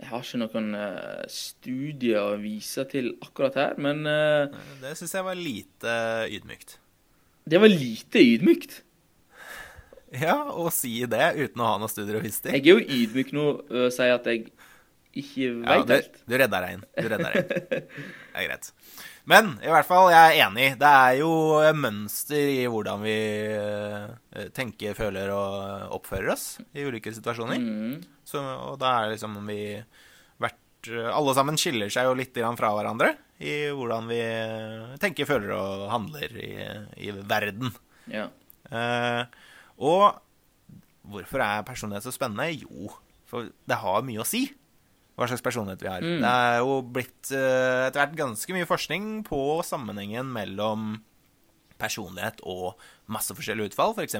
Jeg 0.00 0.08
har 0.08 0.22
ikke 0.24 0.38
noen 0.40 0.70
eh, 0.78 1.24
studier 1.28 2.22
å 2.30 2.38
vise 2.40 2.86
til 2.88 3.10
akkurat 3.20 3.58
her, 3.60 3.74
men 3.76 4.06
eh, 4.08 4.54
Det 4.80 4.94
syns 4.96 5.12
jeg 5.18 5.26
var 5.26 5.36
lite 5.36 5.96
ydmykt. 6.32 6.78
det 7.50 7.60
var 7.60 7.68
lite 7.68 8.22
ydmykt. 8.22 8.78
Ja, 10.26 10.36
å 10.50 10.66
si 10.74 10.96
det 11.06 11.26
uten 11.38 11.62
å 11.62 11.68
ha 11.68 11.76
noe 11.78 11.90
studier 11.90 12.18
og 12.18 12.24
vise 12.26 12.42
til. 12.42 12.56
Jeg 12.56 12.64
er 12.64 12.72
jo 12.72 12.80
ydmyk 12.82 13.30
nå 13.36 13.46
og 13.62 13.92
sier 13.94 14.16
at 14.16 14.26
jeg 14.26 14.48
ikke 15.10 15.52
veit 15.62 15.90
ja, 15.90 15.96
helt. 15.96 16.18
du 16.26 16.34
redda 16.38 16.60
deg 16.62 16.76
inn. 16.76 16.82
Du 16.94 17.06
redda 17.10 17.30
deg 17.30 17.38
inn. 17.40 17.86
Det 18.30 18.38
er 18.38 18.46
greit. 18.46 18.68
Men 19.30 19.50
i 19.62 19.70
hvert 19.70 19.86
fall, 19.86 20.08
jeg 20.10 20.32
er 20.32 20.44
enig. 20.46 20.68
Det 20.80 20.90
er 20.90 21.16
jo 21.20 21.32
mønster 21.76 22.50
i 22.50 22.62
hvordan 22.70 23.02
vi 23.02 23.16
eh, 23.54 24.46
tenker, 24.56 24.94
føler 24.98 25.32
og 25.34 25.96
oppfører 25.98 26.32
oss 26.34 26.46
i 26.74 26.86
ulike 26.86 27.12
situasjoner. 27.14 27.58
Mm. 27.58 27.98
Så, 28.26 28.40
og 28.42 28.78
da 28.80 28.94
er 28.96 29.08
det 29.08 29.18
liksom 29.18 29.36
vi 29.48 29.60
vært 30.40 30.90
Alle 31.12 31.34
sammen 31.36 31.58
skiller 31.60 31.90
seg 31.92 32.06
jo 32.08 32.16
litt 32.16 32.38
fra 32.56 32.72
hverandre 32.72 33.12
i 33.40 33.54
hvordan 33.74 34.08
vi 34.10 34.20
tenker, 35.02 35.28
føler 35.28 35.54
og 35.56 35.86
handler 35.92 36.34
i, 36.38 36.52
i 37.02 37.12
verden. 37.18 37.72
Ja. 38.10 38.28
Eh, 38.70 39.22
og 39.80 40.20
hvorfor 41.10 41.42
er 41.42 41.66
personlighet 41.66 42.06
så 42.06 42.12
spennende? 42.14 42.52
Jo, 42.60 42.92
for 43.30 43.50
det 43.50 43.78
har 43.82 44.04
mye 44.06 44.22
å 44.22 44.28
si 44.28 44.46
hva 45.18 45.26
slags 45.28 45.44
personlighet 45.44 45.82
vi 45.84 45.90
har. 45.90 46.04
Mm. 46.04 46.22
Det 46.22 46.32
er 46.32 46.58
jo 46.62 46.76
blitt 46.96 47.30
eh, 47.36 47.86
etter 47.88 48.00
hvert 48.00 48.16
ganske 48.16 48.54
mye 48.56 48.68
forskning 48.68 49.08
på 49.26 49.40
sammenhengen 49.66 50.30
mellom 50.32 50.94
personlighet 51.80 52.40
og 52.48 52.80
masse 53.12 53.34
forskjellige 53.36 53.72
utfall. 53.72 53.94
F.eks. 53.96 54.16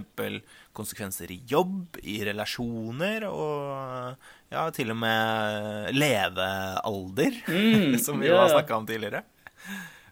konsekvenser 0.77 1.33
i 1.33 1.41
jobb, 1.49 2.01
i 2.05 2.19
relasjoner 2.29 3.27
og 3.29 4.17
ja, 4.53 4.67
til 4.77 4.93
og 4.93 5.01
med 5.01 5.95
levealder, 5.97 7.41
Mm, 7.49 7.97
som 8.05 8.21
vi 8.21 8.29
yeah. 8.29 8.41
har 8.43 8.53
snakka 8.53 8.81
om 8.81 8.89
tidligere. 8.89 9.25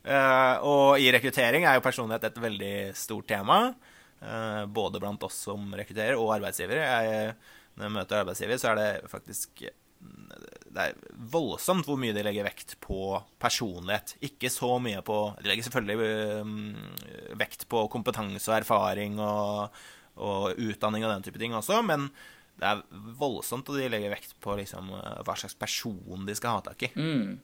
Uh, 0.08 0.56
og 0.64 1.02
i 1.02 1.10
rekruttering 1.12 1.66
er 1.66 1.76
jo 1.76 1.84
personlighet 1.84 2.30
et 2.30 2.40
veldig 2.40 2.74
stort 2.96 3.28
tema. 3.28 3.74
Eh, 4.22 4.64
både 4.66 5.00
blant 5.02 5.26
oss 5.26 5.42
som 5.48 5.68
rekrutterer, 5.76 6.18
og 6.18 6.34
arbeidsgivere. 6.38 6.86
Jeg, 6.86 7.34
når 7.76 7.88
jeg 7.88 7.96
møter 7.98 8.22
arbeidsgivere, 8.22 8.62
så 8.62 8.72
er 8.72 8.80
det 8.80 8.88
faktisk 9.10 9.66
Det 9.98 10.78
er 10.78 10.98
voldsomt 11.32 11.88
hvor 11.88 11.98
mye 11.98 12.14
de 12.14 12.22
legger 12.22 12.46
vekt 12.46 12.76
på 12.84 13.18
personlighet. 13.42 14.16
Ikke 14.22 14.50
så 14.52 14.76
mye 14.78 15.00
på 15.02 15.16
De 15.42 15.50
legger 15.50 15.66
selvfølgelig 15.66 15.98
eh, 16.06 17.36
vekt 17.40 17.68
på 17.70 17.86
kompetanse 17.92 18.50
og 18.50 18.60
erfaring 18.60 19.18
og, 19.18 19.78
og 20.16 20.58
utdanning 20.58 21.06
og 21.06 21.16
den 21.16 21.26
type 21.26 21.40
ting 21.42 21.54
også, 21.54 21.82
men 21.82 22.10
det 22.58 22.66
er 22.66 22.80
voldsomt, 23.18 23.68
og 23.70 23.78
de 23.78 23.90
legger 23.90 24.10
vekt 24.10 24.34
på 24.42 24.56
liksom, 24.58 24.90
eh, 24.98 25.20
hva 25.26 25.36
slags 25.38 25.54
person 25.58 26.26
de 26.26 26.34
skal 26.34 26.58
ha 26.58 26.64
tak 26.66 26.88
i. 26.88 26.90
Mm. 26.98 27.38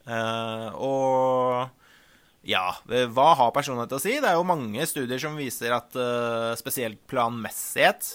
Uh, 0.00 0.68
og 0.80 1.79
ja, 2.42 2.64
hva 3.12 3.28
har 3.36 3.52
personlighet 3.52 3.92
å 3.92 4.00
si? 4.00 4.14
Det 4.22 4.30
er 4.30 4.38
jo 4.38 4.46
mange 4.48 4.86
studier 4.88 5.20
som 5.20 5.36
viser 5.36 5.74
at 5.76 5.96
uh, 5.98 6.54
spesielt 6.58 7.02
planmessighet 7.10 8.14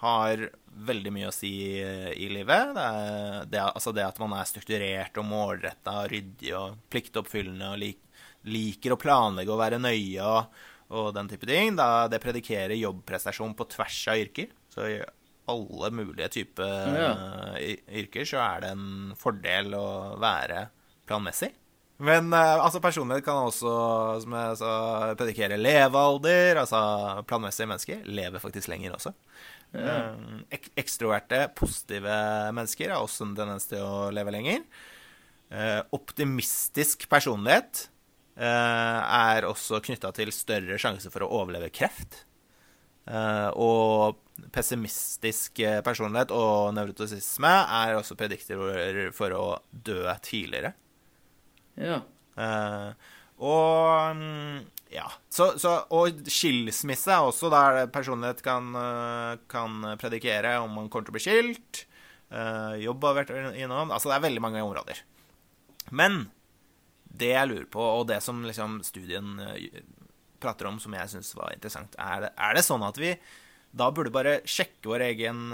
har 0.00 0.46
veldig 0.86 1.12
mye 1.12 1.28
å 1.30 1.32
si 1.34 1.50
eh, 1.80 2.10
i 2.20 2.26
livet. 2.28 2.74
Det, 2.76 2.82
er, 2.84 3.46
det, 3.48 3.60
altså 3.64 3.94
det 3.96 4.04
at 4.04 4.18
man 4.20 4.34
er 4.36 4.48
strukturert 4.48 5.16
og 5.16 5.24
målretta, 5.24 6.02
ryddig 6.12 6.50
og 6.56 6.74
pliktoppfyllende 6.92 7.70
og 7.72 7.80
lik, 7.80 8.02
liker 8.44 8.92
å 8.92 8.98
planlegge 9.00 9.54
og 9.54 9.62
være 9.62 9.80
nøye 9.80 10.20
og, 10.20 10.58
og 10.92 11.08
den 11.16 11.30
type 11.32 11.48
ting. 11.48 11.78
Da 11.80 12.06
det 12.12 12.20
predikerer 12.20 12.76
jobbprestasjon 12.76 13.56
på 13.56 13.68
tvers 13.72 14.02
av 14.12 14.20
yrker. 14.20 14.52
Så 14.68 14.84
i 14.92 14.98
alle 15.48 15.92
mulige 15.96 16.28
typer 16.36 16.92
Ja. 17.00 17.10
yrker 18.02 18.28
så 18.28 18.42
er 18.44 18.66
det 18.66 18.74
en 18.76 19.14
fordel 19.16 19.72
å 19.80 19.86
være 20.20 20.66
planmessig. 21.08 21.54
Men 21.96 22.28
eh, 22.36 22.58
altså 22.60 22.80
personlighet 22.84 23.24
kan 23.24 23.46
også, 23.46 23.70
som 24.24 24.34
jeg 24.36 24.58
sa, 24.60 24.72
predikere 25.16 25.56
levealder. 25.60 26.60
Altså 26.60 26.80
planmessige 27.28 27.70
mennesker 27.70 28.04
lever 28.04 28.42
faktisk 28.42 28.68
lenger 28.72 28.98
også. 28.98 29.14
Eh, 29.76 30.12
ek 30.58 30.70
ekstroverte, 30.82 31.46
positive 31.56 32.20
mennesker 32.56 32.92
har 32.92 33.00
også 33.04 33.26
en 33.26 33.34
tendens 33.38 33.68
til 33.70 33.82
å 33.84 34.10
leve 34.14 34.34
lenger. 34.34 34.62
Eh, 35.48 35.80
optimistisk 35.96 37.06
personlighet 37.08 37.86
eh, 38.36 38.44
er 38.44 39.48
også 39.48 39.80
knytta 39.84 40.12
til 40.16 40.32
større 40.34 40.78
sjanse 40.82 41.12
for 41.12 41.24
å 41.24 41.32
overleve 41.40 41.72
kreft. 41.72 42.24
Eh, 43.06 43.50
og 43.56 44.18
pessimistisk 44.52 45.60
eh, 45.64 45.78
personlighet 45.86 46.32
og 46.34 46.74
nevrotisisme 46.76 47.52
er 47.80 47.96
også 47.96 48.18
prediktorer 48.18 49.06
for 49.16 49.32
å 49.32 49.46
dø 49.70 50.02
tidligere. 50.26 50.74
Ja. 51.76 52.00
Uh, 52.36 52.92
og 53.36 54.16
mm, 54.16 54.64
ja. 54.94 55.06
Så, 55.32 55.50
så, 55.60 55.74
og 55.92 56.22
skilsmisse 56.32 57.12
er 57.12 57.26
også 57.26 57.50
der 57.52 57.84
personlighet 57.92 58.40
kan, 58.44 58.70
eh, 58.80 59.32
kan 59.50 59.82
predikere 60.00 60.54
om 60.62 60.72
man 60.72 60.88
kommer 60.88 61.08
til 61.08 61.12
å 61.12 61.16
bli 61.18 61.24
skilt. 61.24 61.82
Uh, 62.32 62.78
jobb 62.80 63.04
har 63.04 63.18
vært 63.18 63.34
innom. 63.58 63.92
Altså, 63.92 64.08
det 64.08 64.16
er 64.16 64.24
veldig 64.24 64.42
mange 64.42 64.62
områder. 64.64 65.02
Men 65.92 66.24
det 67.04 67.34
jeg 67.34 67.50
lurer 67.50 67.68
på, 67.72 67.82
og 67.82 68.06
det 68.08 68.22
som 68.24 68.40
liksom 68.46 68.80
studien 68.86 69.36
prater 70.40 70.70
om, 70.70 70.80
som 70.80 70.96
jeg 70.96 71.12
syns 71.12 71.34
var 71.36 71.52
interessant, 71.52 71.94
er 72.00 72.26
det, 72.26 72.32
er 72.48 72.56
det 72.56 72.64
sånn 72.64 72.84
at 72.86 72.98
vi 73.00 73.12
da 73.76 73.90
burde 73.92 74.12
bare 74.14 74.38
sjekke 74.48 74.88
vår 74.88 75.04
egen 75.10 75.46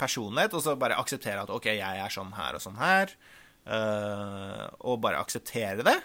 personlighet, 0.00 0.56
og 0.56 0.64
så 0.64 0.76
bare 0.80 0.98
akseptere 1.00 1.44
at 1.44 1.52
OK, 1.52 1.68
jeg 1.76 2.02
er 2.02 2.12
sånn 2.12 2.32
her 2.36 2.56
og 2.56 2.64
sånn 2.64 2.80
her, 2.80 3.12
og 3.66 5.00
bare 5.02 5.22
akseptere 5.22 5.86
det? 5.86 5.96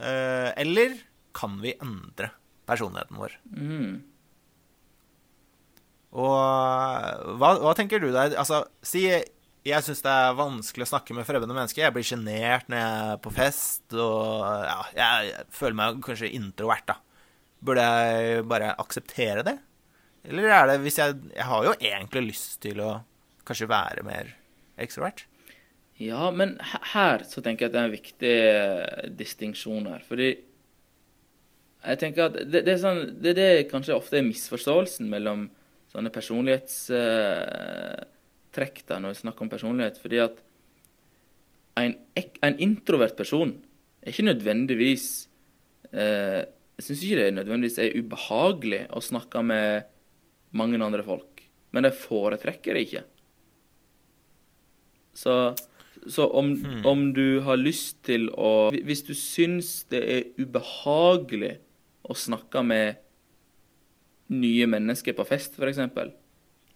Eh, 0.00 0.50
eller 0.62 0.96
kan 1.36 1.58
vi 1.60 1.74
endre 1.76 2.30
personligheten 2.68 3.18
vår? 3.20 3.34
Mm. 3.52 3.98
Og 6.10 7.36
hva, 7.38 7.52
hva 7.62 7.74
tenker 7.78 8.02
du 8.02 8.08
der? 8.10 8.34
Altså, 8.40 8.64
si 8.82 9.04
jeg 9.10 9.84
syns 9.84 10.00
det 10.00 10.10
er 10.10 10.38
vanskelig 10.38 10.86
å 10.86 10.90
snakke 10.94 11.14
med 11.16 11.26
fremmede 11.28 11.52
mennesker. 11.52 11.84
Jeg 11.84 11.94
blir 11.94 12.06
sjenert 12.06 12.70
når 12.72 12.80
jeg 12.80 13.08
er 13.12 13.20
på 13.20 13.32
fest, 13.34 13.84
og 13.92 14.46
ja, 14.64 14.78
jeg 14.96 15.48
føler 15.52 15.76
meg 15.82 16.00
kanskje 16.06 16.32
introvert, 16.38 16.86
da. 16.88 16.96
Burde 17.60 17.84
jeg 17.84 18.46
bare 18.48 18.72
akseptere 18.80 19.44
det? 19.44 19.58
Eller 20.24 20.52
er 20.52 20.66
det 20.68 20.78
hvis 20.82 20.98
jeg 21.00 21.16
Jeg 21.32 21.46
har 21.48 21.64
jo 21.64 21.72
egentlig 21.76 22.22
lyst 22.26 22.58
til 22.60 22.80
å 22.84 22.90
kanskje 23.48 23.68
være 23.68 24.04
mer 24.04 24.32
ekstrovert. 24.80 25.26
Ja, 26.00 26.30
men 26.32 26.54
her 26.94 27.20
så 27.28 27.42
tenker 27.44 27.66
jeg 27.66 27.70
at 27.70 27.74
det 27.74 27.80
er 27.80 27.88
en 27.88 27.92
viktig 27.92 28.36
eh, 28.48 29.08
distinksjon 29.18 29.88
her. 29.90 30.02
Fordi 30.08 30.28
jeg 31.80 31.98
tenker 32.00 32.24
at 32.28 32.34
det, 32.40 32.60
det 32.66 32.72
er 32.74 32.80
sånn 32.80 33.00
Det 33.20 33.28
er 33.32 33.38
det 33.38 33.68
kanskje 33.70 33.96
ofte 33.96 34.16
er 34.20 34.26
misforståelsen 34.26 35.06
mellom 35.12 35.40
sånne 35.90 36.10
personlighetstrekk 36.14 38.76
da, 38.88 38.94
når 39.00 39.08
vi 39.12 39.20
snakker 39.20 39.42
om 39.44 39.52
personlighet. 39.52 39.96
Fordi 40.00 40.18
at 40.24 40.36
en, 41.80 41.92
en 42.16 42.56
introvert 42.60 43.16
person 43.18 43.50
er 44.00 44.08
ikke 44.12 44.30
nødvendigvis 44.30 45.06
eh, 45.92 46.42
Jeg 46.80 46.86
syns 46.86 47.02
ikke 47.04 47.20
det 47.20 47.36
nødvendigvis 47.36 47.80
er 47.82 47.96
ubehagelig 48.00 48.82
å 48.96 49.00
snakke 49.04 49.38
med 49.44 49.68
mange 50.56 50.80
andre 50.80 51.04
folk, 51.04 51.42
men 51.76 51.84
de 51.84 51.92
foretrekker 51.94 52.72
det 52.74 52.82
ikke. 52.86 53.02
Så, 55.20 55.34
så 56.08 56.24
om, 56.32 56.54
om 56.88 57.12
du 57.12 57.40
har 57.44 57.56
lyst 57.60 58.02
til 58.06 58.28
å 58.32 58.70
Hvis 58.72 59.02
du 59.04 59.12
syns 59.14 59.84
det 59.92 60.00
er 60.00 60.24
ubehagelig 60.40 61.58
å 62.08 62.14
snakke 62.16 62.62
med 62.64 62.96
nye 64.30 64.66
mennesker 64.70 65.12
på 65.18 65.26
fest, 65.26 65.58
f.eks., 65.58 65.80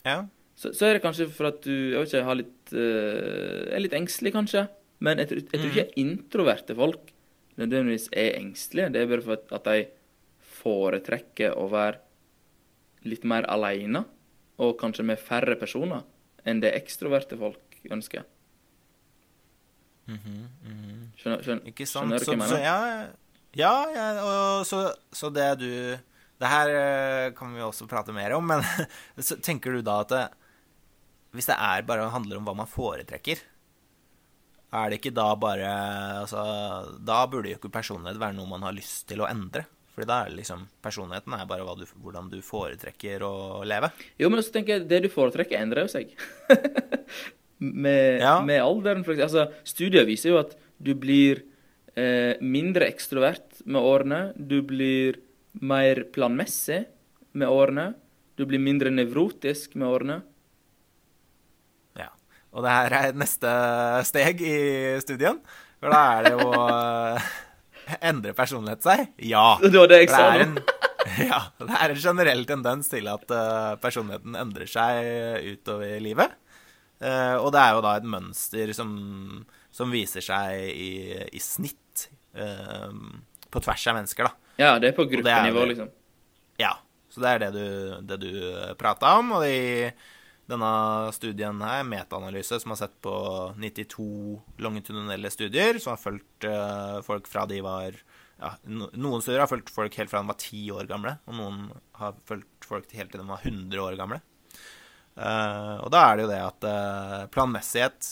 Ja. 0.04 0.26
så, 0.56 0.72
så 0.74 0.86
er 0.86 0.94
det 0.98 1.02
kanskje 1.04 1.28
for 1.32 1.48
at 1.48 1.62
du 1.64 1.70
jeg 1.72 2.00
vet 2.02 2.10
ikke, 2.12 2.24
har 2.26 2.38
litt, 2.40 2.72
uh, 2.74 3.72
er 3.74 3.80
litt 3.80 3.94
engstelig, 3.96 4.32
kanskje. 4.34 4.66
Men 5.00 5.18
jeg, 5.22 5.28
tror- 5.30 5.44
jeg 5.52 5.60
tror 5.60 5.70
ikke 5.72 6.00
introverte 6.02 6.74
folk 6.76 7.12
nødvendigvis 7.56 8.08
er 8.12 8.36
engstelige. 8.40 8.90
Det 8.92 9.00
er 9.04 9.06
bare 9.12 9.22
for 9.24 9.38
at, 9.38 9.52
at 9.54 9.64
de 9.70 9.86
foretrekker 10.60 11.54
å 11.60 11.68
være 11.72 12.00
litt 13.08 13.24
mer 13.28 13.46
alene, 13.52 14.04
og 14.58 14.76
kanskje 14.80 15.04
med 15.06 15.18
færre 15.20 15.56
personer, 15.60 16.04
enn 16.46 16.60
det 16.62 16.74
ekstroverte 16.78 17.36
folk 17.38 17.80
ønsker. 17.92 18.24
Skjønner, 20.04 21.40
skjønner, 21.44 21.62
Ikke 21.70 21.86
sant? 21.88 22.12
skjønner 22.12 22.20
du 22.20 22.26
hva 22.28 22.34
jeg 22.34 22.50
så, 22.50 22.58
mener? 22.58 23.12
ja, 23.56 23.64
ja, 23.64 23.74
ja 23.94 24.08
og 24.24 24.66
så, 24.68 24.80
så 25.14 25.30
det 25.32 25.46
du 25.62 25.70
Det 26.42 26.50
her 26.50 26.72
eh, 26.76 27.28
kan 27.38 27.54
vi 27.54 27.62
også 27.64 27.86
prate 27.88 28.12
mer 28.12 28.34
om, 28.36 28.44
men 28.50 28.64
så 29.28 29.38
tenker 29.40 29.72
du 29.72 29.84
da 29.86 30.00
at 30.02 30.12
det, 30.12 30.24
hvis 31.34 31.48
det 31.48 31.56
er 31.56 31.86
bare 31.86 32.10
handler 32.12 32.40
om 32.40 32.48
hva 32.48 32.56
man 32.58 32.68
foretrekker, 32.70 33.40
er 34.74 34.90
det 34.90 34.98
ikke 34.98 35.14
da 35.14 35.28
bare 35.38 35.70
Altså, 36.24 36.42
da 36.98 37.22
burde 37.30 37.52
jo 37.52 37.60
ikke 37.60 37.72
personlighet 37.72 38.20
være 38.20 38.36
noe 38.36 38.50
man 38.50 38.66
har 38.66 38.74
lyst 38.74 39.06
til 39.08 39.22
å 39.22 39.30
endre. 39.30 39.64
Fordi 39.94 40.08
da 40.10 40.16
er 40.24 40.32
det 40.32 40.40
liksom 40.40 40.66
Personligheten 40.82 41.36
er 41.36 41.46
bare 41.46 41.76
du, 41.78 41.86
hvordan 42.02 42.26
du 42.32 42.40
foretrekker 42.42 43.22
å 43.22 43.62
leve. 43.66 43.92
Jo, 44.18 44.26
men 44.30 44.42
også 44.42 44.56
tenker 44.56 44.80
jeg 44.80 44.88
det 44.90 45.04
du 45.04 45.10
foretrekker, 45.12 45.60
endrer 45.62 45.86
jo 45.86 45.92
seg. 45.94 46.10
med, 47.72 48.20
Ja. 48.20 48.36
med 48.44 48.60
alderen. 48.62 49.04
Altså, 49.16 49.48
studier 49.64 50.04
viser 50.08 50.34
jo 50.34 50.38
at 50.42 50.54
du 50.82 50.92
blir 50.94 51.42
eh, 51.96 52.34
mindre 52.42 52.88
ekstrovert 52.90 53.62
med 53.64 53.80
årene. 53.80 54.20
Du 54.36 54.60
blir 54.62 55.20
mer 55.60 56.04
planmessig 56.12 56.84
med 57.32 57.48
årene. 57.48 57.94
Du 58.36 58.44
blir 58.46 58.58
mindre 58.58 58.90
nevrotisk 58.90 59.76
med 59.78 59.88
årene. 59.88 60.20
Ja. 61.98 62.10
Og 62.52 62.64
det 62.66 62.74
her 62.74 62.96
er 63.00 63.18
neste 63.18 63.50
steg 64.08 64.42
i 64.42 64.58
studien. 65.04 65.40
For 65.80 65.92
da 65.94 66.02
er 66.18 66.28
det 66.28 66.34
jo 66.38 66.52
eh, 66.54 67.32
Endre 68.10 68.32
personlighet 68.36 68.82
seg? 68.84 69.08
Ja. 69.22 69.58
Det 69.62 69.76
var 69.76 69.90
det 69.90 70.02
jeg 70.04 70.10
sa 70.14 70.30
nå. 70.40 70.62
ja, 71.20 71.38
det 71.60 71.74
er 71.76 71.92
en 71.92 71.98
generell 72.00 72.46
tendens 72.48 72.88
til 72.88 73.04
at 73.12 73.28
eh, 73.36 73.74
personligheten 73.82 74.38
endrer 74.40 74.70
seg 74.70 75.50
utover 75.52 75.98
livet. 76.00 76.32
Eh, 77.02 77.36
og 77.40 77.50
det 77.54 77.60
er 77.60 77.74
jo 77.76 77.84
da 77.84 77.96
et 77.98 78.08
mønster 78.08 78.72
som, 78.76 78.94
som 79.74 79.92
viser 79.92 80.24
seg 80.24 80.70
i, 80.70 80.92
i 81.34 81.42
snitt 81.42 82.08
eh, 82.38 82.90
på 83.50 83.62
tvers 83.64 83.86
av 83.90 83.98
mennesker, 83.98 84.28
da. 84.28 84.50
Ja, 84.60 84.72
det 84.78 84.92
er 84.92 84.98
på 84.98 85.06
gruppenivå, 85.10 85.64
liksom. 85.72 85.88
Ja, 86.62 86.76
så 87.10 87.22
det 87.22 87.30
er 87.32 87.42
det 87.44 87.52
du, 87.54 87.66
det 88.06 88.20
du 88.22 88.32
prata 88.78 89.16
om. 89.18 89.32
Og 89.38 89.46
i 89.46 89.90
denne 90.50 90.70
studien 91.16 91.62
her, 91.64 91.84
metaanalyse, 91.88 92.60
som 92.62 92.74
har 92.74 92.82
sett 92.82 92.96
på 93.04 93.14
92 93.58 94.06
longitudinelle 94.62 95.30
studier, 95.32 95.80
som 95.82 95.94
har 95.94 96.02
fulgt 96.02 96.46
eh, 96.48 96.98
folk 97.06 97.30
fra 97.30 97.46
de 97.50 97.62
var 97.64 97.96
ja, 98.42 98.50
Noen 98.66 99.22
studier 99.22 99.44
har 99.44 99.50
fulgt 99.50 99.70
folk 99.72 99.94
helt 99.96 100.10
fra 100.10 100.20
de 100.20 100.30
var 100.32 100.38
10 100.40 100.62
år 100.74 100.88
gamle, 100.90 101.16
og 101.30 101.38
noen 101.38 101.68
har 102.00 102.16
fulgt 102.28 102.66
folk 102.66 102.90
helt 102.98 103.14
til 103.14 103.22
de 103.22 103.28
var 103.30 103.46
100 103.46 103.82
år 103.82 103.98
gamle. 104.00 104.20
Eh, 105.14 105.74
og 105.84 105.90
da 105.94 106.00
er 106.10 106.16
det 106.18 106.24
jo 106.24 106.30
det 106.32 106.40
at 106.42 106.64
eh, 106.66 107.26
planmessighet 107.30 108.08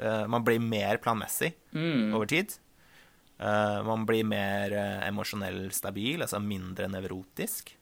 eh, 0.00 0.22
Man 0.32 0.44
blir 0.46 0.60
mer 0.62 0.96
planmessig 1.04 1.52
Mm. 1.76 2.14
over 2.16 2.26
tid. 2.26 2.54
Man 3.38 4.06
blir 4.08 4.24
mer 4.24 4.72
emosjonell 5.04 5.66
stabil, 5.76 6.22
altså 6.24 6.38
mindre 6.40 6.86
nevrotisk. 6.88 7.74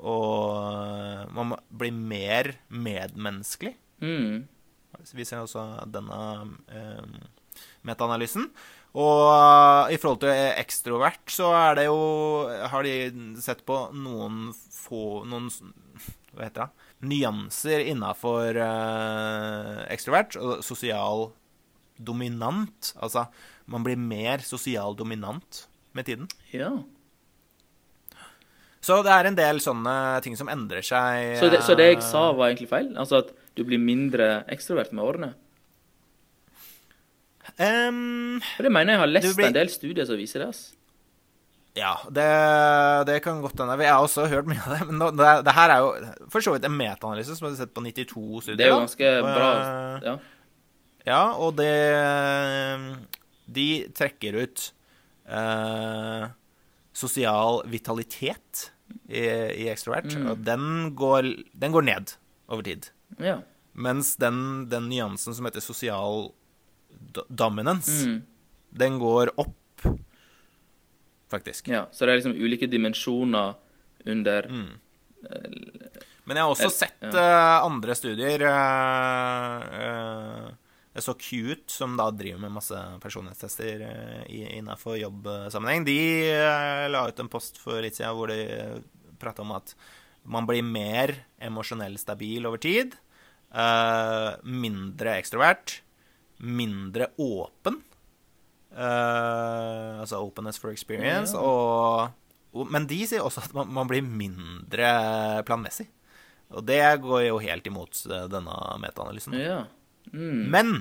Og 0.00 1.28
man 1.36 1.52
blir 1.68 1.92
mer 1.92 2.48
medmenneskelig. 2.72 3.74
Mm. 4.00 4.46
Vi 5.12 5.24
ser 5.28 5.42
også 5.44 5.64
denne 5.92 6.20
eh, 6.72 7.20
metaanalysen. 7.88 8.48
Og 8.96 9.92
i 9.92 9.96
forhold 10.00 10.20
til 10.24 10.32
ekstrovert, 10.60 11.22
så 11.32 11.48
er 11.56 11.78
det 11.78 11.86
jo 11.86 12.00
Har 12.68 12.84
de 12.84 12.92
sett 13.40 13.62
på 13.64 13.76
noen 13.96 14.50
få 14.52 15.22
Noen 15.24 15.46
Hva 16.36 16.44
heter 16.44 16.66
det? 16.66 16.90
Nyanser 17.02 17.82
innafor 17.90 18.56
uh, 18.62 19.82
ekstrovert 19.90 20.36
og 20.38 20.62
sosial 20.66 21.30
dominant. 21.98 22.92
Altså, 23.02 23.26
man 23.70 23.84
blir 23.86 23.98
mer 23.98 24.42
sosial 24.46 24.96
dominant 24.98 25.64
med 25.94 26.06
tiden. 26.08 26.28
Ja. 26.54 26.70
Så 28.82 28.98
det 29.06 29.12
er 29.14 29.28
en 29.28 29.38
del 29.38 29.60
sånne 29.62 29.94
ting 30.24 30.34
som 30.38 30.50
endrer 30.50 30.82
seg. 30.82 31.36
Så 31.38 31.50
det, 31.52 31.60
så 31.62 31.76
det 31.78 31.86
jeg 31.92 32.00
eh, 32.00 32.06
sa, 32.06 32.24
var 32.34 32.50
egentlig 32.50 32.70
feil? 32.72 32.88
Altså 32.98 33.20
at 33.22 33.30
du 33.54 33.62
blir 33.68 33.78
mindre 33.78 34.42
ekstrovert 34.50 34.90
med 34.96 35.04
årene? 35.06 35.30
Um, 37.58 38.40
For 38.56 38.64
det 38.66 38.72
mener 38.72 38.94
jeg 38.96 39.02
har 39.02 39.10
lest 39.10 39.36
blir- 39.36 39.50
en 39.50 39.58
del 39.58 39.70
studier 39.70 40.08
som 40.08 40.18
viser 40.18 40.42
det. 40.42 40.48
ass. 40.48 40.62
Ja, 41.74 41.94
det, 42.12 42.26
det 43.08 43.14
kan 43.24 43.38
godt 43.40 43.56
hende. 43.62 43.78
Jeg 43.80 43.88
har 43.94 44.04
også 44.04 44.26
hørt 44.28 44.48
mye 44.50 44.60
av 44.60 44.74
det. 44.76 44.86
Men 44.90 45.16
det, 45.16 45.30
det 45.46 45.54
her 45.56 45.72
er 45.72 45.78
jo 45.80 45.92
for 46.28 46.44
så 46.44 46.52
vidt 46.52 46.66
en 46.68 46.74
metaanalyse 46.76 47.36
som 47.38 47.48
er 47.48 47.54
sett 47.56 47.72
på 47.72 47.80
92 47.86 48.42
studier. 48.44 48.58
Det 48.60 48.66
er 48.66 48.72
jo 48.74 48.82
ganske 48.82 49.12
Og, 49.22 49.28
bra. 49.30 49.48
Ja. 50.04 50.14
Ja, 51.08 51.22
og 51.42 51.56
det 51.58 51.70
De 53.56 53.66
trekker 53.96 54.36
ut 54.44 54.66
eh, 55.26 56.26
sosial 56.94 57.62
vitalitet 57.72 58.68
i, 59.08 59.24
i 59.64 59.66
ekstrovert. 59.72 60.12
Mm. 60.14 60.28
Og 60.34 60.44
den 60.46 60.66
går, 60.98 61.30
den 61.64 61.72
går 61.74 61.88
ned 61.88 62.14
over 62.52 62.62
tid. 62.68 62.90
ja. 63.18 63.38
Mens 63.72 64.10
den, 64.20 64.66
den 64.68 64.90
nyansen 64.92 65.32
som 65.32 65.46
heter 65.48 65.62
sosial 65.64 66.26
dominance, 67.32 68.04
Mm. 68.04 68.18
den 68.76 68.98
går 69.00 69.30
opp, 69.40 69.54
faktisk. 71.32 71.68
ja. 71.72 71.86
Så 71.92 72.04
det 72.06 72.12
er 72.14 72.20
liksom 72.22 72.36
ulike 72.38 72.68
dimensjoner 72.70 73.54
under 74.06 74.48
Mm. 74.52 74.72
Men 76.26 76.36
jeg 76.38 76.42
har 76.44 76.50
også 76.52 76.66
Eh, 76.66 76.74
sett 76.74 77.04
eh, 77.14 77.64
andre 77.64 77.94
studier. 77.94 78.42
Uh, 78.42 79.62
uh, 79.78 80.48
jeg 80.94 81.04
så 81.06 81.14
Cute, 81.18 81.70
som 81.72 81.94
da 81.96 82.08
driver 82.10 82.40
med 82.42 82.52
masse 82.52 82.76
personlighetstester 83.00 83.84
uh, 83.86 84.24
innafor 84.58 84.98
jobbsammenheng. 85.00 85.86
De 85.86 85.96
eh, 86.28 86.88
la 86.92 87.06
ut 87.08 87.22
en 87.22 87.30
post 87.32 87.58
for 87.62 87.80
litt 87.82 87.96
siden 87.96 88.12
hvor 88.18 88.28
de 88.28 88.82
prata 89.22 89.42
om 89.46 89.54
at 89.56 89.74
man 90.22 90.46
blir 90.46 90.62
mer 90.66 91.14
emosjonell 91.42 91.96
stabil 91.98 92.44
over 92.46 92.58
tid. 92.62 92.94
eh, 93.54 94.30
mindre 94.44 95.16
ekstrovert. 95.18 95.80
Mindre 96.38 97.08
åpen. 97.18 97.80
Eh, 98.72 100.00
altså 100.00 100.22
openness 100.24 100.60
for 100.60 100.72
experience. 100.72 101.34
Ja. 101.36 101.42
Og, 101.42 102.12
og, 102.52 102.70
men 102.72 102.88
de 102.90 103.02
sier 103.08 103.24
også 103.24 103.44
at 103.44 103.56
man, 103.56 103.70
man 103.72 103.90
blir 103.90 104.04
mindre 104.04 105.42
planmessig. 105.48 105.88
Og 106.52 106.64
det 106.68 106.82
går 107.04 107.26
jo 107.28 107.40
helt 107.42 107.68
imot 107.68 108.04
eh, 108.08 108.26
denne 108.32 108.56
metaanalysen. 108.82 109.36
Ja. 109.40 109.62
Mm. 110.12 110.48
Men 110.50 110.72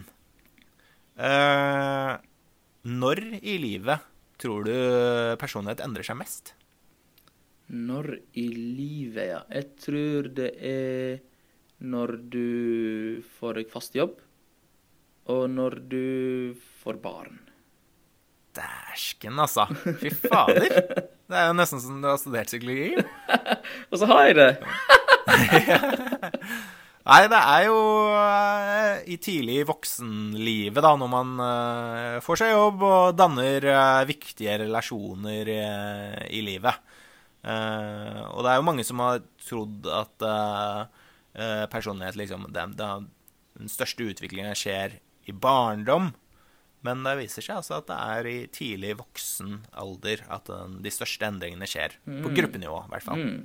uh, 1.22 2.16
når 2.90 3.22
i 3.38 3.60
livet 3.62 4.08
tror 4.42 4.66
du 4.66 4.74
personlighet 5.40 5.84
endrer 5.86 6.08
seg 6.08 6.18
mest? 6.18 6.56
Når 7.72 8.18
i 8.42 8.48
livet, 8.50 9.28
ja. 9.30 9.44
Jeg 9.54 9.70
tror 9.80 10.32
det 10.36 10.50
er 10.58 11.22
når 11.82 12.18
du 12.34 13.22
får 13.38 13.62
deg 13.62 13.72
fast 13.72 13.96
jobb, 13.98 14.18
og 15.32 15.46
når 15.54 15.78
du 15.94 16.04
får 16.82 17.00
barn. 17.02 17.41
Dæsken, 18.56 19.40
altså. 19.40 19.66
Fy 20.02 20.12
fader. 20.26 20.68
Det 21.32 21.40
er 21.40 21.48
jo 21.48 21.56
nesten 21.56 21.80
som 21.80 22.02
du 22.04 22.10
har 22.10 22.20
studert 22.20 22.52
psykologi. 22.52 22.92
Og 23.92 24.02
så 24.02 24.10
har 24.12 24.30
jeg 24.30 24.40
det! 24.42 24.52
Nei, 27.02 27.24
det 27.32 27.38
er 27.40 27.64
jo 27.66 27.78
eh, 28.14 29.00
i 29.10 29.16
tidlig 29.18 29.64
voksenlivet, 29.66 30.84
da, 30.86 30.92
når 31.02 31.10
man 31.10 31.32
eh, 31.48 32.18
får 32.22 32.44
seg 32.44 32.52
jobb 32.54 32.84
og 32.86 33.16
danner 33.18 33.66
eh, 33.72 34.02
viktige 34.10 34.60
relasjoner 34.62 35.50
i 36.30 36.44
livet. 36.46 36.90
Og 37.42 38.44
det 38.46 38.52
er 38.52 38.60
jo 38.60 38.66
mange 38.68 38.84
som 38.86 39.00
har 39.02 39.24
trodd 39.42 39.88
at 39.90 40.26
personlighet 41.74 42.20
liksom 42.20 42.44
det, 42.54 42.68
Den 42.78 43.72
største 43.72 44.06
utviklingen 44.12 44.54
skjer 44.54 44.94
i 45.26 45.34
barndom. 45.34 46.12
Men 46.88 47.04
det 47.06 47.20
viser 47.20 47.42
seg 47.46 47.60
altså 47.60 47.74
at 47.78 47.88
det 47.92 47.98
er 48.00 48.30
i 48.30 48.50
tidlig 48.54 48.96
voksen 49.02 49.60
alder 49.78 50.18
at 50.34 50.50
de 50.82 50.92
største 50.94 51.28
endringene 51.28 51.68
skjer. 51.70 51.92
På 52.24 52.30
gruppenivå, 52.34 52.80
i 52.88 52.92
hvert 52.94 53.06
fall. 53.06 53.22
Mm. 53.22 53.42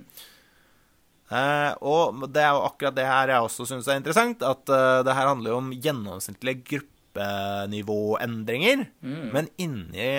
Eh, 1.26 1.72
og 1.82 2.28
det 2.30 2.43
er 2.45 2.53
jo 2.55 2.66
akkurat 2.68 2.95
det 2.97 3.07
her 3.09 3.32
jeg 3.34 3.43
også 3.49 3.62
syns 3.68 3.89
er 3.91 3.99
interessant, 4.01 4.39
at 4.47 4.64
uh, 4.70 5.03
det 5.07 5.16
her 5.18 5.30
handler 5.32 5.51
jo 5.53 5.59
om 5.59 5.74
gjennomsnittlige 5.74 6.62
gruppenivåendringer. 6.72 8.78
Mm. 9.03 9.26
Men 9.34 9.45
inni 9.61 10.12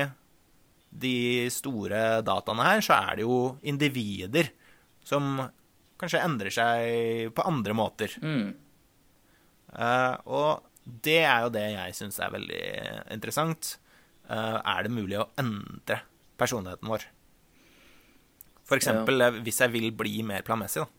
de 0.98 1.50
store 1.54 2.22
dataene 2.26 2.64
her, 2.68 2.82
så 2.84 2.94
er 3.00 3.12
det 3.18 3.24
jo 3.28 3.38
individer 3.68 4.46
som 5.08 5.24
kanskje 5.98 6.26
endrer 6.26 6.54
seg 6.54 7.34
på 7.36 7.46
andre 7.48 7.74
måter. 7.78 8.10
Mm. 8.22 8.48
Eh, 9.78 10.16
og 10.32 10.67
det 10.88 11.20
er 11.26 11.44
jo 11.44 11.54
det 11.54 11.66
jeg 11.74 11.96
syns 11.98 12.20
er 12.24 12.34
veldig 12.34 12.64
interessant. 13.16 13.76
Eh, 14.32 14.60
er 14.60 14.86
det 14.86 14.94
mulig 14.94 15.20
å 15.20 15.30
endre 15.40 16.02
personligheten 16.40 16.92
vår? 16.92 17.08
For 18.68 18.80
eksempel 18.80 19.24
ja. 19.24 19.32
hvis 19.36 19.62
jeg 19.64 19.74
vil 19.74 19.92
bli 19.96 20.22
mer 20.28 20.46
planmessig, 20.48 20.84
da. 20.84 20.92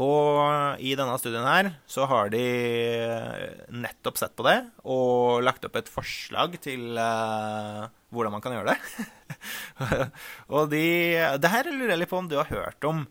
Og 0.00 0.80
i 0.80 0.94
denne 0.96 1.16
studien 1.20 1.44
her 1.44 1.74
så 1.90 2.06
har 2.08 2.30
de 2.32 2.40
nettopp 3.68 4.16
sett 4.16 4.32
på 4.38 4.46
det 4.46 4.56
og 4.88 5.42
lagt 5.44 5.66
opp 5.68 5.76
et 5.76 5.90
forslag 5.92 6.54
til 6.64 6.96
uh, 6.96 7.84
hvordan 8.08 8.32
man 8.32 8.40
kan 8.40 8.54
gjøre 8.56 8.72
det. 8.72 9.04
og 10.56 10.70
de 10.72 10.86
Det 11.42 11.52
her 11.52 11.68
lurer 11.68 11.92
jeg 11.92 12.00
litt 12.00 12.12
på 12.14 12.22
om 12.22 12.30
du 12.30 12.38
har 12.40 12.48
hørt 12.48 12.88
om 12.88 13.02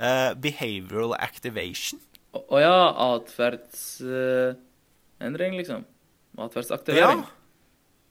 uh, 0.00 0.32
behavioral 0.40 1.12
activation. 1.20 2.00
Å 2.32 2.64
ja, 2.64 2.78
atferdsendring, 5.18 5.58
liksom. 5.58 5.84
Atferdsaktivering. 6.38 7.24
Ja. 7.26 7.34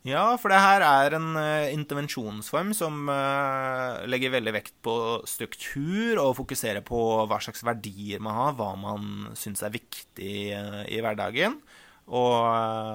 Ja, 0.07 0.37
for 0.39 0.47
det 0.53 0.59
her 0.61 0.83
er 0.85 1.15
en 1.17 1.33
uh, 1.35 1.67
intervensjonsform 1.73 2.69
som 2.77 3.09
uh, 3.11 4.05
legger 4.07 4.31
veldig 4.31 4.53
vekt 4.55 4.75
på 4.85 4.93
struktur 5.27 6.21
og 6.21 6.37
fokuserer 6.37 6.79
på 6.85 6.99
hva 7.27 7.39
slags 7.43 7.63
verdier 7.65 8.21
man 8.23 8.37
har, 8.37 8.53
hva 8.55 8.69
man 8.79 9.33
syns 9.35 9.65
er 9.67 9.73
viktig 9.73 10.37
uh, 10.55 10.85
i 10.87 11.01
hverdagen. 11.03 11.57
Og, 12.07 12.37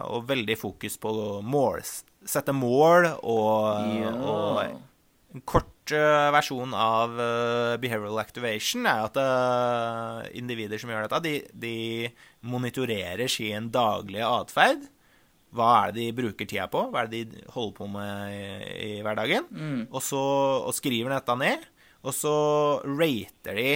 og 0.08 0.24
veldig 0.24 0.54
fokus 0.56 0.94
på 0.96 1.10
mål, 1.44 1.82
sette 2.24 2.54
mål 2.56 3.10
og, 3.20 3.90
Ja. 3.98 4.12
og 4.16 4.78
en 5.32 5.42
kort 5.48 5.92
uh, 5.96 6.30
versjon 6.34 6.74
av 6.76 7.14
uh, 7.16 7.76
behavioral 7.80 8.20
activation 8.20 8.84
er 8.88 9.06
at 9.06 9.16
uh, 9.16 10.24
individer 10.36 10.80
som 10.80 10.92
gjør 10.92 11.06
dette, 11.06 11.22
de, 11.24 11.34
de 11.56 12.48
monitorerer 12.48 13.30
sin 13.32 13.70
daglige 13.72 14.28
atferd. 14.28 14.84
Hva 15.52 15.70
er 15.86 15.94
det 15.94 16.04
de 16.04 16.16
bruker 16.16 16.48
tida 16.48 16.66
på? 16.72 16.86
Hva 16.92 17.04
er 17.04 17.12
det 17.12 17.24
de 17.32 17.46
holder 17.52 17.76
på 17.76 17.88
med 17.92 18.36
i, 18.36 18.44
i 18.88 19.00
hverdagen? 19.04 19.48
Mm. 19.52 19.80
Og 19.90 20.00
så 20.04 20.20
og 20.68 20.72
skriver 20.76 21.12
dette 21.12 21.36
ned, 21.40 21.66
og 22.02 22.16
så 22.16 22.36
rater 22.88 23.58
de 23.60 23.72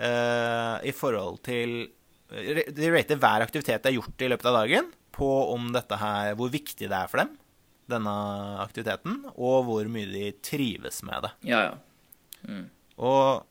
i 0.00 0.92
forhold 0.96 1.40
til 1.44 1.90
De 2.30 2.88
rater 2.94 3.18
hver 3.20 3.42
aktivitet 3.44 3.82
de 3.82 3.90
har 3.90 3.96
gjort 3.98 4.22
i 4.22 4.30
løpet 4.30 4.48
av 4.48 4.56
dagen, 4.62 4.88
på 5.12 5.28
om 5.52 5.66
dette 5.74 5.98
her, 6.00 6.32
hvor 6.38 6.48
viktig 6.52 6.88
det 6.88 6.96
er 6.96 7.10
for 7.10 7.20
dem, 7.20 7.34
denne 7.90 8.16
aktiviteten, 8.62 9.22
og 9.36 9.64
hvor 9.68 9.90
mye 9.92 10.08
de 10.10 10.30
trives 10.44 11.02
med 11.06 11.26
det. 11.26 11.32
Ja, 11.50 11.62
ja. 11.68 12.58
Og, 13.00 13.46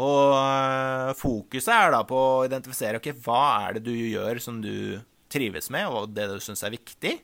og 0.00 0.32
øh, 0.36 1.12
fokuset 1.18 1.72
er 1.74 1.92
da 1.94 2.02
på 2.08 2.16
å 2.16 2.44
identifisere 2.46 3.00
ok, 3.00 3.10
hva 3.24 3.42
er 3.66 3.78
det 3.78 3.86
du 3.88 3.94
gjør 3.94 4.40
som 4.42 4.60
du 4.64 4.98
trives 5.32 5.70
med, 5.74 5.88
og 5.88 6.12
det 6.16 6.28
du 6.30 6.38
syns 6.42 6.64
er 6.66 6.74
viktig. 6.76 7.16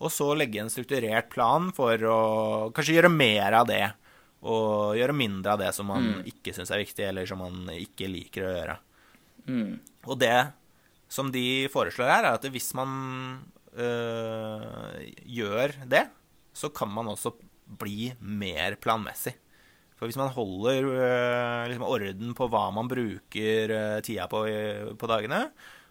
Og 0.00 0.12
så 0.12 0.30
legge 0.36 0.62
en 0.62 0.72
strukturert 0.72 1.28
plan 1.32 1.68
for 1.76 2.06
å 2.08 2.20
kanskje 2.76 2.96
gjøre 2.96 3.12
mer 3.12 3.58
av 3.58 3.66
det. 3.68 3.84
Og 4.40 4.96
gjøre 4.96 5.16
mindre 5.16 5.52
av 5.52 5.60
det 5.60 5.74
som 5.76 5.90
man 5.92 6.22
ikke 6.28 6.54
syns 6.56 6.72
er 6.72 6.80
viktig, 6.80 7.04
eller 7.10 7.28
som 7.28 7.42
man 7.42 7.68
ikke 7.74 8.08
liker 8.08 8.46
å 8.46 8.54
gjøre. 8.54 8.76
Mm. 9.50 9.74
Og 10.08 10.16
det 10.20 10.38
som 11.10 11.28
de 11.34 11.68
foreslår 11.72 12.08
her, 12.08 12.28
er 12.28 12.38
at 12.38 12.46
hvis 12.48 12.70
man 12.78 12.90
øh, 13.76 14.96
gjør 15.26 15.76
det, 15.90 16.06
så 16.52 16.70
kan 16.74 16.90
man 16.92 17.10
også 17.12 17.32
bli 17.80 18.10
mer 18.20 18.74
planmessig. 18.82 19.34
For 19.98 20.08
hvis 20.08 20.18
man 20.18 20.32
holder 20.32 20.88
øh, 20.88 21.68
liksom 21.68 21.84
orden 21.86 22.34
på 22.34 22.48
hva 22.50 22.64
man 22.74 22.88
bruker 22.90 23.74
øh, 23.76 24.00
tida 24.02 24.26
på 24.30 24.46
på 24.98 25.10
dagene, 25.10 25.42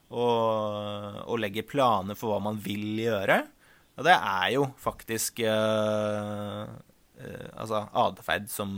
og, 0.09 1.21
og 1.30 1.38
legger 1.38 1.67
planer 1.69 2.17
for 2.17 2.34
hva 2.34 2.39
man 2.41 2.57
vil 2.63 2.97
gjøre, 3.05 3.43
og 3.99 4.05
det 4.07 4.15
er 4.15 4.47
jo 4.55 4.63
faktisk 4.80 5.41
altså 7.59 7.82
atferd 7.99 8.47
som, 8.47 8.71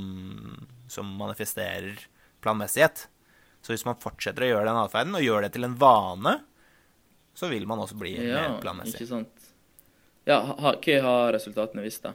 som 0.90 1.06
manifesterer 1.20 1.94
planmessighet. 2.42 3.06
Så 3.62 3.76
hvis 3.76 3.86
man 3.86 4.00
fortsetter 4.02 4.48
å 4.48 4.50
gjøre 4.50 4.66
den 4.66 4.80
atferden, 4.82 5.18
og 5.18 5.24
gjør 5.24 5.46
det 5.46 5.52
til 5.54 5.68
en 5.68 5.78
vane, 5.80 6.34
så 7.34 7.48
vil 7.52 7.66
man 7.70 7.80
også 7.80 7.98
bli 8.00 8.16
Ja, 8.18 8.48
mer 8.50 8.60
planmessig. 8.64 9.00
ikke 9.02 9.08
sant. 9.14 9.48
Ja, 10.28 10.42
ha, 10.60 10.76
hva 10.78 10.98
har 11.02 11.34
resultatene 11.34 11.82
vist, 11.86 12.04
da? 12.04 12.14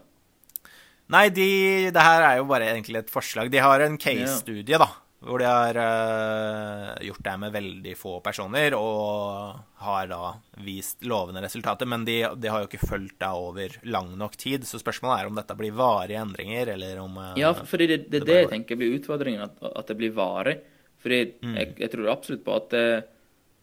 Nei, 1.11 1.29
de, 1.31 1.91
det 1.95 2.03
her 2.03 2.23
er 2.27 2.37
jo 2.41 2.47
bare 2.51 2.67
egentlig 2.73 2.99
et 3.05 3.11
forslag. 3.13 3.51
De 3.51 3.59
har 3.63 3.81
en 3.85 3.99
case-studie, 3.99 4.79
da. 4.79 4.89
Hvor 5.27 5.41
de 5.41 5.47
har 5.49 5.79
uh, 5.81 6.91
gjort 7.03 7.23
det 7.25 7.35
med 7.41 7.55
veldig 7.55 7.95
få 7.99 8.19
personer, 8.23 8.75
og 8.79 9.57
har 9.83 10.07
da 10.11 10.33
vist 10.67 11.03
lovende 11.09 11.41
resultater. 11.43 11.89
Men 11.89 12.05
de, 12.07 12.19
de 12.37 12.51
har 12.53 12.63
jo 12.63 12.69
ikke 12.69 12.83
fulgt 12.87 13.17
det 13.23 13.31
over 13.35 13.79
lang 13.91 14.13
nok 14.21 14.37
tid, 14.39 14.67
så 14.69 14.79
spørsmålet 14.83 15.23
er 15.25 15.31
om 15.31 15.39
dette 15.41 15.57
blir 15.59 15.75
varige 15.79 16.21
endringer, 16.23 16.75
eller 16.77 17.01
om 17.03 17.17
uh, 17.19 17.33
Ja, 17.41 17.55
fordi 17.57 17.89
det, 17.95 17.99
det 18.11 18.21
det 18.23 18.29
det 18.29 18.39
jeg 18.43 18.53
tenker 18.53 18.79
blir 18.83 18.99
utfordringen, 18.99 19.47
at, 19.49 19.57
at 19.73 19.91
det 19.91 19.99
blir 20.03 20.15
varig. 20.15 20.59
Fordi 21.03 21.23
Mm. 21.43 21.55
jeg, 21.61 21.75
jeg 21.79 21.91
tror 21.93 22.09
absolutt 22.13 22.45
på 22.47 22.55
at 22.57 22.71
det 22.75 22.87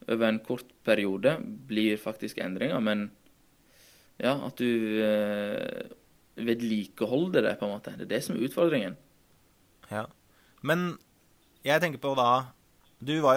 over 0.07 0.27
en 0.27 0.39
kort 0.43 0.69
periode 0.85 1.37
blir 1.69 1.99
faktisk 2.01 2.39
endringer, 2.43 2.81
men 2.83 3.07
ja, 4.21 4.35
at 4.45 4.59
du 4.59 4.99
eh, 5.03 5.93
vedlikeholder 6.39 7.47
det, 7.47 7.55
på 7.59 7.67
en 7.67 7.75
måte. 7.75 7.93
Det 7.97 8.07
er 8.07 8.11
det 8.15 8.21
som 8.25 8.35
er 8.35 8.45
utfordringen. 8.47 8.97
Ja. 9.89 10.05
Men 10.65 10.93
jeg 11.63 11.81
tenker 11.83 12.01
på 12.01 12.13
da 12.17 12.55
Du 13.03 13.17
var 13.19 13.35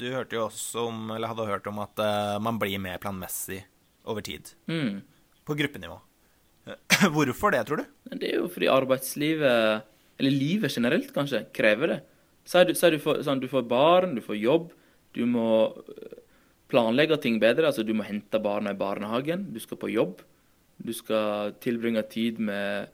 Du 0.00 0.06
hørte 0.10 0.38
jo 0.38 0.46
også 0.46 0.86
om, 0.88 1.10
eller 1.12 1.28
hadde 1.28 1.48
hørt 1.48 1.66
om, 1.68 1.80
at 1.84 2.00
øh, 2.00 2.38
man 2.42 2.58
blir 2.60 2.80
mer 2.80 3.00
planmessig 3.02 3.60
over 4.06 4.24
tid. 4.24 4.54
Mm. 4.70 5.02
På 5.44 5.54
gruppenivå. 5.58 5.98
Hvorfor 7.14 7.52
det, 7.52 7.66
tror 7.66 7.82
du? 7.82 7.86
Det 8.16 8.30
er 8.30 8.40
jo 8.40 8.48
fordi 8.50 8.70
arbeidslivet, 8.70 9.84
eller 10.18 10.30
livet 10.34 10.72
generelt 10.72 11.12
kanskje, 11.14 11.44
krever 11.54 11.92
det. 11.92 12.00
Si 12.46 12.62
du, 12.62 12.72
du, 12.72 12.98
får, 13.02 13.22
sånn, 13.26 13.42
du 13.42 13.48
får 13.50 13.66
barn, 13.68 14.14
du 14.16 14.22
får 14.22 14.38
jobb, 14.38 14.70
du 15.16 15.24
må 15.28 15.48
øh, 15.72 16.18
planlegge 16.70 17.18
ting 17.22 17.40
bedre. 17.42 17.70
Altså 17.70 17.84
du 17.86 17.94
må 17.96 18.06
hente 18.06 18.40
barna 18.42 18.74
i 18.74 18.78
barnehagen, 18.78 19.48
du 19.54 19.60
skal 19.62 19.80
på 19.80 19.90
jobb. 19.92 20.20
Du 20.76 20.92
skal 20.92 21.54
tilbringe 21.64 22.02
tid 22.12 22.38
med 22.42 22.92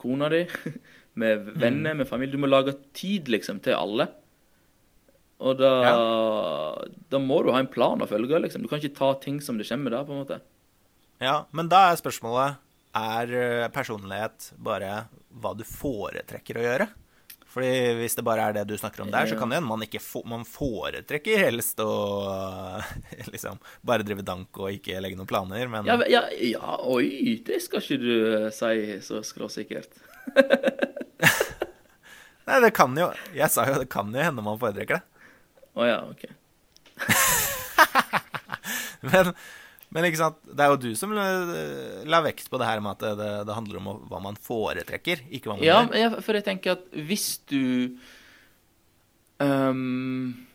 kona 0.00 0.30
di, 0.32 0.46
med 1.20 1.52
venner, 1.60 1.94
med 1.98 2.08
familie. 2.08 2.32
Du 2.32 2.40
må 2.40 2.48
lage 2.48 2.74
tid 2.96 3.28
liksom 3.32 3.60
til 3.64 3.76
alle. 3.76 4.08
Og 5.42 5.58
da, 5.58 5.72
da 7.10 7.20
må 7.20 7.40
du 7.42 7.50
ha 7.52 7.60
en 7.60 7.70
plan 7.70 8.00
å 8.00 8.08
følge. 8.08 8.40
liksom. 8.44 8.62
Du 8.62 8.70
kan 8.70 8.80
ikke 8.80 8.98
ta 8.98 9.12
ting 9.20 9.40
som 9.42 9.58
det 9.58 9.66
kommer 9.68 9.94
da, 9.94 10.04
på 10.06 10.14
en 10.14 10.22
måte. 10.22 10.38
Ja, 11.22 11.42
men 11.54 11.68
da 11.70 11.84
er 11.90 12.00
spørsmålet 12.00 12.58
Er 12.98 13.30
eh, 13.30 13.68
personlighet 13.72 14.50
bare 14.58 15.06
hva 15.42 15.52
du 15.56 15.62
foretrekker 15.64 16.58
å 16.58 16.64
gjøre? 16.64 16.86
Fordi 17.52 17.70
hvis 17.98 18.14
det 18.16 18.24
bare 18.24 18.46
er 18.48 18.54
det 18.56 18.62
du 18.70 18.78
snakker 18.80 19.02
om 19.04 19.10
der, 19.12 19.26
så 19.28 19.36
kan 19.36 19.50
det 19.50 19.58
hende 19.58 19.68
man 19.68 19.84
ikke 19.84 20.00
få, 20.00 20.22
man 20.28 20.46
foretrekker 20.48 21.42
helst 21.44 21.80
å 21.84 21.92
liksom 23.34 23.60
bare 23.84 24.06
drive 24.06 24.24
dank 24.24 24.56
og 24.56 24.72
ikke 24.72 25.00
legge 25.04 25.18
noen 25.18 25.28
planer, 25.28 25.68
men 25.68 25.88
Ja, 25.88 25.98
ja, 26.08 26.22
ja, 26.32 26.78
oi, 26.88 27.42
det 27.44 27.60
skal 27.64 27.84
ikke 27.84 28.00
du 28.00 28.12
eh, 28.14 28.48
si 28.56 28.96
så 29.04 29.20
skråsikkert. 29.26 30.00
Nei, 32.48 32.58
det 32.62 32.72
kan 32.74 32.94
jo 32.98 33.08
Jeg 33.34 33.50
sa 33.50 33.64
jo 33.68 33.80
det 33.82 33.88
kan 33.90 34.10
jo 34.14 34.22
hende 34.22 34.42
man 34.44 34.58
foretrekker 34.60 35.00
det. 35.00 35.28
Å 35.76 35.88
ja, 35.88 35.98
OK. 36.08 36.24
Men, 39.12 39.32
men 39.92 40.06
ikke 40.08 40.18
sant, 40.22 40.38
det 40.48 40.64
er 40.64 40.70
jo 40.72 40.78
du 40.80 40.90
som 40.96 41.12
la, 41.12 41.24
la 42.08 42.20
vekt 42.24 42.46
på 42.50 42.58
det 42.60 42.66
her 42.68 42.80
med 42.80 42.94
at 42.96 43.16
det, 43.18 43.30
det, 43.48 43.54
handler 43.56 43.80
om 43.82 43.90
hva 44.08 44.20
man 44.24 44.38
foretrekker, 44.40 45.20
ikke 45.30 45.50
hva 45.50 45.56
man 45.58 45.66
Ja, 45.66 45.82
gjør. 45.84 45.98
ja, 46.00 46.10
for 46.24 46.38
jeg 46.38 46.46
tenker 46.46 46.78
at 46.78 46.86
hvis 46.96 47.26
du 47.50 47.60
um, 49.40 50.46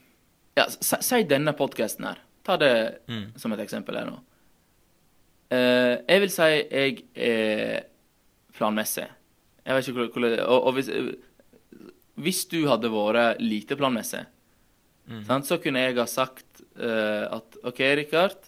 Ja, 0.58 0.66
si, 0.74 0.98
si 1.06 1.20
denne 1.30 1.54
podkasten 1.58 2.08
her. 2.10 2.24
Ta 2.48 2.58
det 2.58 2.74
Mm. 3.08 3.38
som 3.38 3.54
et 3.54 3.60
eksempel 3.60 3.98
her 4.00 4.06
nå. 4.10 4.18
Uh, 5.52 6.02
jeg 6.10 6.20
vil 6.24 6.30
si 6.34 6.48
jeg 6.48 7.04
er 7.16 7.84
planmessig. 8.58 9.08
Jeg 9.68 9.76
vet 9.76 9.88
ikke 9.88 10.08
hvordan 10.12 10.40
Og, 10.48 10.64
og 10.68 10.74
hvis, 10.74 10.90
hvis 12.18 12.46
du 12.50 12.66
hadde 12.68 12.90
vært 12.92 13.40
lite 13.44 13.76
planmessig, 13.78 14.26
Mm. 15.08 15.24
sant, 15.24 15.46
så 15.48 15.56
kunne 15.64 15.80
jeg 15.80 15.96
ha 15.96 16.04
sagt 16.06 16.64
uh, 16.76 17.38
at 17.38 17.56
OK, 17.64 17.80
Rikard. 17.96 18.47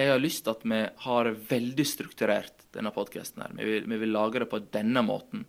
Jeg 0.00 0.08
har 0.14 0.20
lyst 0.22 0.44
til 0.46 0.54
at 0.54 0.62
vi 0.64 0.80
har 1.04 1.26
det 1.28 1.36
veldig 1.50 1.84
strukturert, 1.88 2.62
denne 2.72 2.92
podkasten 2.94 3.42
her. 3.44 3.52
Vi 3.58 3.66
vil, 3.66 3.88
vi 3.90 3.98
vil 4.00 4.14
lage 4.14 4.40
det 4.40 4.48
på 4.48 4.60
denne 4.72 5.02
måten. 5.04 5.42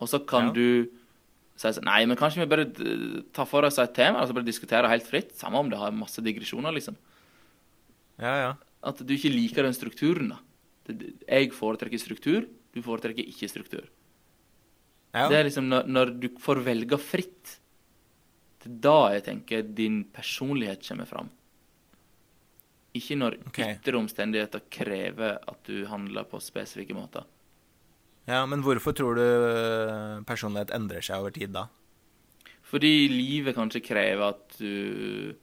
Og 0.00 0.08
så 0.10 0.18
kan 0.26 0.48
Ja. 0.48 0.52
du 0.52 0.88
si 1.56 1.68
sånn 1.72 1.84
Nei, 1.86 2.04
men 2.06 2.16
kanskje 2.18 2.42
vi 2.42 2.50
bare 2.52 3.22
tar 3.32 3.46
for 3.46 3.64
oss 3.64 3.78
et 3.78 3.94
tema 3.94 4.20
og 4.20 4.28
så 4.28 4.34
bare 4.34 4.44
diskutere 4.44 4.88
helt 4.90 5.06
fritt? 5.06 5.32
Samme 5.38 5.56
om 5.58 5.70
det 5.70 5.78
har 5.78 5.90
masse 5.92 6.20
digresjoner, 6.20 6.72
liksom. 6.74 6.96
Ja, 8.18 8.34
ja. 8.42 8.52
At 8.82 8.98
du 8.98 9.14
ikke 9.14 9.32
liker 9.32 9.62
den 9.62 9.72
strukturen, 9.76 10.28
da. 10.34 10.38
Jeg 11.28 11.52
foretrekker 11.52 11.98
struktur, 11.98 12.46
du 12.74 12.82
foretrekker 12.82 13.24
ikke 13.26 13.48
struktur. 13.48 13.86
ja. 15.14 15.28
Det 15.28 15.36
er 15.38 15.44
liksom 15.44 15.68
når, 15.68 15.86
når 15.86 16.20
du 16.20 16.28
får 16.38 16.62
velge 16.64 16.98
fritt. 16.98 17.58
Det 18.60 18.68
er 18.70 18.80
da 18.80 18.98
jeg 19.14 19.24
tenker 19.24 19.62
din 19.62 20.04
personlighet 20.04 20.82
kommer 20.86 21.06
fram. 21.06 21.30
Ikke 22.96 23.16
når 23.18 23.38
okay. 23.48 23.76
ytre 23.76 23.98
omstendigheter 24.00 24.62
krever 24.72 25.38
at 25.38 25.58
du 25.68 25.84
handler 25.90 26.28
på 26.28 26.40
spesifikke 26.42 26.96
måter. 26.96 27.26
ja, 28.26 28.44
men 28.46 28.62
hvorfor 28.64 28.94
tror 28.96 29.18
du 29.18 29.24
eh, 29.24 30.22
personlighet 30.26 30.72
endrer 30.74 31.04
seg 31.04 31.22
over 31.22 31.34
tid 31.34 31.52
da? 31.54 31.66
Fordi 32.66 33.08
livet 33.12 33.54
kanskje 33.54 33.84
krever 33.84 34.32
at 34.32 34.56
du 34.58 35.36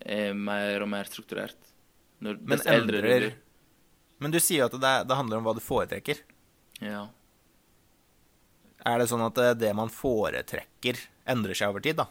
er 0.00 0.32
mer 0.32 0.84
og 0.84 0.88
mer 0.88 1.08
strukturert. 1.08 1.58
Når, 2.24 2.38
Men 2.40 2.62
endrer 2.72 3.26
du. 3.26 3.28
Men 4.24 4.32
du 4.32 4.40
sier 4.40 4.64
jo 4.64 4.70
at 4.70 4.78
det, 4.80 4.94
det 5.10 5.18
handler 5.18 5.40
om 5.40 5.44
hva 5.44 5.52
du 5.56 5.60
foretrekker. 5.60 6.22
Ja. 6.80 7.02
Er 8.86 9.02
det 9.02 9.08
sånn 9.10 9.24
at 9.26 9.36
det, 9.36 9.50
det 9.66 9.72
man 9.76 9.92
foretrekker, 9.92 11.00
endrer 11.28 11.58
seg 11.58 11.74
over 11.74 11.84
tid, 11.84 11.98
da? 12.00 12.08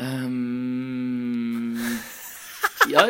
Ehm, 0.00 1.01
ja, 2.92 3.06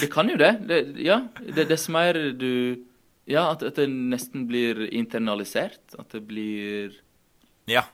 det, 0.00 0.08
kan 0.12 0.30
jo 0.30 0.36
det. 0.40 0.52
det 0.68 0.80
ja, 1.04 1.20
det, 1.40 1.68
dess 1.70 1.88
mer 1.92 2.14
du 2.36 2.86
Ja, 3.30 3.50
at, 3.52 3.62
at 3.62 3.76
det 3.78 3.86
nesten 3.88 4.46
blir 4.50 4.88
internalisert. 4.90 5.94
At 5.98 6.10
det 6.14 6.24
blir 6.26 6.90
Ja. 7.70 7.84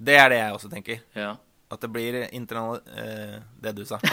Det 0.00 0.16
er 0.16 0.28
det 0.32 0.38
jeg 0.40 0.52
også 0.56 0.68
tenker. 0.72 0.98
Ja. 1.16 1.34
At 1.70 1.80
det 1.80 1.90
blir 1.92 2.28
internal... 2.34 2.80
Eh, 2.96 3.40
det 3.62 3.72
du 3.76 3.84
sa. 3.88 3.98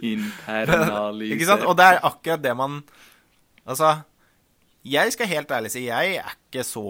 Internalisert. 0.00 1.22
Ikke 1.28 1.46
sant? 1.48 1.66
Og 1.66 1.76
det 1.78 1.84
er 1.84 2.00
akkurat 2.06 2.42
det 2.42 2.54
man 2.56 2.82
Altså, 3.68 4.00
jeg 4.82 5.12
skal 5.12 5.28
helt 5.28 5.50
ærlig 5.52 5.70
si 5.74 5.84
jeg 5.84 6.14
er 6.16 6.32
ikke 6.32 6.64
så 6.66 6.82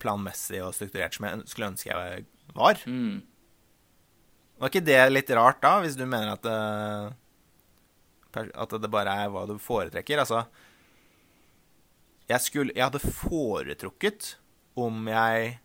planmessig 0.00 0.60
og 0.62 0.74
strukturert 0.76 1.16
som 1.16 1.24
jeg 1.26 1.40
skulle 1.48 1.70
ønske 1.72 1.90
jeg 1.90 2.24
var. 2.54 2.82
Mm. 2.86 3.22
Var 4.62 4.70
ikke 4.70 4.86
det 4.86 5.00
litt 5.10 5.30
rart 5.34 5.58
da, 5.58 5.72
hvis 5.82 5.96
du 5.98 6.04
mener 6.06 6.36
at 6.36 6.44
det, 6.46 6.58
at 8.54 8.74
det 8.78 8.90
bare 8.92 9.16
er 9.24 9.32
hva 9.34 9.42
du 9.48 9.56
foretrekker? 9.58 10.22
Altså 10.22 10.44
Jeg 12.30 12.40
skulle 12.44 12.76
Jeg 12.76 12.86
hadde 12.86 13.02
foretrukket 13.02 14.36
om 14.78 15.08
jeg 15.10 15.56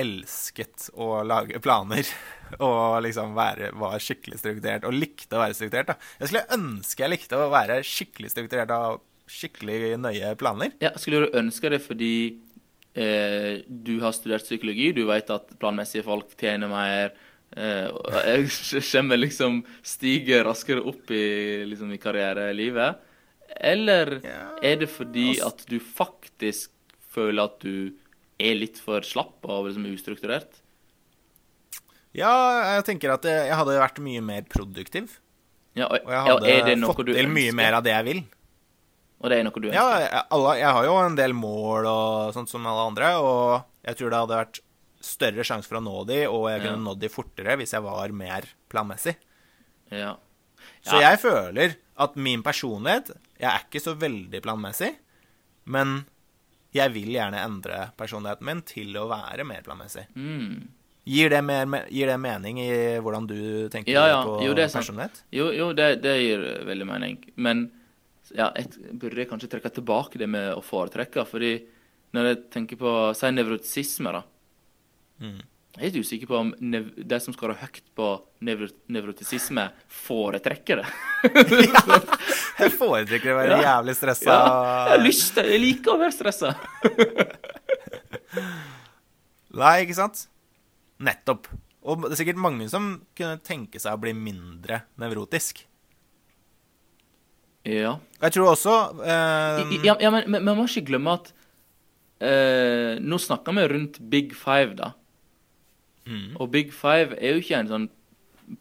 elsket 0.00 0.86
å 0.94 1.18
lage 1.26 1.58
planer 1.60 2.06
og 2.66 3.02
liksom 3.04 3.34
være, 3.36 3.72
var 3.76 4.00
skikkelig 4.00 4.38
strukturert 4.40 4.86
og 4.88 4.94
likte 4.94 5.36
å 5.36 5.42
være 5.42 5.56
strukturert. 5.58 5.90
da. 5.90 5.96
Jeg 6.22 6.30
skulle 6.30 6.56
ønske 6.56 7.04
jeg 7.04 7.12
likte 7.12 7.40
å 7.40 7.50
være 7.52 7.80
skikkelig 7.84 8.30
strukturert 8.32 8.72
og 8.76 9.02
skikkelig 9.30 9.98
nøye 10.00 10.30
planer. 10.38 10.72
Ja, 10.80 10.94
skulle 10.98 11.26
du 11.26 11.36
ønske 11.42 11.74
det 11.74 11.82
fordi 11.84 12.14
eh, 12.94 13.66
du 13.66 13.98
har 14.00 14.14
studert 14.16 14.46
psykologi, 14.46 14.92
du 14.96 15.02
vet 15.10 15.34
at 15.34 15.52
planmessige 15.60 16.06
folk 16.06 16.32
tjener 16.40 16.70
mer 16.70 17.10
eh, 17.10 17.26
Jeg 17.56 18.50
kommer 18.92 19.18
liksom 19.18 19.60
stiger 19.82 20.44
raskere 20.46 20.84
opp 20.86 21.10
i, 21.10 21.64
liksom, 21.66 21.90
i 21.92 21.98
karrierelivet. 21.98 23.00
Eller 23.60 24.20
Ja, 24.22 24.42
er 24.62 24.76
det 24.84 24.90
fordi 24.92 25.32
altså- 25.34 25.48
at 25.48 25.64
du 25.66 25.78
faktisk 25.80 26.70
føler 27.10 27.44
at 27.50 27.58
du 27.60 27.92
er 28.38 28.54
litt 28.54 28.78
for 28.78 29.02
slapp 29.02 29.42
og 29.44 29.66
liksom 29.66 29.88
ustrukturert? 29.90 30.60
Ja, 32.14 32.30
jeg 32.76 32.84
tenker 32.88 33.12
at 33.14 33.26
jeg 33.26 33.54
hadde 33.54 33.78
vært 33.78 33.98
mye 34.02 34.22
mer 34.22 34.42
produktiv. 34.50 35.18
Ja, 35.78 35.86
og, 35.86 36.00
Og 36.06 36.10
jeg 36.10 36.26
ja, 36.26 36.34
hadde 36.34 36.54
det 36.66 36.78
noe 36.80 36.94
fått 36.94 37.12
til 37.14 37.28
mye 37.30 37.52
mer 37.54 37.76
av 37.78 37.84
det 37.86 37.92
jeg 37.94 38.06
vil. 38.08 38.22
Og 39.20 39.28
det 39.30 39.36
er 39.38 39.44
noe 39.44 39.60
du 39.60 39.68
ønsker? 39.68 39.76
Ja, 39.76 40.22
alle, 40.32 40.54
jeg 40.58 40.72
har 40.74 40.84
jo 40.88 40.94
en 41.04 41.18
del 41.18 41.34
mål 41.36 41.86
og 41.90 42.32
sånt 42.34 42.48
som 42.50 42.64
alle 42.66 42.86
andre, 42.88 43.10
og 43.20 43.64
jeg 43.84 43.98
tror 43.98 44.10
det 44.10 44.20
hadde 44.22 44.38
vært 44.40 44.60
større 45.00 45.44
sjanse 45.46 45.68
for 45.70 45.78
å 45.80 45.84
nå 45.84 46.06
de, 46.08 46.22
og 46.28 46.48
jeg 46.50 46.60
kunne 46.64 46.76
Ja. 46.78 46.84
nådd 46.86 47.00
de 47.00 47.08
fortere 47.08 47.56
hvis 47.56 47.72
jeg 47.72 47.82
var 47.82 48.12
mer 48.12 48.44
planmessig. 48.68 49.16
Ja. 49.90 50.16
Så 50.84 51.00
jeg 51.00 51.18
føler 51.22 51.76
at 52.00 52.16
min 52.16 52.42
personlighet 52.42 53.10
Jeg 53.40 53.48
er 53.48 53.62
ikke 53.64 53.80
så 53.80 53.94
veldig 53.96 54.42
planmessig, 54.44 54.90
men 55.64 56.04
jeg 56.74 56.92
vil 56.92 57.08
gjerne 57.14 57.40
endre 57.40 57.92
personligheten 57.96 58.44
min 58.44 58.60
til 58.68 58.92
å 59.00 59.08
være 59.08 59.46
mer 59.48 59.62
planmessig. 59.62 60.04
Mm. 60.14 60.68
Gir 61.08 61.30
det, 61.32 61.40
mer, 61.42 61.86
gir 61.88 62.06
det 62.06 62.18
mening 62.20 62.58
i 62.60 62.68
hvordan 63.00 63.26
du 63.26 63.68
tenker 63.72 63.90
Ja, 63.96 64.06
ja. 64.06 64.18
på 64.22 64.42
Jo, 64.44 64.52
er 64.52 64.68
personlighet? 64.68 65.22
Jo, 65.32 65.48
jo 65.56 65.72
det, 65.72 66.02
det 66.04 66.12
gir 66.20 66.44
veldig 66.68 66.86
mening. 66.86 67.16
Men 67.36 67.70
ja, 68.36 68.50
jeg 68.54 68.68
burde 69.00 69.24
kanskje 69.26 69.48
trekke 69.56 69.72
tilbake 69.80 70.20
det 70.20 70.28
med 70.28 70.52
å 70.54 70.60
foretrekke. 70.62 71.24
Fordi 71.26 71.54
når 72.12 72.28
jeg 72.28 72.42
tenker 72.52 72.76
på 72.76 72.92
si 73.16 73.32
nevrotisisme, 73.32 74.12
da 74.12 74.22
Mm. 75.20 75.40
Jeg 75.76 75.84
er 75.84 75.88
ikke 75.92 76.00
usikker 76.02 76.26
på 76.26 76.34
om 76.40 76.48
de 76.58 77.18
som 77.22 77.34
skårer 77.36 77.54
høyt 77.60 77.78
på 77.96 78.06
nevro 78.42 78.66
nevrotisisme, 78.90 79.68
foretrekker 80.02 80.80
det. 80.82 80.88
Jeg 82.60 82.72
foretrekker 82.76 83.30
å 83.32 83.36
være 83.38 83.54
Ja. 83.54 83.60
jævlig 83.68 83.94
stressa. 83.96 84.34
Ja, 84.34 84.88
jeg 84.90 85.00
lyst 85.06 85.30
til 85.36 85.46
Jeg 85.48 85.60
liker 85.62 85.94
å 85.94 86.00
være 86.02 86.12
stressa. 86.12 86.50
Nei, 89.60 89.74
ikke 89.84 89.96
sant? 89.98 90.24
Nettopp. 91.00 91.48
Og 91.80 92.02
det 92.04 92.12
er 92.12 92.20
sikkert 92.20 92.40
mange 92.42 92.66
som 92.70 92.92
kunne 93.16 93.40
tenke 93.46 93.80
seg 93.80 93.96
å 93.96 94.00
bli 94.02 94.12
mindre 94.16 94.82
nevrotisk. 95.00 95.62
Ja. 97.64 97.96
Jeg 98.20 98.34
tror 98.36 98.52
også 98.54 98.74
eh, 99.04 99.72
ja, 99.84 99.94
ja 100.00 100.10
men, 100.12 100.24
vi 100.28 100.38
man 100.44 100.56
må 100.56 100.64
ikke 100.64 100.86
glemme 100.88 101.12
at 101.18 101.26
eh, 102.24 102.94
Nå 103.04 103.18
snakker 103.20 103.52
vi 103.58 103.66
rundt 103.68 103.98
Big 104.12 104.32
Five, 104.36 104.76
da. 104.78 104.92
Mm, 106.06 106.36
Og 106.40 106.50
Big 106.52 106.72
Five 106.74 107.16
er 107.18 107.34
jo 107.34 107.42
ikke 107.42 107.58
en 107.60 107.70
sånn 107.70 107.88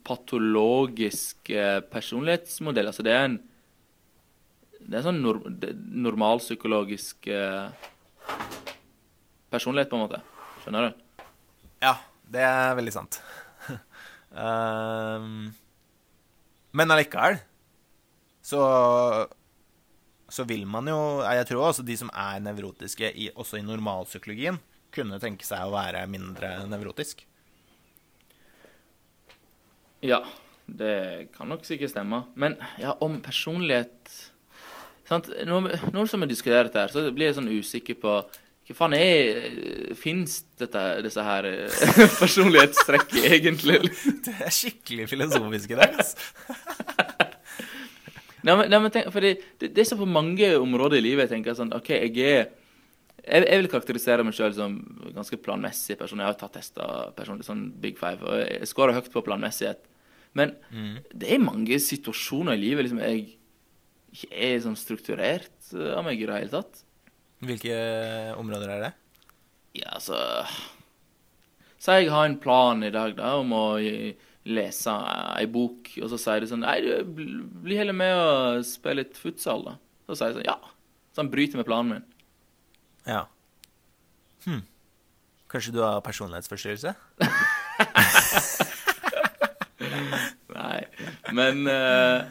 patologisk 0.06 1.50
eh, 1.54 1.80
personlighetsmodell. 1.92 2.92
Altså 2.92 3.06
det 3.06 3.14
er 3.16 3.24
en 3.28 3.40
Det 4.80 4.96
er 4.96 5.02
en 5.02 5.08
sånn 5.10 5.22
norm, 5.22 5.44
normalpsykologisk 6.08 7.28
eh, 7.28 7.90
personlighet, 9.52 9.90
på 9.90 9.98
en 9.98 10.06
måte. 10.06 10.22
Skjønner 10.64 10.88
du? 10.88 11.24
Ja, 11.84 11.98
det 12.32 12.46
er 12.46 12.78
veldig 12.78 12.94
sant. 12.96 13.20
um, 14.32 15.50
men 16.78 16.96
allikevel 16.96 17.42
så 18.50 18.64
så 20.30 20.46
vil 20.46 20.66
man 20.70 20.88
jo 20.88 21.22
Jeg 21.26 21.48
tror 21.50 21.70
også 21.70 21.86
de 21.86 21.98
som 21.98 22.12
er 22.14 22.42
nevrotiske, 22.46 23.12
i, 23.18 23.30
også 23.36 23.60
i 23.60 23.66
normalpsykologien, 23.66 24.60
kunne 24.94 25.20
tenke 25.22 25.48
seg 25.48 25.66
å 25.66 25.74
være 25.74 26.06
mindre 26.10 26.52
nevrotisk. 26.70 27.26
Ja, 30.06 30.22
det 30.66 31.30
kan 31.36 31.50
nok 31.52 31.66
sikkert 31.68 31.94
stemme. 31.94 32.24
Men 32.40 32.58
ja, 32.80 32.96
om 33.04 33.20
personlighet 33.24 34.14
sant? 35.10 35.30
Nå, 35.48 35.64
nå 35.94 36.06
som 36.08 36.22
vi 36.24 36.30
diskuterer 36.30 36.70
dette, 36.70 36.86
her, 36.86 36.94
så 36.94 37.10
blir 37.14 37.30
jeg 37.30 37.40
sånn 37.40 37.52
usikker 37.52 38.00
på 38.00 38.20
hva 38.70 38.76
faen 38.78 38.94
er 38.94 39.96
Fins 39.98 40.44
disse 40.62 41.24
her 41.26 41.48
personlighetstrekkene 42.22 43.32
egentlig? 43.40 43.80
Det 44.28 44.36
er 44.46 44.54
skikkelig 44.54 45.08
filosofisk 45.10 45.74
i 45.74 45.80
dag. 45.80 45.98
Altså. 45.98 46.18
Nei, 48.40 48.54
men, 48.56 48.70
nei, 48.72 48.78
men 48.80 48.92
tenk, 48.94 49.10
fordi 49.12 49.34
det, 49.60 49.68
det 49.76 49.82
er 49.82 49.88
så 49.90 49.98
på 50.00 50.06
mange 50.08 50.48
områder 50.56 51.02
i 51.02 51.04
livet 51.04 51.26
jeg 51.26 51.34
tenker 51.34 51.58
sånn 51.58 51.74
OK, 51.76 51.90
jeg 51.92 52.14
er 52.24 52.46
jeg, 53.24 53.46
jeg 53.46 53.62
vil 53.62 53.70
karakterisere 53.72 54.26
meg 54.26 54.36
sjøl 54.38 54.56
som 54.56 54.78
ganske 55.16 55.40
planmessig 55.44 55.98
person. 56.00 56.22
Jeg 56.22 56.32
har 56.32 56.40
tatt 56.40 56.56
tester 56.58 57.12
personlig, 57.18 57.48
sånn 57.48 57.68
Big 57.82 58.00
Five, 58.00 58.24
og 58.24 58.42
jeg 58.42 58.70
scorer 58.70 58.98
høyt 58.98 59.12
på 59.14 59.24
planmessighet. 59.26 59.84
Men 60.38 60.54
det 61.10 61.32
er 61.34 61.42
mange 61.42 61.80
situasjoner 61.82 62.58
i 62.58 62.62
livet 62.62 62.86
liksom 62.86 63.02
jeg 63.02 63.24
ikke 64.14 64.30
er 64.50 64.60
sånn 64.64 64.78
strukturert 64.80 65.72
eh, 65.76 65.94
av 65.96 66.04
meg 66.06 66.22
i 66.22 66.26
det 66.26 66.38
hele 66.38 66.54
tatt. 66.54 66.84
Hvilke 67.46 67.78
områder 68.40 68.74
er 68.74 68.84
det? 68.88 68.92
Ja, 69.80 69.96
altså 70.00 70.18
Si 71.80 71.94
jeg 71.96 72.10
har 72.12 72.26
en 72.28 72.40
plan 72.42 72.82
i 72.84 72.92
dag 72.92 73.14
da, 73.16 73.38
om 73.40 73.54
å 73.56 73.66
lese 74.50 74.96
ei 75.38 75.46
bok, 75.48 75.92
og 76.02 76.10
så 76.12 76.18
sier 76.20 76.44
de 76.44 76.50
sånn 76.50 76.66
Nei, 76.66 76.80
du, 76.84 76.92
bli 77.64 77.78
heller 77.80 77.96
med 77.96 78.16
og 78.18 78.66
spille 78.68 79.06
litt 79.06 79.20
futsal, 79.20 79.64
da. 79.64 79.78
Så 80.10 80.18
sier 80.20 80.34
jeg 80.34 80.40
sånn 80.40 80.50
Ja. 80.50 80.58
Så 81.14 81.24
han 81.24 81.32
bryter 81.32 81.58
med 81.62 81.68
planen 81.70 81.94
min. 81.94 82.04
Ja. 83.10 83.26
Hm. 84.46 84.62
Kanskje 85.50 85.74
du 85.74 85.82
har 85.82 85.98
personlighetsforstyrrelse? 86.06 86.94
Nei. 90.60 90.82
Men 91.34 91.66
uh... 91.66 92.22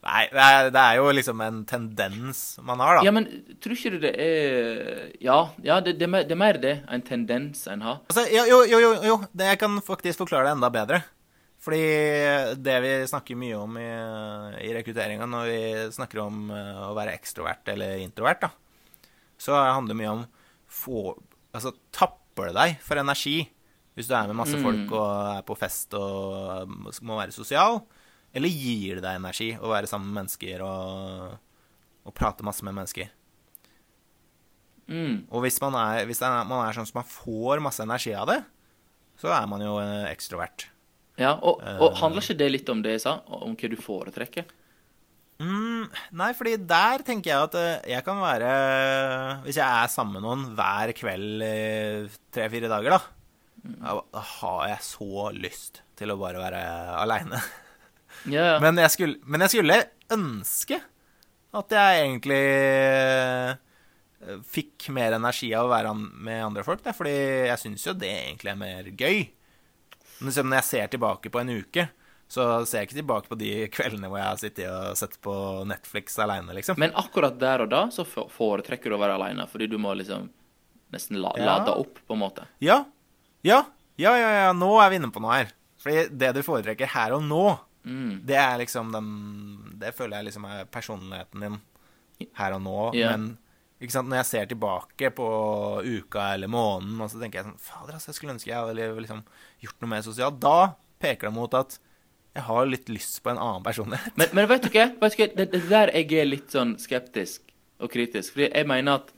Nei, 0.00 0.22
det 0.32 0.40
er, 0.40 0.70
det 0.72 0.80
er 0.80 0.96
jo 0.96 1.10
liksom 1.12 1.42
en 1.44 1.58
tendens 1.68 2.56
man 2.64 2.80
har, 2.80 2.96
da. 2.96 3.02
Ja, 3.04 3.12
men 3.12 3.26
tror 3.60 3.76
ikke 3.76 3.90
du 3.92 3.98
det 4.00 4.14
er 4.16 5.12
Ja, 5.20 5.52
ja 5.60 5.76
det, 5.84 6.00
det, 6.00 6.08
det 6.08 6.32
er 6.32 6.40
mer 6.40 6.56
det. 6.62 6.78
En 6.88 7.04
tendens 7.04 7.66
en 7.68 7.84
har. 7.84 7.98
Altså, 8.08 8.24
jo, 8.32 8.46
jo, 8.48 8.62
jo, 8.70 8.94
jo, 9.04 9.18
jeg 9.42 9.60
kan 9.60 9.76
faktisk 9.84 10.22
forklare 10.22 10.48
det 10.48 10.54
enda 10.56 10.70
bedre. 10.72 11.02
Fordi 11.60 11.82
det 12.56 12.78
vi 12.80 12.94
snakker 13.10 13.36
mye 13.36 13.58
om 13.60 13.76
i, 13.76 13.90
i 14.64 14.72
rekrutteringa 14.72 15.26
når 15.28 15.50
vi 15.50 15.60
snakker 15.92 16.22
om 16.22 16.48
eh, 16.56 16.78
å 16.86 16.94
være 16.96 17.12
ekstrovert 17.18 17.68
eller 17.74 18.00
introvert, 18.00 18.46
da, 18.46 18.48
så 19.40 19.56
handler 19.56 19.94
det 19.94 20.00
mye 20.02 20.12
om 20.18 20.26
få, 20.70 21.16
Altså, 21.50 21.72
tapper 21.90 22.50
det 22.52 22.54
deg 22.60 22.76
for 22.84 23.00
energi 23.00 23.40
hvis 23.96 24.06
du 24.06 24.12
er 24.14 24.28
med 24.30 24.36
masse 24.38 24.54
Mm. 24.54 24.62
folk 24.62 24.92
og 24.94 25.06
er 25.38 25.40
på 25.48 25.56
fest 25.58 25.94
og 25.98 26.68
må 27.02 27.16
være 27.18 27.34
sosial? 27.34 27.80
Eller 28.32 28.48
gir 28.52 29.00
det 29.00 29.02
deg 29.02 29.16
energi 29.18 29.48
å 29.58 29.72
være 29.72 29.88
sammen 29.90 30.12
med 30.12 30.20
mennesker 30.22 30.62
og, 30.62 31.34
og 32.06 32.14
prate 32.14 32.46
masse 32.46 32.62
med 32.62 32.76
mennesker? 32.78 33.10
Mm. 34.90 35.26
Og 35.30 35.42
hvis 35.44 35.58
man 35.62 35.74
er, 35.78 36.04
hvis 36.08 36.22
er, 36.22 36.44
man 36.46 36.64
er 36.66 36.74
sånn 36.76 36.86
som 36.88 37.00
man 37.00 37.10
får 37.10 37.60
masse 37.62 37.82
energi 37.84 38.14
av 38.16 38.30
det, 38.30 38.38
så 39.20 39.30
er 39.34 39.46
man 39.50 39.62
jo 39.62 39.76
ekstrovert. 40.10 40.68
Ja, 41.20 41.34
og, 41.36 41.60
og 41.60 41.90
Eh. 41.92 41.98
handler 42.00 42.22
ikke 42.24 42.38
det 42.40 42.50
litt 42.54 42.68
om 42.72 42.80
det 42.82 42.96
jeg 42.96 43.02
sa? 43.04 43.18
Om 43.26 43.54
hva 43.58 43.70
du 43.70 43.76
foretrekker? 43.76 44.46
Mm, 45.40 45.86
nei, 46.20 46.30
fordi 46.36 46.58
der 46.68 47.00
tenker 47.06 47.30
jeg 47.32 47.46
at 47.48 47.54
eh, 47.56 47.86
jeg 47.94 48.04
kan 48.04 48.18
være 48.20 48.48
Hvis 49.46 49.56
jeg 49.56 49.64
er 49.64 49.88
sammen 49.88 50.18
med 50.18 50.26
noen 50.26 50.42
hver 50.58 50.92
kveld 50.98 51.44
i 51.46 51.54
tre-fire 52.34 52.68
dager, 52.68 52.98
da, 52.98 53.00
da 53.80 53.94
da 54.12 54.24
har 54.34 54.66
jeg 54.74 54.84
så 54.84 55.30
lyst 55.36 55.80
til 55.96 56.12
å 56.12 56.18
bare 56.20 56.42
være 56.42 56.60
aleine. 57.00 57.40
Ja, 58.28 58.42
ja. 58.50 58.54
Men, 58.60 58.76
men 58.76 59.44
jeg 59.46 59.52
skulle 59.54 59.80
ønske 60.12 60.80
at 61.56 61.72
jeg 61.74 62.02
egentlig 62.04 62.40
eh, 62.44 64.38
fikk 64.46 64.90
mer 64.94 65.16
energi 65.16 65.50
av 65.56 65.66
å 65.66 65.72
være 65.72 65.94
med 65.96 66.44
andre 66.50 66.64
folk. 66.66 66.82
Da, 66.84 66.92
fordi 66.96 67.14
jeg 67.48 67.62
syns 67.62 67.86
jo 67.88 67.96
det 67.96 68.10
egentlig 68.12 68.52
er 68.52 68.60
mer 68.60 68.90
gøy. 68.92 69.22
Men 70.20 70.36
når 70.36 70.60
jeg 70.60 70.68
ser 70.68 70.92
tilbake 70.92 71.32
på 71.32 71.40
en 71.40 71.54
uke, 71.62 71.86
så 72.30 72.44
ser 72.68 72.84
jeg 72.84 72.88
ikke 72.90 72.98
tilbake 73.00 73.26
på 73.32 73.38
de 73.40 73.48
kveldene 73.74 74.06
hvor 74.10 74.20
jeg 74.20 74.28
har 74.28 74.38
sittet 74.38 74.68
og 74.70 74.96
sett 75.00 75.16
på 75.24 75.34
Netflix 75.66 76.14
aleine, 76.22 76.54
liksom. 76.54 76.78
Men 76.78 76.94
akkurat 76.98 77.38
der 77.42 77.64
og 77.64 77.70
da 77.72 77.80
så 77.90 78.04
foretrekker 78.06 78.92
du 78.92 78.94
å 78.94 79.00
være 79.02 79.16
aleine, 79.18 79.48
fordi 79.50 79.66
du 79.72 79.74
må 79.82 79.96
liksom 79.98 80.28
nesten 80.94 81.18
la, 81.22 81.32
Ja. 81.38 81.44
lade 81.58 81.74
opp, 81.74 81.98
på 82.06 82.14
en 82.14 82.22
måte. 82.22 82.46
Ja. 82.62 82.84
Ja. 83.42 83.64
Ja, 83.98 84.14
ja, 84.16 84.30
ja. 84.46 84.52
Nå 84.56 84.70
er 84.82 84.90
vi 84.90 84.96
inne 85.00 85.10
på 85.12 85.20
noe 85.22 85.34
her. 85.40 85.50
Fordi 85.82 86.06
det 86.18 86.30
du 86.36 86.42
foretrekker 86.46 86.86
her 86.94 87.12
og 87.18 87.22
nå, 87.26 87.58
Mm. 87.82 88.26
det 88.26 88.36
er 88.36 88.58
liksom 88.60 88.90
den 88.92 89.78
Det 89.80 89.94
føler 89.96 90.18
jeg 90.18 90.26
liksom 90.26 90.44
er 90.44 90.66
personligheten 90.66 91.40
din 91.40 91.60
her 92.36 92.52
og 92.52 92.60
nå. 92.60 92.94
Ja. 92.94 93.16
Men 93.16 93.38
ikke 93.80 93.92
sant, 93.94 94.08
når 94.10 94.18
jeg 94.20 94.26
ser 94.26 94.46
tilbake 94.50 95.08
på 95.16 95.28
uka 95.82 96.34
eller 96.34 96.48
måneden, 96.52 97.00
og 97.00 97.08
så 97.08 97.18
tenker 97.18 97.40
jeg 97.40 97.46
sånn 97.46 97.58
Fader, 97.58 97.94
altså, 97.96 98.10
jeg 98.12 98.14
skulle 98.18 98.34
ønske 98.34 98.50
jeg 98.52 98.60
hadde 98.60 99.00
liksom 99.00 99.22
gjort 99.62 99.80
noe 99.80 99.88
mer 99.88 100.02
sosialt. 100.04 100.38
Da 100.38 100.74
peker 101.00 101.30
det 101.30 101.32
mot 101.32 101.54
at 101.54 101.78
jeg 102.36 102.46
har 102.46 102.66
litt 102.68 102.90
lyst 102.92 103.18
på 103.24 103.32
en 103.32 103.40
annen 103.42 103.64
personlighet. 103.66 104.14
Men, 104.20 104.34
men 104.36 104.48
vet 104.50 104.66
du 104.66 104.70
hva? 104.74 104.88
Vet 105.00 105.16
du 105.16 105.22
hva? 105.22 105.28
Det, 105.34 105.46
det 105.50 105.62
der 105.70 105.90
jeg 105.96 106.10
er 106.20 106.28
litt 106.28 106.52
sånn 106.54 106.76
skeptisk 106.78 107.50
og 107.82 107.90
kritisk. 107.90 108.36
Fordi 108.36 108.50
jeg 108.50 108.68
mener 108.70 109.00
at 109.00 109.10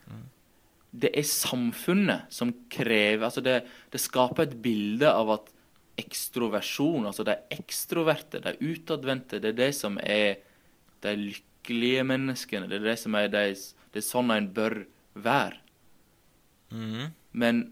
det 0.92 1.10
er 1.16 1.24
samfunnet 1.24 2.32
som 2.32 2.50
krever 2.72 3.24
Altså, 3.24 3.40
det, 3.44 3.62
det 3.92 4.00
skaper 4.00 4.46
et 4.46 4.56
bilde 4.64 5.08
av 5.08 5.30
at 5.38 5.52
ekstroversjon, 6.00 7.04
altså 7.08 7.24
de 7.28 7.36
ekstroverte, 7.52 8.40
de 8.40 8.54
utadvendte, 8.64 9.40
det 9.42 9.52
er 9.52 9.58
det 9.58 9.70
som 9.76 9.98
er 10.00 10.40
de 11.04 11.12
lykkelige 11.20 12.04
menneskene. 12.08 12.68
Det 12.70 12.80
er 12.80 12.88
det 12.90 12.98
som 13.00 13.16
er 13.18 13.28
de, 13.32 13.44
Det 13.92 14.00
er 14.00 14.08
sånn 14.08 14.32
en 14.32 14.48
bør 14.56 14.82
være. 15.12 15.60
Mhm. 16.72 17.12
Men 17.32 17.62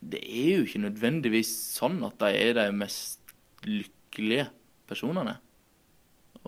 det 0.00 0.20
er 0.24 0.60
jo 0.60 0.64
ikke 0.64 0.84
nødvendigvis 0.86 1.50
sånn 1.76 2.00
at 2.04 2.16
de 2.20 2.32
er 2.36 2.54
de 2.56 2.70
mest 2.72 3.20
lykkelige 3.64 4.48
personene. 4.90 5.36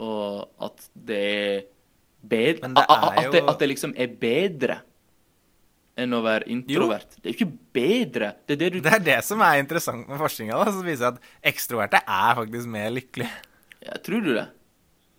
Og 0.01 0.47
at 0.62 0.88
det 0.95 1.20
er 1.32 1.61
bedre 2.22 2.70
det 2.70 2.82
er 2.86 2.97
er 2.97 3.20
at, 3.26 3.32
det, 3.34 3.43
at 3.51 3.61
det 3.61 3.68
liksom 3.72 3.95
er 3.99 4.11
bedre 4.20 4.78
enn 5.99 6.14
å 6.16 6.22
være 6.24 6.49
introvert. 6.55 7.18
Det 7.18 7.28
er 7.28 7.34
jo 7.34 7.36
ikke 7.36 7.53
bedre. 7.76 8.30
Det 8.49 8.55
er 8.55 8.61
det 8.62 8.70
du 8.72 8.80
Det 8.80 8.95
er 8.97 9.05
det 9.05 9.18
som 9.26 9.43
er 9.45 9.59
interessant 9.61 10.09
med 10.09 10.20
forskninga, 10.22 10.61
som 10.72 10.86
viser 10.86 11.11
at 11.12 11.32
ekstroverte 11.53 12.01
er 12.01 12.36
faktisk 12.38 12.70
mer 12.72 12.90
lykkelige. 12.95 13.30
ja, 13.84 13.99
Tror 14.01 14.24
du 14.24 14.32
det? 14.32 14.47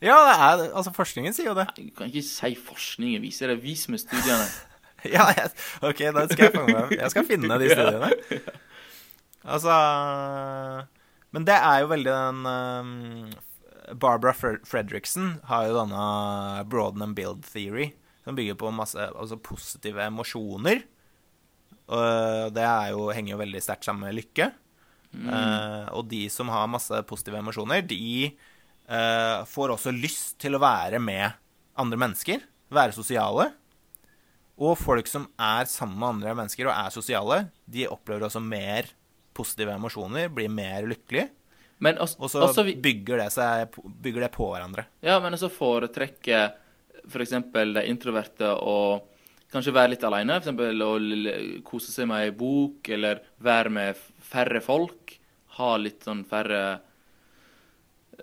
Ja, 0.03 0.17
det 0.27 0.33
er, 0.35 0.63
altså 0.75 0.91
forskningen 0.91 1.35
sier 1.35 1.51
jo 1.51 1.55
det. 1.55 1.67
Du 1.77 1.85
kan 1.95 2.09
ikke 2.09 2.25
si 2.25 2.55
forskningen 2.59 3.21
viser 3.23 3.53
det. 3.53 3.61
Vis 3.63 3.87
meg 3.89 4.03
studiene. 4.03 4.45
Ja, 5.03 5.25
jeg, 5.35 5.49
ok, 5.83 5.99
da 6.15 6.21
skal 6.31 6.45
jeg 6.45 6.51
fange 6.53 6.73
meg 6.77 6.93
Jeg 6.95 7.11
skal 7.11 7.25
finne 7.27 7.57
de 7.59 7.65
studiene. 7.75 8.11
Altså 9.53 9.73
Men 11.33 11.47
det 11.49 11.55
er 11.57 11.81
jo 11.81 11.89
veldig 11.91 12.13
den 12.13 12.45
um, 12.45 13.29
Barbara 13.99 14.33
Fredriksen 14.37 15.37
har 15.49 15.67
jo 15.67 15.77
denne 15.79 16.03
Broaden 16.69 17.03
and 17.05 17.17
Build 17.17 17.43
Theory, 17.49 17.91
som 18.23 18.37
bygger 18.37 18.57
på 18.59 18.71
masse 18.75 19.01
altså 19.09 19.39
positive 19.41 20.05
emosjoner. 20.05 20.85
Og 21.93 22.53
det 22.55 22.67
jo, 22.93 23.09
henger 23.11 23.33
jo 23.33 23.41
veldig 23.41 23.63
sterkt 23.65 23.87
sammen 23.87 24.07
med 24.07 24.19
lykke. 24.21 24.51
Mm. 25.13 25.27
Uh, 25.29 25.85
og 25.97 26.07
de 26.09 26.23
som 26.31 26.49
har 26.53 26.69
masse 26.71 27.01
positive 27.09 27.41
emosjoner, 27.41 27.83
de 27.85 28.31
uh, 28.87 29.43
får 29.49 29.75
også 29.75 29.93
lyst 29.93 30.37
til 30.41 30.55
å 30.55 30.63
være 30.63 31.01
med 31.03 31.35
andre 31.79 31.99
mennesker. 31.99 32.45
Være 32.73 32.95
sosiale. 32.95 33.51
Og 34.61 34.77
folk 34.77 35.09
som 35.09 35.27
er 35.41 35.65
sammen 35.69 35.97
med 35.97 36.11
andre 36.13 36.37
mennesker 36.37 36.69
og 36.69 36.75
er 36.77 36.93
sosiale, 36.93 37.39
de 37.65 37.89
opplever 37.89 38.29
også 38.29 38.41
mer 38.43 38.93
positive 39.35 39.73
emosjoner, 39.75 40.29
blir 40.33 40.51
mer 40.51 40.87
lykkelig. 40.89 41.29
Også, 41.83 42.19
og 42.21 42.29
så 42.31 42.43
også 42.45 42.63
vi, 42.63 42.77
bygger, 42.79 43.19
det 43.19 43.31
seg, 43.33 43.73
bygger 44.03 44.27
det 44.27 44.31
på 44.35 44.45
hverandre. 44.53 44.85
Ja, 45.03 45.17
men 45.23 45.35
så 45.39 45.49
foretrekker 45.51 46.53
f.eks. 47.03 47.33
For 47.51 47.73
de 47.75 47.83
introverte 47.91 48.53
å 48.55 48.77
kanskje 49.53 49.73
være 49.75 49.93
litt 49.93 50.05
alene, 50.07 50.39
f.eks. 50.39 50.53
å 50.85 50.93
kose 51.67 51.91
seg 51.91 52.07
med 52.09 52.29
ei 52.29 52.31
bok, 52.37 52.87
eller 52.95 53.21
være 53.43 53.73
med 53.73 54.07
færre 54.23 54.61
folk. 54.63 55.17
Ha 55.57 55.75
litt 55.77 56.07
sånn 56.07 56.23
færre 56.25 56.61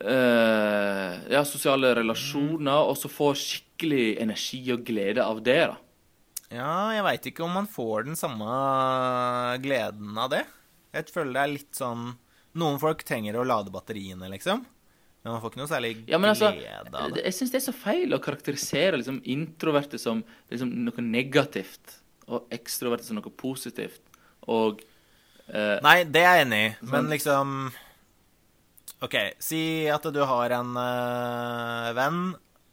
uh, 0.01 1.13
ja, 1.31 1.45
sosiale 1.47 1.93
relasjoner, 2.01 2.89
og 2.89 2.97
så 2.99 3.13
få 3.13 3.35
skikkelig 3.39 4.17
energi 4.25 4.65
og 4.75 4.87
glede 4.87 5.23
av 5.27 5.43
det. 5.45 5.63
da. 5.75 5.77
Ja, 6.51 6.91
jeg 6.97 7.07
veit 7.07 7.29
ikke 7.31 7.45
om 7.47 7.53
man 7.55 7.69
får 7.71 8.09
den 8.09 8.19
samme 8.19 8.49
gleden 9.63 10.17
av 10.19 10.33
det. 10.33 10.43
Jeg 10.95 11.11
føler 11.15 11.33
det 11.37 11.43
er 11.43 11.55
litt 11.55 11.79
sånn 11.79 12.13
Noen 12.59 12.81
folk 12.83 13.05
trenger 13.07 13.37
å 13.39 13.47
lade 13.47 13.71
batteriene, 13.71 14.27
liksom. 14.33 14.65
Men 15.23 15.35
man 15.35 15.43
får 15.43 15.53
ikke 15.53 15.61
noe 15.61 15.71
særlig 15.71 15.91
ja, 16.09 16.19
altså, 16.19 16.49
glede 16.57 16.97
av 16.97 17.13
det. 17.13 17.25
Jeg 17.29 17.37
syns 17.37 17.53
det 17.53 17.59
er 17.61 17.65
så 17.67 17.75
feil 17.77 18.17
å 18.17 18.21
karakterisere 18.25 18.99
liksom, 18.99 19.21
introverte 19.29 20.01
som 20.01 20.23
liksom, 20.51 20.73
noe 20.87 21.05
negativt, 21.05 21.99
og 22.31 22.49
ekstroverte 22.55 23.05
som 23.05 23.21
noe 23.21 23.33
positivt. 23.43 24.01
Og 24.49 24.81
uh, 25.53 25.77
Nei, 25.85 26.01
det 26.09 26.25
er 26.25 26.41
jeg 26.41 26.49
enig 26.49 26.61
i, 26.65 26.75
men 26.89 26.97
sånn- 26.97 27.13
liksom 27.15 27.55
OK, 29.05 29.17
si 29.41 29.63
at 29.93 30.11
du 30.13 30.21
har 30.29 30.57
en 30.57 30.73
uh, 30.77 31.93
venn 31.97 32.23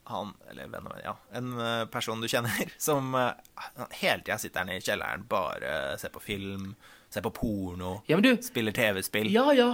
han, 0.07 0.31
eller 0.49 0.71
venn 0.71 0.87
ja, 1.03 1.17
en 1.35 1.53
uh, 1.59 1.85
person 1.91 2.23
du 2.23 2.31
kjenner, 2.31 2.71
som 2.89 3.11
hele 3.99 4.21
tida 4.23 4.39
sitter 4.39 4.65
nede 4.65 4.79
i 4.79 4.87
kjelleren, 4.87 5.27
bare 5.27 5.97
ser 5.99 6.15
på 6.15 6.23
film 6.23 6.71
ser 7.17 7.25
på 7.25 7.33
porno, 7.35 7.97
ja, 8.09 8.17
du, 8.21 8.31
spiller 8.45 8.75
TV-spill. 8.75 9.29
Ja, 9.33 9.49
ja. 9.57 9.69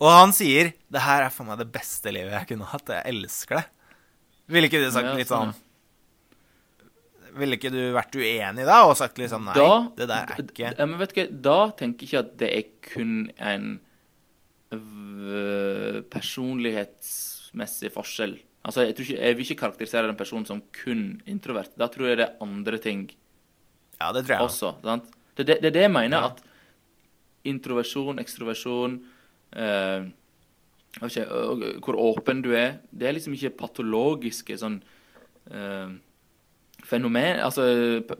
Og 0.00 0.10
han 0.10 0.32
sier 0.36 0.72
'Det 0.90 1.00
her 1.06 1.22
er 1.26 1.32
for 1.34 1.46
meg 1.48 1.58
det 1.58 1.70
beste 1.72 2.12
livet 2.12 2.34
jeg 2.34 2.48
kunne 2.52 2.68
hatt. 2.70 2.88
Jeg 2.88 3.06
elsker 3.14 3.60
det'. 3.60 3.68
Ville 4.50 4.66
ikke 4.66 4.82
du 4.82 4.90
sagt 4.90 5.14
litt 5.16 5.30
sånn, 5.30 5.52
sånn 5.54 5.68
Ville 7.38 7.54
ikke 7.54 7.70
du 7.70 7.92
vært 7.94 8.16
uenig 8.18 8.66
da 8.66 8.80
og 8.88 8.96
sagt 8.98 9.20
litt 9.20 9.30
sånn 9.30 9.44
nei, 9.46 9.54
da, 9.54 9.86
det 9.94 10.08
der 10.10 10.32
er 10.34 10.42
ikke 10.42 10.72
ja, 10.74 10.86
men 10.86 10.98
vet 10.98 11.14
du 11.14 11.20
hva, 11.20 11.26
Da 11.46 11.70
tenker 11.78 12.02
jeg 12.02 12.08
ikke 12.08 12.24
at 12.24 12.32
det 12.40 12.50
er 12.56 12.64
kun 12.82 13.14
en 13.38 13.78
personlighetsmessig 16.10 17.90
forskjell. 17.94 18.34
Altså, 18.66 18.84
jeg, 18.84 18.98
ikke, 18.98 19.16
jeg, 19.16 19.36
vil 19.38 19.46
ikke 19.46 19.62
karakterisere 19.62 20.10
den 20.10 20.18
personen 20.18 20.46
som 20.46 20.60
kun 20.74 21.22
introvert. 21.26 21.72
Da 21.78 21.88
tror 21.90 22.10
jeg 22.10 22.20
det 22.20 22.26
er 22.28 22.44
andre 22.44 22.78
ting 22.82 23.08
ja, 24.00 24.12
det 24.16 24.22
tror 24.24 24.34
jeg 24.34 24.46
også. 24.46 24.68
Sant? 24.80 25.10
Det 25.36 25.42
er 25.44 25.48
det, 25.50 25.56
det, 25.62 25.72
det, 25.74 25.82
jeg 25.84 25.92
mener. 25.92 26.16
Ja. 26.16 26.30
at 26.30 26.38
introversjon, 27.48 28.20
ekstroversjon 28.20 28.98
eh, 29.56 30.08
ikke, 31.00 31.24
Hvor 31.84 31.98
åpen 32.02 32.42
du 32.44 32.50
er. 32.56 32.80
Det 32.90 33.08
er 33.08 33.16
liksom 33.16 33.36
ikke 33.36 33.54
patologiske 33.62 34.56
sånn 34.60 34.80
eh, 35.50 35.92
fenomen 36.86 37.40
Altså 37.44 37.64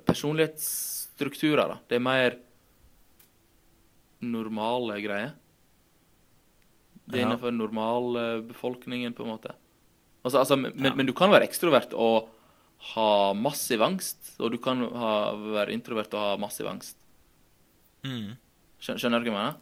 personlighetsstrukturer, 0.06 1.74
da. 1.74 1.78
Det 1.90 1.98
er 1.98 2.04
mer 2.04 2.38
normale 4.20 5.00
greier. 5.00 5.32
Det 7.10 7.18
er 7.18 7.24
ja. 7.24 7.30
innenfor 7.30 7.54
normalbefolkningen, 7.56 9.16
på 9.16 9.24
en 9.24 9.32
måte. 9.32 9.54
Altså, 10.22 10.42
altså, 10.42 10.58
men, 10.60 10.76
ja. 10.76 10.92
men, 10.94 11.08
du 11.08 11.14
kan 11.16 11.32
være 11.32 11.48
ekstrovert 11.48 11.94
og 11.96 12.28
ha 12.92 13.32
massiv 13.36 13.82
angst, 13.84 14.34
og 14.38 14.52
du 14.54 14.60
kan 14.62 14.84
ha, 14.84 15.14
være 15.56 15.74
introvert 15.74 16.12
og 16.14 16.22
ha 16.22 16.36
massiv 16.40 16.68
angst. 16.70 16.96
Mm. 18.04 18.36
Skjønner 18.80 19.20
du 19.20 19.28
hva 19.28 19.32
jeg 19.32 19.36
mener? 19.36 19.58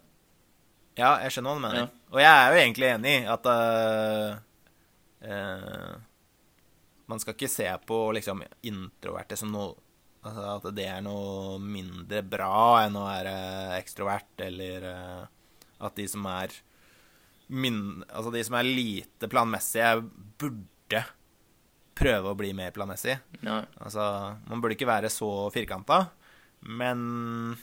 Ja, 0.99 1.11
jeg 1.23 1.35
skjønner 1.35 1.55
hva 1.55 1.59
du 1.59 1.65
mener. 1.65 1.81
Ja. 1.85 1.89
Og 2.13 2.21
jeg 2.23 2.35
er 2.35 2.53
jo 2.53 2.61
egentlig 2.63 2.91
enig 2.93 3.15
i 3.15 3.27
at 3.31 3.49
uh, 3.51 4.31
uh, 5.27 5.93
Man 7.09 7.23
skal 7.23 7.37
ikke 7.37 7.51
se 7.51 7.69
på 7.87 7.99
liksom 8.17 8.43
introverte 8.67 9.39
som 9.39 9.53
noe 9.55 9.75
altså, 10.27 10.47
At 10.57 10.71
det 10.77 10.89
er 10.91 11.05
noe 11.05 11.59
mindre 11.63 12.25
bra 12.27 12.87
enn 12.87 12.99
å 12.99 13.07
være 13.07 13.37
ekstrovert, 13.79 14.33
eller 14.49 14.89
uh, 14.89 15.23
at 15.87 15.99
de 15.99 16.09
som 16.11 16.27
er 16.31 16.57
min, 17.49 18.03
Altså 18.11 18.35
de 18.35 18.43
som 18.45 18.59
er 18.59 18.69
lite 18.69 19.31
planmessige, 19.31 20.03
burde 20.41 21.05
prøve 21.99 22.31
å 22.31 22.39
bli 22.39 22.53
mer 22.55 22.71
planmessig. 22.75 23.17
Ja. 23.43 23.63
Altså, 23.83 24.03
man 24.47 24.61
burde 24.63 24.77
ikke 24.77 24.87
være 24.87 25.11
så 25.11 25.49
firkanta, 25.55 26.05
men 26.79 27.57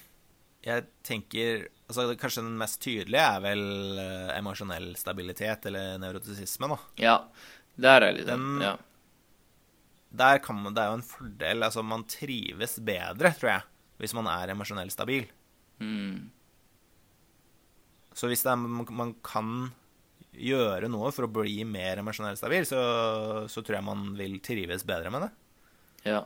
jeg 0.66 0.86
tenker 1.06 1.68
altså 1.86 2.16
Kanskje 2.18 2.42
den 2.42 2.58
mest 2.58 2.80
tydelige 2.82 3.22
er 3.22 3.42
vel 3.44 3.64
uh, 4.00 4.34
emosjonell 4.34 4.96
stabilitet, 4.98 5.68
eller 5.70 6.00
nevrotisisme, 6.02 6.72
da. 6.72 6.78
Ja, 6.98 7.16
der 7.78 8.08
er 8.08 8.16
litt 8.16 8.30
den, 8.30 8.48
ja. 8.64 8.74
Der 10.16 10.40
kan 10.40 10.58
man, 10.64 10.74
Det 10.74 10.82
er 10.82 10.94
jo 10.94 10.98
en 10.98 11.06
fordel. 11.06 11.66
Altså, 11.68 11.84
man 11.84 12.06
trives 12.10 12.78
bedre, 12.80 13.34
tror 13.36 13.52
jeg, 13.52 13.66
hvis 14.02 14.16
man 14.18 14.30
er 14.32 14.54
emosjonelt 14.54 14.96
stabil. 14.96 15.28
Mm. 15.84 16.32
Så 18.16 18.30
hvis 18.32 18.46
er, 18.48 18.56
man 18.56 19.12
kan 19.26 19.74
gjøre 20.36 20.88
noe 20.92 21.12
for 21.16 21.28
å 21.28 21.32
bli 21.32 21.60
mer 21.68 22.00
emosjonelt 22.02 22.40
stabil, 22.40 22.66
så, 22.68 22.80
så, 23.52 23.62
tror 23.62 23.78
jeg 23.78 23.88
man 23.88 24.08
vil 24.18 24.40
trives 24.44 24.88
bedre 24.88 25.12
med 25.14 25.28
det. 25.28 25.32
Ja. 26.08 26.22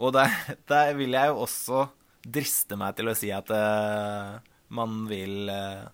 Og 0.00 0.14
der, 0.16 0.32
der 0.72 0.96
vil 0.98 1.14
jeg 1.14 1.30
jo 1.30 1.44
også 1.44 1.84
driste 2.24 2.78
meg 2.80 2.96
til 2.98 3.10
å 3.10 3.16
si 3.18 3.30
at 3.34 3.50
uh, 3.52 4.40
man 4.74 5.04
vil 5.10 5.50
uh, 5.52 5.84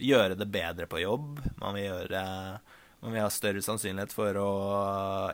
gjøre 0.00 0.36
det 0.38 0.48
bedre 0.52 0.88
på 0.90 1.02
jobb. 1.02 1.40
Man 1.60 1.76
vil, 1.76 1.88
gjøre, 1.88 2.24
man 3.02 3.14
vil 3.14 3.24
ha 3.24 3.30
større 3.32 3.62
sannsynlighet 3.64 4.14
for 4.14 4.38
å 4.40 4.50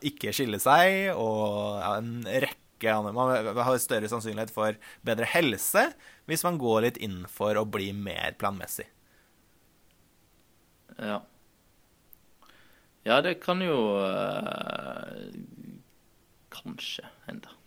ikke 0.07 0.35
skille 0.37 0.61
seg, 0.63 1.13
og 1.17 1.81
ja, 1.83 1.95
en 1.99 2.23
rekke 2.27 2.95
andre 2.95 3.11
Man 3.11 3.33
vil 3.35 3.65
ha 3.67 3.73
større 3.83 4.07
sannsynlighet 4.07 4.53
for 4.55 4.77
bedre 5.03 5.27
helse 5.27 5.89
hvis 6.31 6.45
man 6.47 6.61
går 6.63 6.85
litt 6.85 7.01
inn 7.03 7.25
for 7.27 7.59
å 7.59 7.67
bli 7.67 7.91
mer 7.97 8.37
planmessig. 8.39 8.87
Ja. 10.99 11.19
Ja, 13.07 13.21
det 13.25 13.39
kan 13.43 13.63
jo 13.65 13.79
uh, 13.99 15.11
Kanskje 16.55 17.07
hende. 17.27 17.58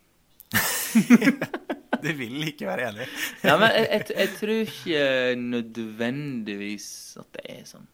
du 2.03 2.11
vil 2.17 2.43
ikke 2.49 2.67
være 2.67 2.89
enig. 2.89 3.07
ja, 3.43 3.55
men 3.55 3.71
jeg, 3.71 3.87
jeg, 3.87 4.05
jeg, 4.17 4.29
tror 4.39 4.53
ikke 4.65 5.01
nødvendigvis 5.39 6.91
at 7.21 7.31
det 7.37 7.47
er 7.55 7.65
sånn. 7.69 7.87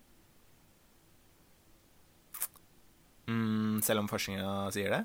Mm, 3.27 3.79
selv 3.83 4.05
om 4.05 4.11
forskninga 4.11 4.51
sier 4.75 4.93
det? 4.93 5.01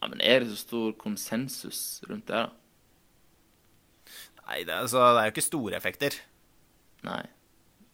Ja, 0.00 0.08
Men 0.08 0.22
er 0.24 0.42
det 0.42 0.50
så 0.54 0.62
stor 0.64 0.94
konsensus 0.98 2.00
rundt 2.08 2.26
det, 2.30 2.40
da? 2.40 2.48
Nei, 4.50 4.64
det, 4.66 4.74
altså, 4.74 5.04
det 5.14 5.20
er 5.20 5.28
jo 5.28 5.34
ikke 5.36 5.46
store 5.46 5.76
effekter. 5.78 6.16
Nei. 7.06 7.22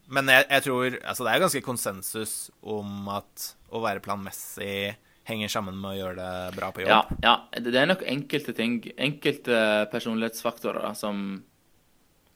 Men 0.07 0.31
jeg, 0.31 0.47
jeg 0.49 0.63
tror 0.65 0.95
Altså, 1.03 1.25
det 1.27 1.33
er 1.33 1.43
ganske 1.43 1.65
konsensus 1.67 2.35
om 2.63 3.11
at 3.13 3.51
å 3.75 3.83
være 3.83 4.03
planmessig 4.03 4.95
henger 5.27 5.51
sammen 5.51 5.79
med 5.81 5.91
å 5.93 5.99
gjøre 5.99 6.17
det 6.21 6.57
bra 6.57 6.71
på 6.75 6.85
jobb? 6.85 6.93
Ja, 6.93 7.01
ja. 7.25 7.63
det 7.63 7.75
er 7.75 7.89
nok 7.91 8.05
enkelte 8.07 8.55
ting, 8.57 8.79
enkelte 8.95 9.59
personlighetsfaktorer 9.93 10.95
som 10.99 11.25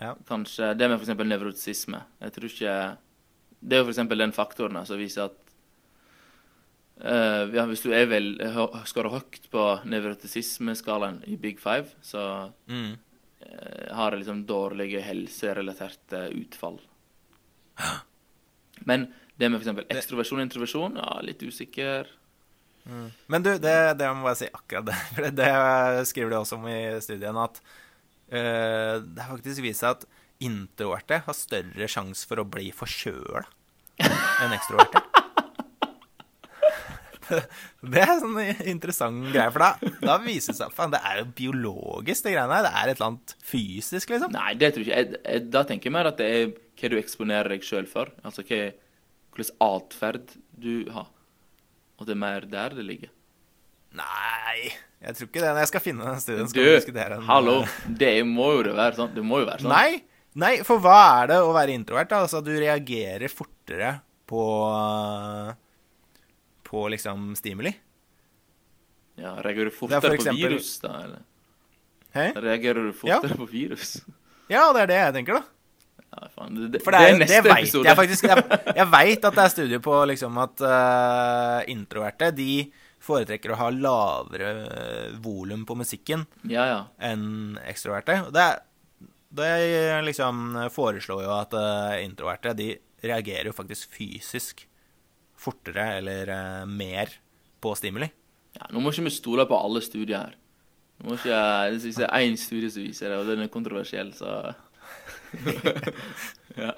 ja. 0.01 0.14
kanskje 0.28 0.72
Det 0.78 0.88
med 0.88 0.99
f.eks. 0.99 1.14
nevrotisisme. 1.28 2.03
Jeg 2.24 2.34
tror 2.36 2.49
ikke 2.49 2.74
Det 3.61 3.76
er 3.76 3.82
jo 3.84 3.91
f.eks. 3.91 4.03
den 4.24 4.34
faktoren 4.34 4.80
som 4.88 5.01
viser 5.01 5.28
at 5.28 5.38
uh, 7.05 7.45
ja, 7.55 7.66
hvis 7.68 7.84
du 7.84 7.93
er 7.95 8.09
vel, 8.11 8.32
skårer 8.88 9.14
høyt 9.14 9.51
på 9.53 9.66
nevrotisismeskalaen 9.93 11.22
i 11.28 11.36
Big 11.41 11.61
Five, 11.61 11.93
så 12.03 12.22
mm. 12.70 12.93
uh, 13.45 13.88
har 13.97 14.16
jeg 14.16 14.24
liksom 14.24 14.47
dårlige 14.49 15.05
helserelaterte 15.05 16.26
utfall. 16.41 16.80
Men 18.88 19.11
det 19.36 19.49
med 19.49 19.61
f.eks. 19.61 19.84
ekstroversjon 19.93 20.41
og 20.41 20.49
introversjon, 20.49 20.99
ja, 21.01 21.20
litt 21.24 21.45
usikker. 21.45 22.09
Men 23.30 23.45
du, 23.45 23.53
det, 23.62 23.76
det 23.99 24.09
må 24.11 24.22
jeg 24.22 24.28
bare 24.28 24.38
si 24.41 24.49
akkurat 24.51 24.88
det. 24.88 24.97
For 25.14 25.36
det, 25.41 25.53
skriver 26.11 26.34
de 26.34 26.41
også 26.41 26.59
om 26.59 26.66
i 26.70 26.80
studien, 27.05 27.38
at 27.41 27.62
uh, 27.62 28.97
det 29.05 29.24
har 29.24 29.36
faktisk 29.36 29.64
vist 29.66 29.84
seg 29.84 29.99
at 29.99 30.09
introverte 30.41 31.20
har 31.26 31.36
større 31.36 31.88
sjanse 31.93 32.24
for 32.24 32.41
å 32.41 32.49
bli 32.49 32.70
forkjøla 32.72 33.43
enn 34.01 34.55
ekstroverte. 34.57 35.03
Det 37.30 38.01
er 38.03 38.16
sånn 38.18 38.38
interessant 38.66 39.28
greie, 39.30 39.53
for 39.55 39.62
da, 39.62 39.91
da 40.03 40.16
viser 40.18 40.51
det 40.51 40.59
seg 40.59 40.80
at 40.82 40.95
det 40.97 41.01
er 41.07 41.20
jo 41.20 41.26
biologisk, 41.38 42.24
det 42.24 42.32
greiene 42.34 42.57
her. 42.57 42.64
Det 42.66 42.72
er 42.72 42.91
et 42.91 42.97
eller 42.97 43.07
annet 43.07 43.34
fysisk, 43.53 44.11
liksom. 44.11 44.32
Nei, 44.34 44.55
det 44.59 44.72
tror 44.74 44.88
jeg 44.88 45.07
ikke. 45.07 45.20
Jeg, 45.22 45.45
da 45.55 45.62
tenker 45.68 45.86
jeg 45.86 45.95
mer 45.95 46.11
at 46.11 46.18
det 46.18 46.26
er 46.26 46.51
hva 46.51 46.91
du 46.91 46.97
eksponerer 46.99 47.55
deg 47.55 47.66
sjøl 47.68 47.86
for. 47.86 48.11
Altså 48.26 48.43
hva 48.43 48.61
hvilken 49.36 49.62
atferd 49.62 50.34
du 50.59 50.74
har. 50.91 51.07
Og 52.01 52.07
det 52.09 52.14
er 52.16 52.20
mer 52.20 52.46
der 52.48 52.74
det 52.78 52.84
ligger. 52.86 53.11
Nei, 53.98 54.70
jeg 55.03 55.16
tror 55.18 55.26
ikke 55.28 55.40
det. 55.42 55.48
Når 55.51 55.59
jeg 55.64 55.70
skal 55.72 55.82
finne 55.84 56.07
den 56.07 56.20
studien, 56.22 56.46
Du, 56.46 56.51
skal 56.53 56.62
vi 56.64 56.74
diskutere 56.76 57.16
den. 57.16 57.24
hallo! 57.26 57.57
Det 58.01 58.12
må 58.26 58.53
jo 58.57 58.62
det 58.68 58.74
være 58.78 58.96
sånn. 59.01 59.11
Det 59.16 59.24
må 59.26 59.40
jo 59.42 59.48
være 59.51 59.64
sånn. 59.64 59.72
Nei, 59.74 60.03
nei, 60.38 60.53
for 60.66 60.80
hva 60.84 60.98
er 61.22 61.32
det 61.32 61.38
å 61.42 61.51
være 61.57 61.74
introvert? 61.74 62.09
da? 62.12 62.20
Altså, 62.24 62.40
du 62.46 62.53
reagerer 62.55 63.28
fortere 63.34 63.96
på 64.30 64.44
På 66.70 66.84
liksom 66.88 67.32
stimuli. 67.36 67.72
Ja, 69.18 69.34
reagerer 69.42 69.68
du 69.68 69.74
er 69.74 69.76
fortere 69.76 70.01
for 70.07 70.30
på 70.30 70.36
virus, 70.38 70.68
da? 70.80 70.92
eller? 71.05 71.24
Hæ? 72.14 72.26
Reagerer 72.40 72.86
du 72.86 72.92
fortere 72.96 73.36
på 73.36 73.46
virus? 73.51 73.96
Ja, 74.51 74.68
det 74.74 74.84
er 74.86 74.90
det 74.90 75.01
jeg 75.01 75.16
tenker, 75.18 75.40
da. 75.40 75.42
Ja, 76.11 76.29
faen. 76.35 76.57
Det, 76.57 76.69
det, 76.75 76.83
For 76.83 76.95
det, 76.95 77.01
er, 77.01 77.13
det, 77.15 77.23
neste 77.23 77.43
vet 77.47 77.57
episode. 77.57 77.87
jeg 77.87 77.99
faktisk. 78.01 78.27
Jeg, 78.31 78.61
jeg 78.81 78.87
veit 78.91 79.27
at 79.29 79.37
det 79.37 79.45
er 79.45 79.53
studier 79.53 79.83
på 79.85 79.99
liksom 80.11 80.39
at 80.43 80.65
uh, 80.67 81.59
introverte 81.71 82.33
de 82.35 82.55
foretrekker 83.01 83.55
å 83.55 83.61
ha 83.61 83.69
lavere 83.73 84.51
uh, 84.67 85.21
volum 85.23 85.63
på 85.69 85.77
musikken 85.79 86.27
Ja, 86.51 86.67
ja. 86.69 86.81
enn 87.11 87.61
ekstroverte. 87.63 88.19
Det, 88.35 88.49
det 89.39 89.53
liksom 90.09 90.59
foreslår 90.75 91.25
jo 91.25 91.37
at 91.39 91.55
uh, 91.57 91.95
introverte 92.03 92.57
de 92.59 92.73
reagerer 93.07 93.49
jo 93.49 93.57
faktisk 93.57 93.95
fysisk 93.95 94.67
fortere 95.41 95.87
eller 96.01 96.33
uh, 96.35 96.67
mer 96.69 97.15
på 97.61 97.73
stimuli. 97.79 98.11
ja. 98.59 98.67
Nå 98.73 98.83
må 98.83 98.93
ikke 98.93 99.07
vi 99.07 99.15
stole 99.15 99.47
på 99.49 99.57
alle 99.57 99.81
studier 99.85 100.19
her. 100.19 100.35
Nå 101.01 101.09
må 101.09 101.17
ikke 101.17 101.39
det 101.79 102.05
er 102.05 102.27
én 102.27 102.37
studie 102.37 102.69
som 102.73 102.85
viser 102.85 103.13
det, 103.13 103.21
og 103.23 103.31
den 103.31 103.47
er 103.47 103.53
kontroversiell, 103.53 104.11
så 104.17 104.51
ja. 106.64 106.72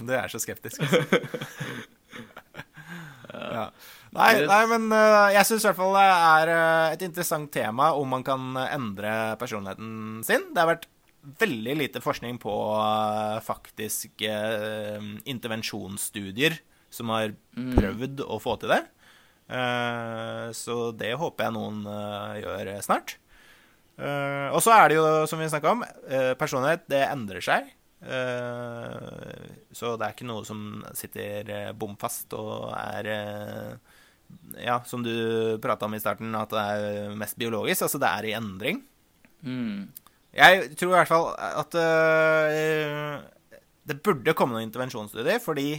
Du 0.00 0.12
er 0.14 0.28
så 0.30 0.40
skeptisk. 0.42 0.82
altså. 0.82 0.98
ja. 3.56 3.64
Nei, 4.16 4.30
nei, 4.48 4.60
men 4.70 4.86
øh, 4.94 5.26
jeg 5.34 5.44
syns 5.48 5.64
i 5.64 5.68
hvert 5.68 5.80
fall 5.80 5.96
det 5.98 6.04
er 6.08 6.52
øh, 6.54 6.86
et 6.94 7.02
interessant 7.04 7.50
tema 7.52 7.90
om 7.98 8.08
man 8.16 8.24
kan 8.24 8.56
endre 8.64 9.36
personligheten 9.40 10.22
sin. 10.26 10.48
Det 10.54 10.62
har 10.62 10.70
vært 10.72 10.88
veldig 11.42 11.74
lite 11.82 12.00
forskning 12.00 12.38
på 12.40 12.54
øh, 12.72 13.38
faktisk 13.44 14.24
intervensjonsstudier 15.28 16.56
som 16.88 17.12
har 17.12 17.36
prøvd 17.52 18.24
å 18.24 18.38
få 18.40 18.56
til 18.62 18.72
det. 18.72 18.82
Eh, 19.48 20.48
så 20.56 20.76
det 20.96 21.12
håper 21.20 21.48
jeg 21.48 21.56
noen 21.58 21.84
gjør 22.40 22.72
snart. 22.84 23.18
Eh, 23.98 24.48
og 24.54 24.62
så 24.62 24.74
er 24.76 24.90
det 24.90 24.98
jo, 24.98 25.06
som 25.26 25.40
vi 25.42 25.48
snakka 25.50 25.72
om, 25.74 25.82
eh, 26.06 26.34
personlighet 26.38 26.86
det 26.90 27.02
endrer 27.08 27.42
seg. 27.42 27.66
Eh, 27.98 29.46
så 29.74 29.94
det 29.98 30.06
er 30.06 30.14
ikke 30.14 30.28
noe 30.28 30.44
som 30.46 30.84
sitter 30.94 31.48
uh, 31.50 31.70
bom 31.74 31.96
fast 31.98 32.30
og 32.38 32.68
er 32.70 33.08
eh, 33.10 33.96
Ja, 34.62 34.76
som 34.86 35.02
du 35.02 35.58
prata 35.62 35.88
om 35.88 35.96
i 35.96 36.02
starten, 36.02 36.34
at 36.36 36.52
det 36.52 36.62
er 36.62 37.16
mest 37.18 37.38
biologisk. 37.40 37.86
Altså 37.86 38.00
det 38.00 38.10
er 38.10 38.28
i 38.28 38.36
endring. 38.38 38.82
Mm. 39.42 39.88
Jeg 40.36 40.74
tror 40.76 40.92
i 40.92 40.96
hvert 40.98 41.10
fall 41.10 41.30
at 41.38 41.76
eh, 41.80 43.58
det 43.88 44.02
burde 44.04 44.34
komme 44.36 44.58
noen 44.58 44.68
intervensjonsstudier, 44.68 45.40
fordi 45.42 45.70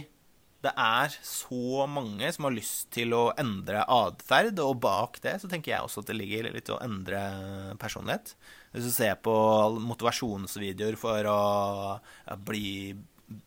det 0.60 0.72
er 0.76 1.14
så 1.24 1.86
mange 1.88 2.28
som 2.34 2.46
har 2.46 2.52
lyst 2.52 2.90
til 2.92 3.14
å 3.16 3.30
endre 3.40 3.80
atferd, 3.88 4.58
og 4.60 4.80
bak 4.84 5.20
det 5.24 5.38
så 5.40 5.48
tenker 5.48 5.72
jeg 5.72 5.86
også 5.86 6.02
at 6.02 6.10
det 6.10 6.18
ligger 6.18 6.50
litt 6.52 6.68
å 6.72 6.80
endre 6.84 7.20
personlighet. 7.80 8.34
Hvis 8.74 8.90
du 8.90 8.92
ser 8.92 9.16
på 9.24 9.34
motivasjonsvideoer 9.80 10.98
for 11.00 11.30
å 11.32 11.40
bli 12.44 12.92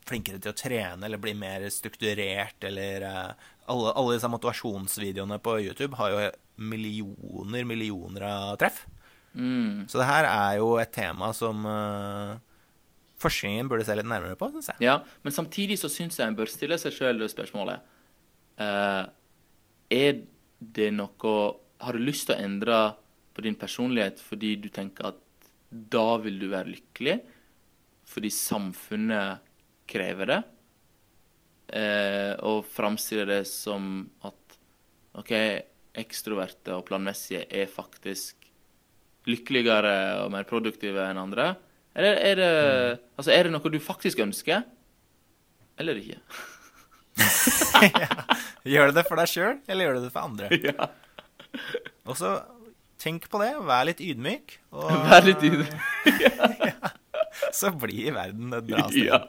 flinkere 0.07 0.39
til 0.41 0.53
å 0.53 0.57
trene 0.57 1.05
eller 1.05 1.21
bli 1.21 1.35
mer 1.37 1.67
strukturert, 1.73 2.57
eller 2.65 3.05
eh, 3.05 3.49
alle, 3.69 3.93
alle 3.93 4.15
disse 4.15 4.31
motivasjonsvideoene 4.31 5.37
på 5.43 5.57
YouTube 5.67 5.99
har 5.99 6.13
jo 6.13 6.23
millioner, 6.63 7.67
millioner 7.67 8.25
av 8.29 8.55
treff. 8.61 8.83
Mm. 9.33 9.85
Så 9.89 9.99
det 9.99 10.09
her 10.09 10.27
er 10.29 10.57
jo 10.61 10.75
et 10.81 10.93
tema 10.93 11.31
som 11.35 11.65
eh, 11.69 12.33
forskningen 13.23 13.69
burde 13.71 13.85
se 13.87 13.95
litt 13.97 14.09
nærmere 14.09 14.37
på, 14.39 14.49
syns 14.53 14.71
jeg. 14.73 14.83
Ja, 14.85 14.99
men 15.25 15.35
samtidig 15.35 15.79
så 15.81 15.89
syns 15.91 16.19
jeg 16.19 16.29
en 16.29 16.37
bør 16.37 16.51
stille 16.51 16.77
seg 16.81 16.95
sjøl 16.95 17.23
spørsmålet 17.31 17.83
uh, 18.61 19.05
Er 19.93 20.23
det 20.59 20.89
noe 20.95 21.35
Har 21.83 21.95
du 21.95 22.03
lyst 22.03 22.29
til 22.29 22.37
å 22.37 22.43
endre 22.43 22.81
på 23.33 23.45
din 23.45 23.57
personlighet 23.59 24.21
fordi 24.21 24.55
du 24.61 24.69
tenker 24.73 25.13
at 25.13 25.21
da 25.71 26.19
vil 26.21 26.37
du 26.41 26.47
være 26.51 26.75
lykkelig? 26.75 27.17
Fordi 28.13 28.29
samfunnet 28.33 29.49
krever 29.89 30.29
det? 30.29 30.41
Uh, 31.73 32.33
og 32.45 32.67
framstiller 32.69 33.29
det 33.31 33.43
som 33.49 34.03
at 34.27 34.57
OK, 35.17 35.31
ekstroverte 35.97 36.75
og 36.75 36.85
planmessige 36.87 37.45
er 37.49 37.69
faktisk 37.71 38.43
lykkeligere 39.29 40.23
og 40.23 40.33
mer 40.33 40.45
produktive 40.49 41.05
enn 41.07 41.21
andre? 41.21 41.53
Eller 41.93 42.17
er 42.17 42.39
det, 42.39 42.49
altså, 43.17 43.31
er 43.33 43.45
det 43.45 43.53
noe 43.53 43.71
du 43.73 43.79
faktisk 43.83 44.23
ønsker, 44.23 44.63
eller 45.79 45.99
ikke? 46.01 46.17
Gjør 48.73 48.89
du 48.89 48.97
det 48.97 49.05
for 49.05 49.19
deg 49.19 49.29
sjøl, 49.29 49.59
eller 49.67 49.85
gjør 49.85 49.99
du 49.99 50.05
det 50.07 50.13
for 50.13 50.25
andre? 50.25 50.49
ja. 50.69 50.89
Og 52.09 52.17
så 52.17 52.33
tenk 53.01 53.27
på 53.29 53.41
det, 53.43 53.51
vær 53.67 53.85
litt 53.89 54.01
ydmyk. 54.01 54.57
Og 54.73 54.89
Vær 55.09 55.27
litt 55.27 55.43
ydmyk. 55.43 55.75
så 57.53 57.73
blir 57.77 58.15
verden 58.15 58.57
et 58.57 58.67
bra 58.69 58.87
sted. 58.87 59.11
Ja. 59.11 59.21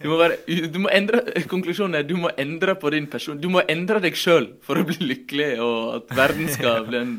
Du 0.00 0.06
må, 0.12 0.20
være, 0.20 0.36
du 0.70 0.78
må 0.84 0.90
endre 0.94 1.42
Konklusjonen 1.50 1.98
er 1.98 2.04
du 2.06 2.14
må 2.20 2.30
endre 2.38 2.76
på 2.78 2.92
din 2.94 3.08
person. 3.10 3.40
Du 3.42 3.48
må 3.50 3.64
endre 3.66 3.98
deg 4.04 4.14
sjøl 4.18 4.52
for 4.62 4.78
å 4.78 4.86
bli 4.86 5.00
lykkelig, 5.02 5.52
og 5.64 5.96
at 5.96 6.16
verden 6.20 6.50
skal 6.52 6.86
bli 6.86 7.00
en 7.00 7.16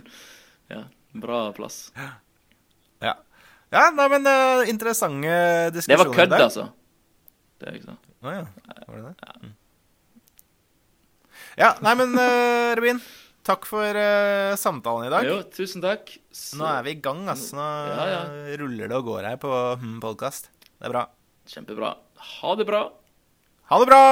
ja, 0.72 0.86
bra 1.20 1.50
plass. 1.58 1.90
Ja. 1.98 2.14
Ja, 3.72 3.88
nei, 3.96 4.08
men 4.12 4.28
uh, 4.28 4.68
interessante 4.68 5.72
Det 5.72 5.98
var 5.98 6.12
kødd, 6.12 6.36
altså. 6.36 6.68
Det 7.62 7.70
er 7.70 7.78
ikke 7.78 7.92
sant. 7.92 8.14
Å 8.22 8.36
ja. 8.36 8.46
Var 8.88 8.98
det 8.98 9.04
det? 9.08 9.16
Ja. 9.26 9.52
Ja, 11.60 11.70
nei, 11.84 11.94
men 12.00 12.16
uh, 12.16 12.72
Robin, 12.80 13.02
takk 13.48 13.68
for 13.70 13.98
uh, 13.98 14.54
samtalen 14.60 15.08
i 15.08 15.14
dag. 15.14 15.28
Jo, 15.28 15.42
tusen 15.56 15.84
takk. 15.84 16.14
Så, 16.32 16.60
Nå 16.60 16.68
er 16.70 16.86
vi 16.88 16.96
i 16.96 17.02
gang, 17.04 17.26
ass. 17.32 17.50
Nå 17.56 17.64
Ja, 17.92 18.06
ja. 18.12 18.22
ruller 18.62 18.92
det 18.92 19.00
og 19.00 19.10
går 19.12 19.28
her 19.32 19.42
på 19.42 19.52
hmm, 19.82 20.00
podkast. 20.04 20.52
Det 20.72 20.88
er 20.90 20.96
bra. 20.96 21.08
Kjempebra. 21.52 21.96
Ha 22.42 22.56
det 22.60 22.68
bra. 22.70 22.86
Ha 23.72 23.80
det 23.82 23.92
bra! 23.92 24.06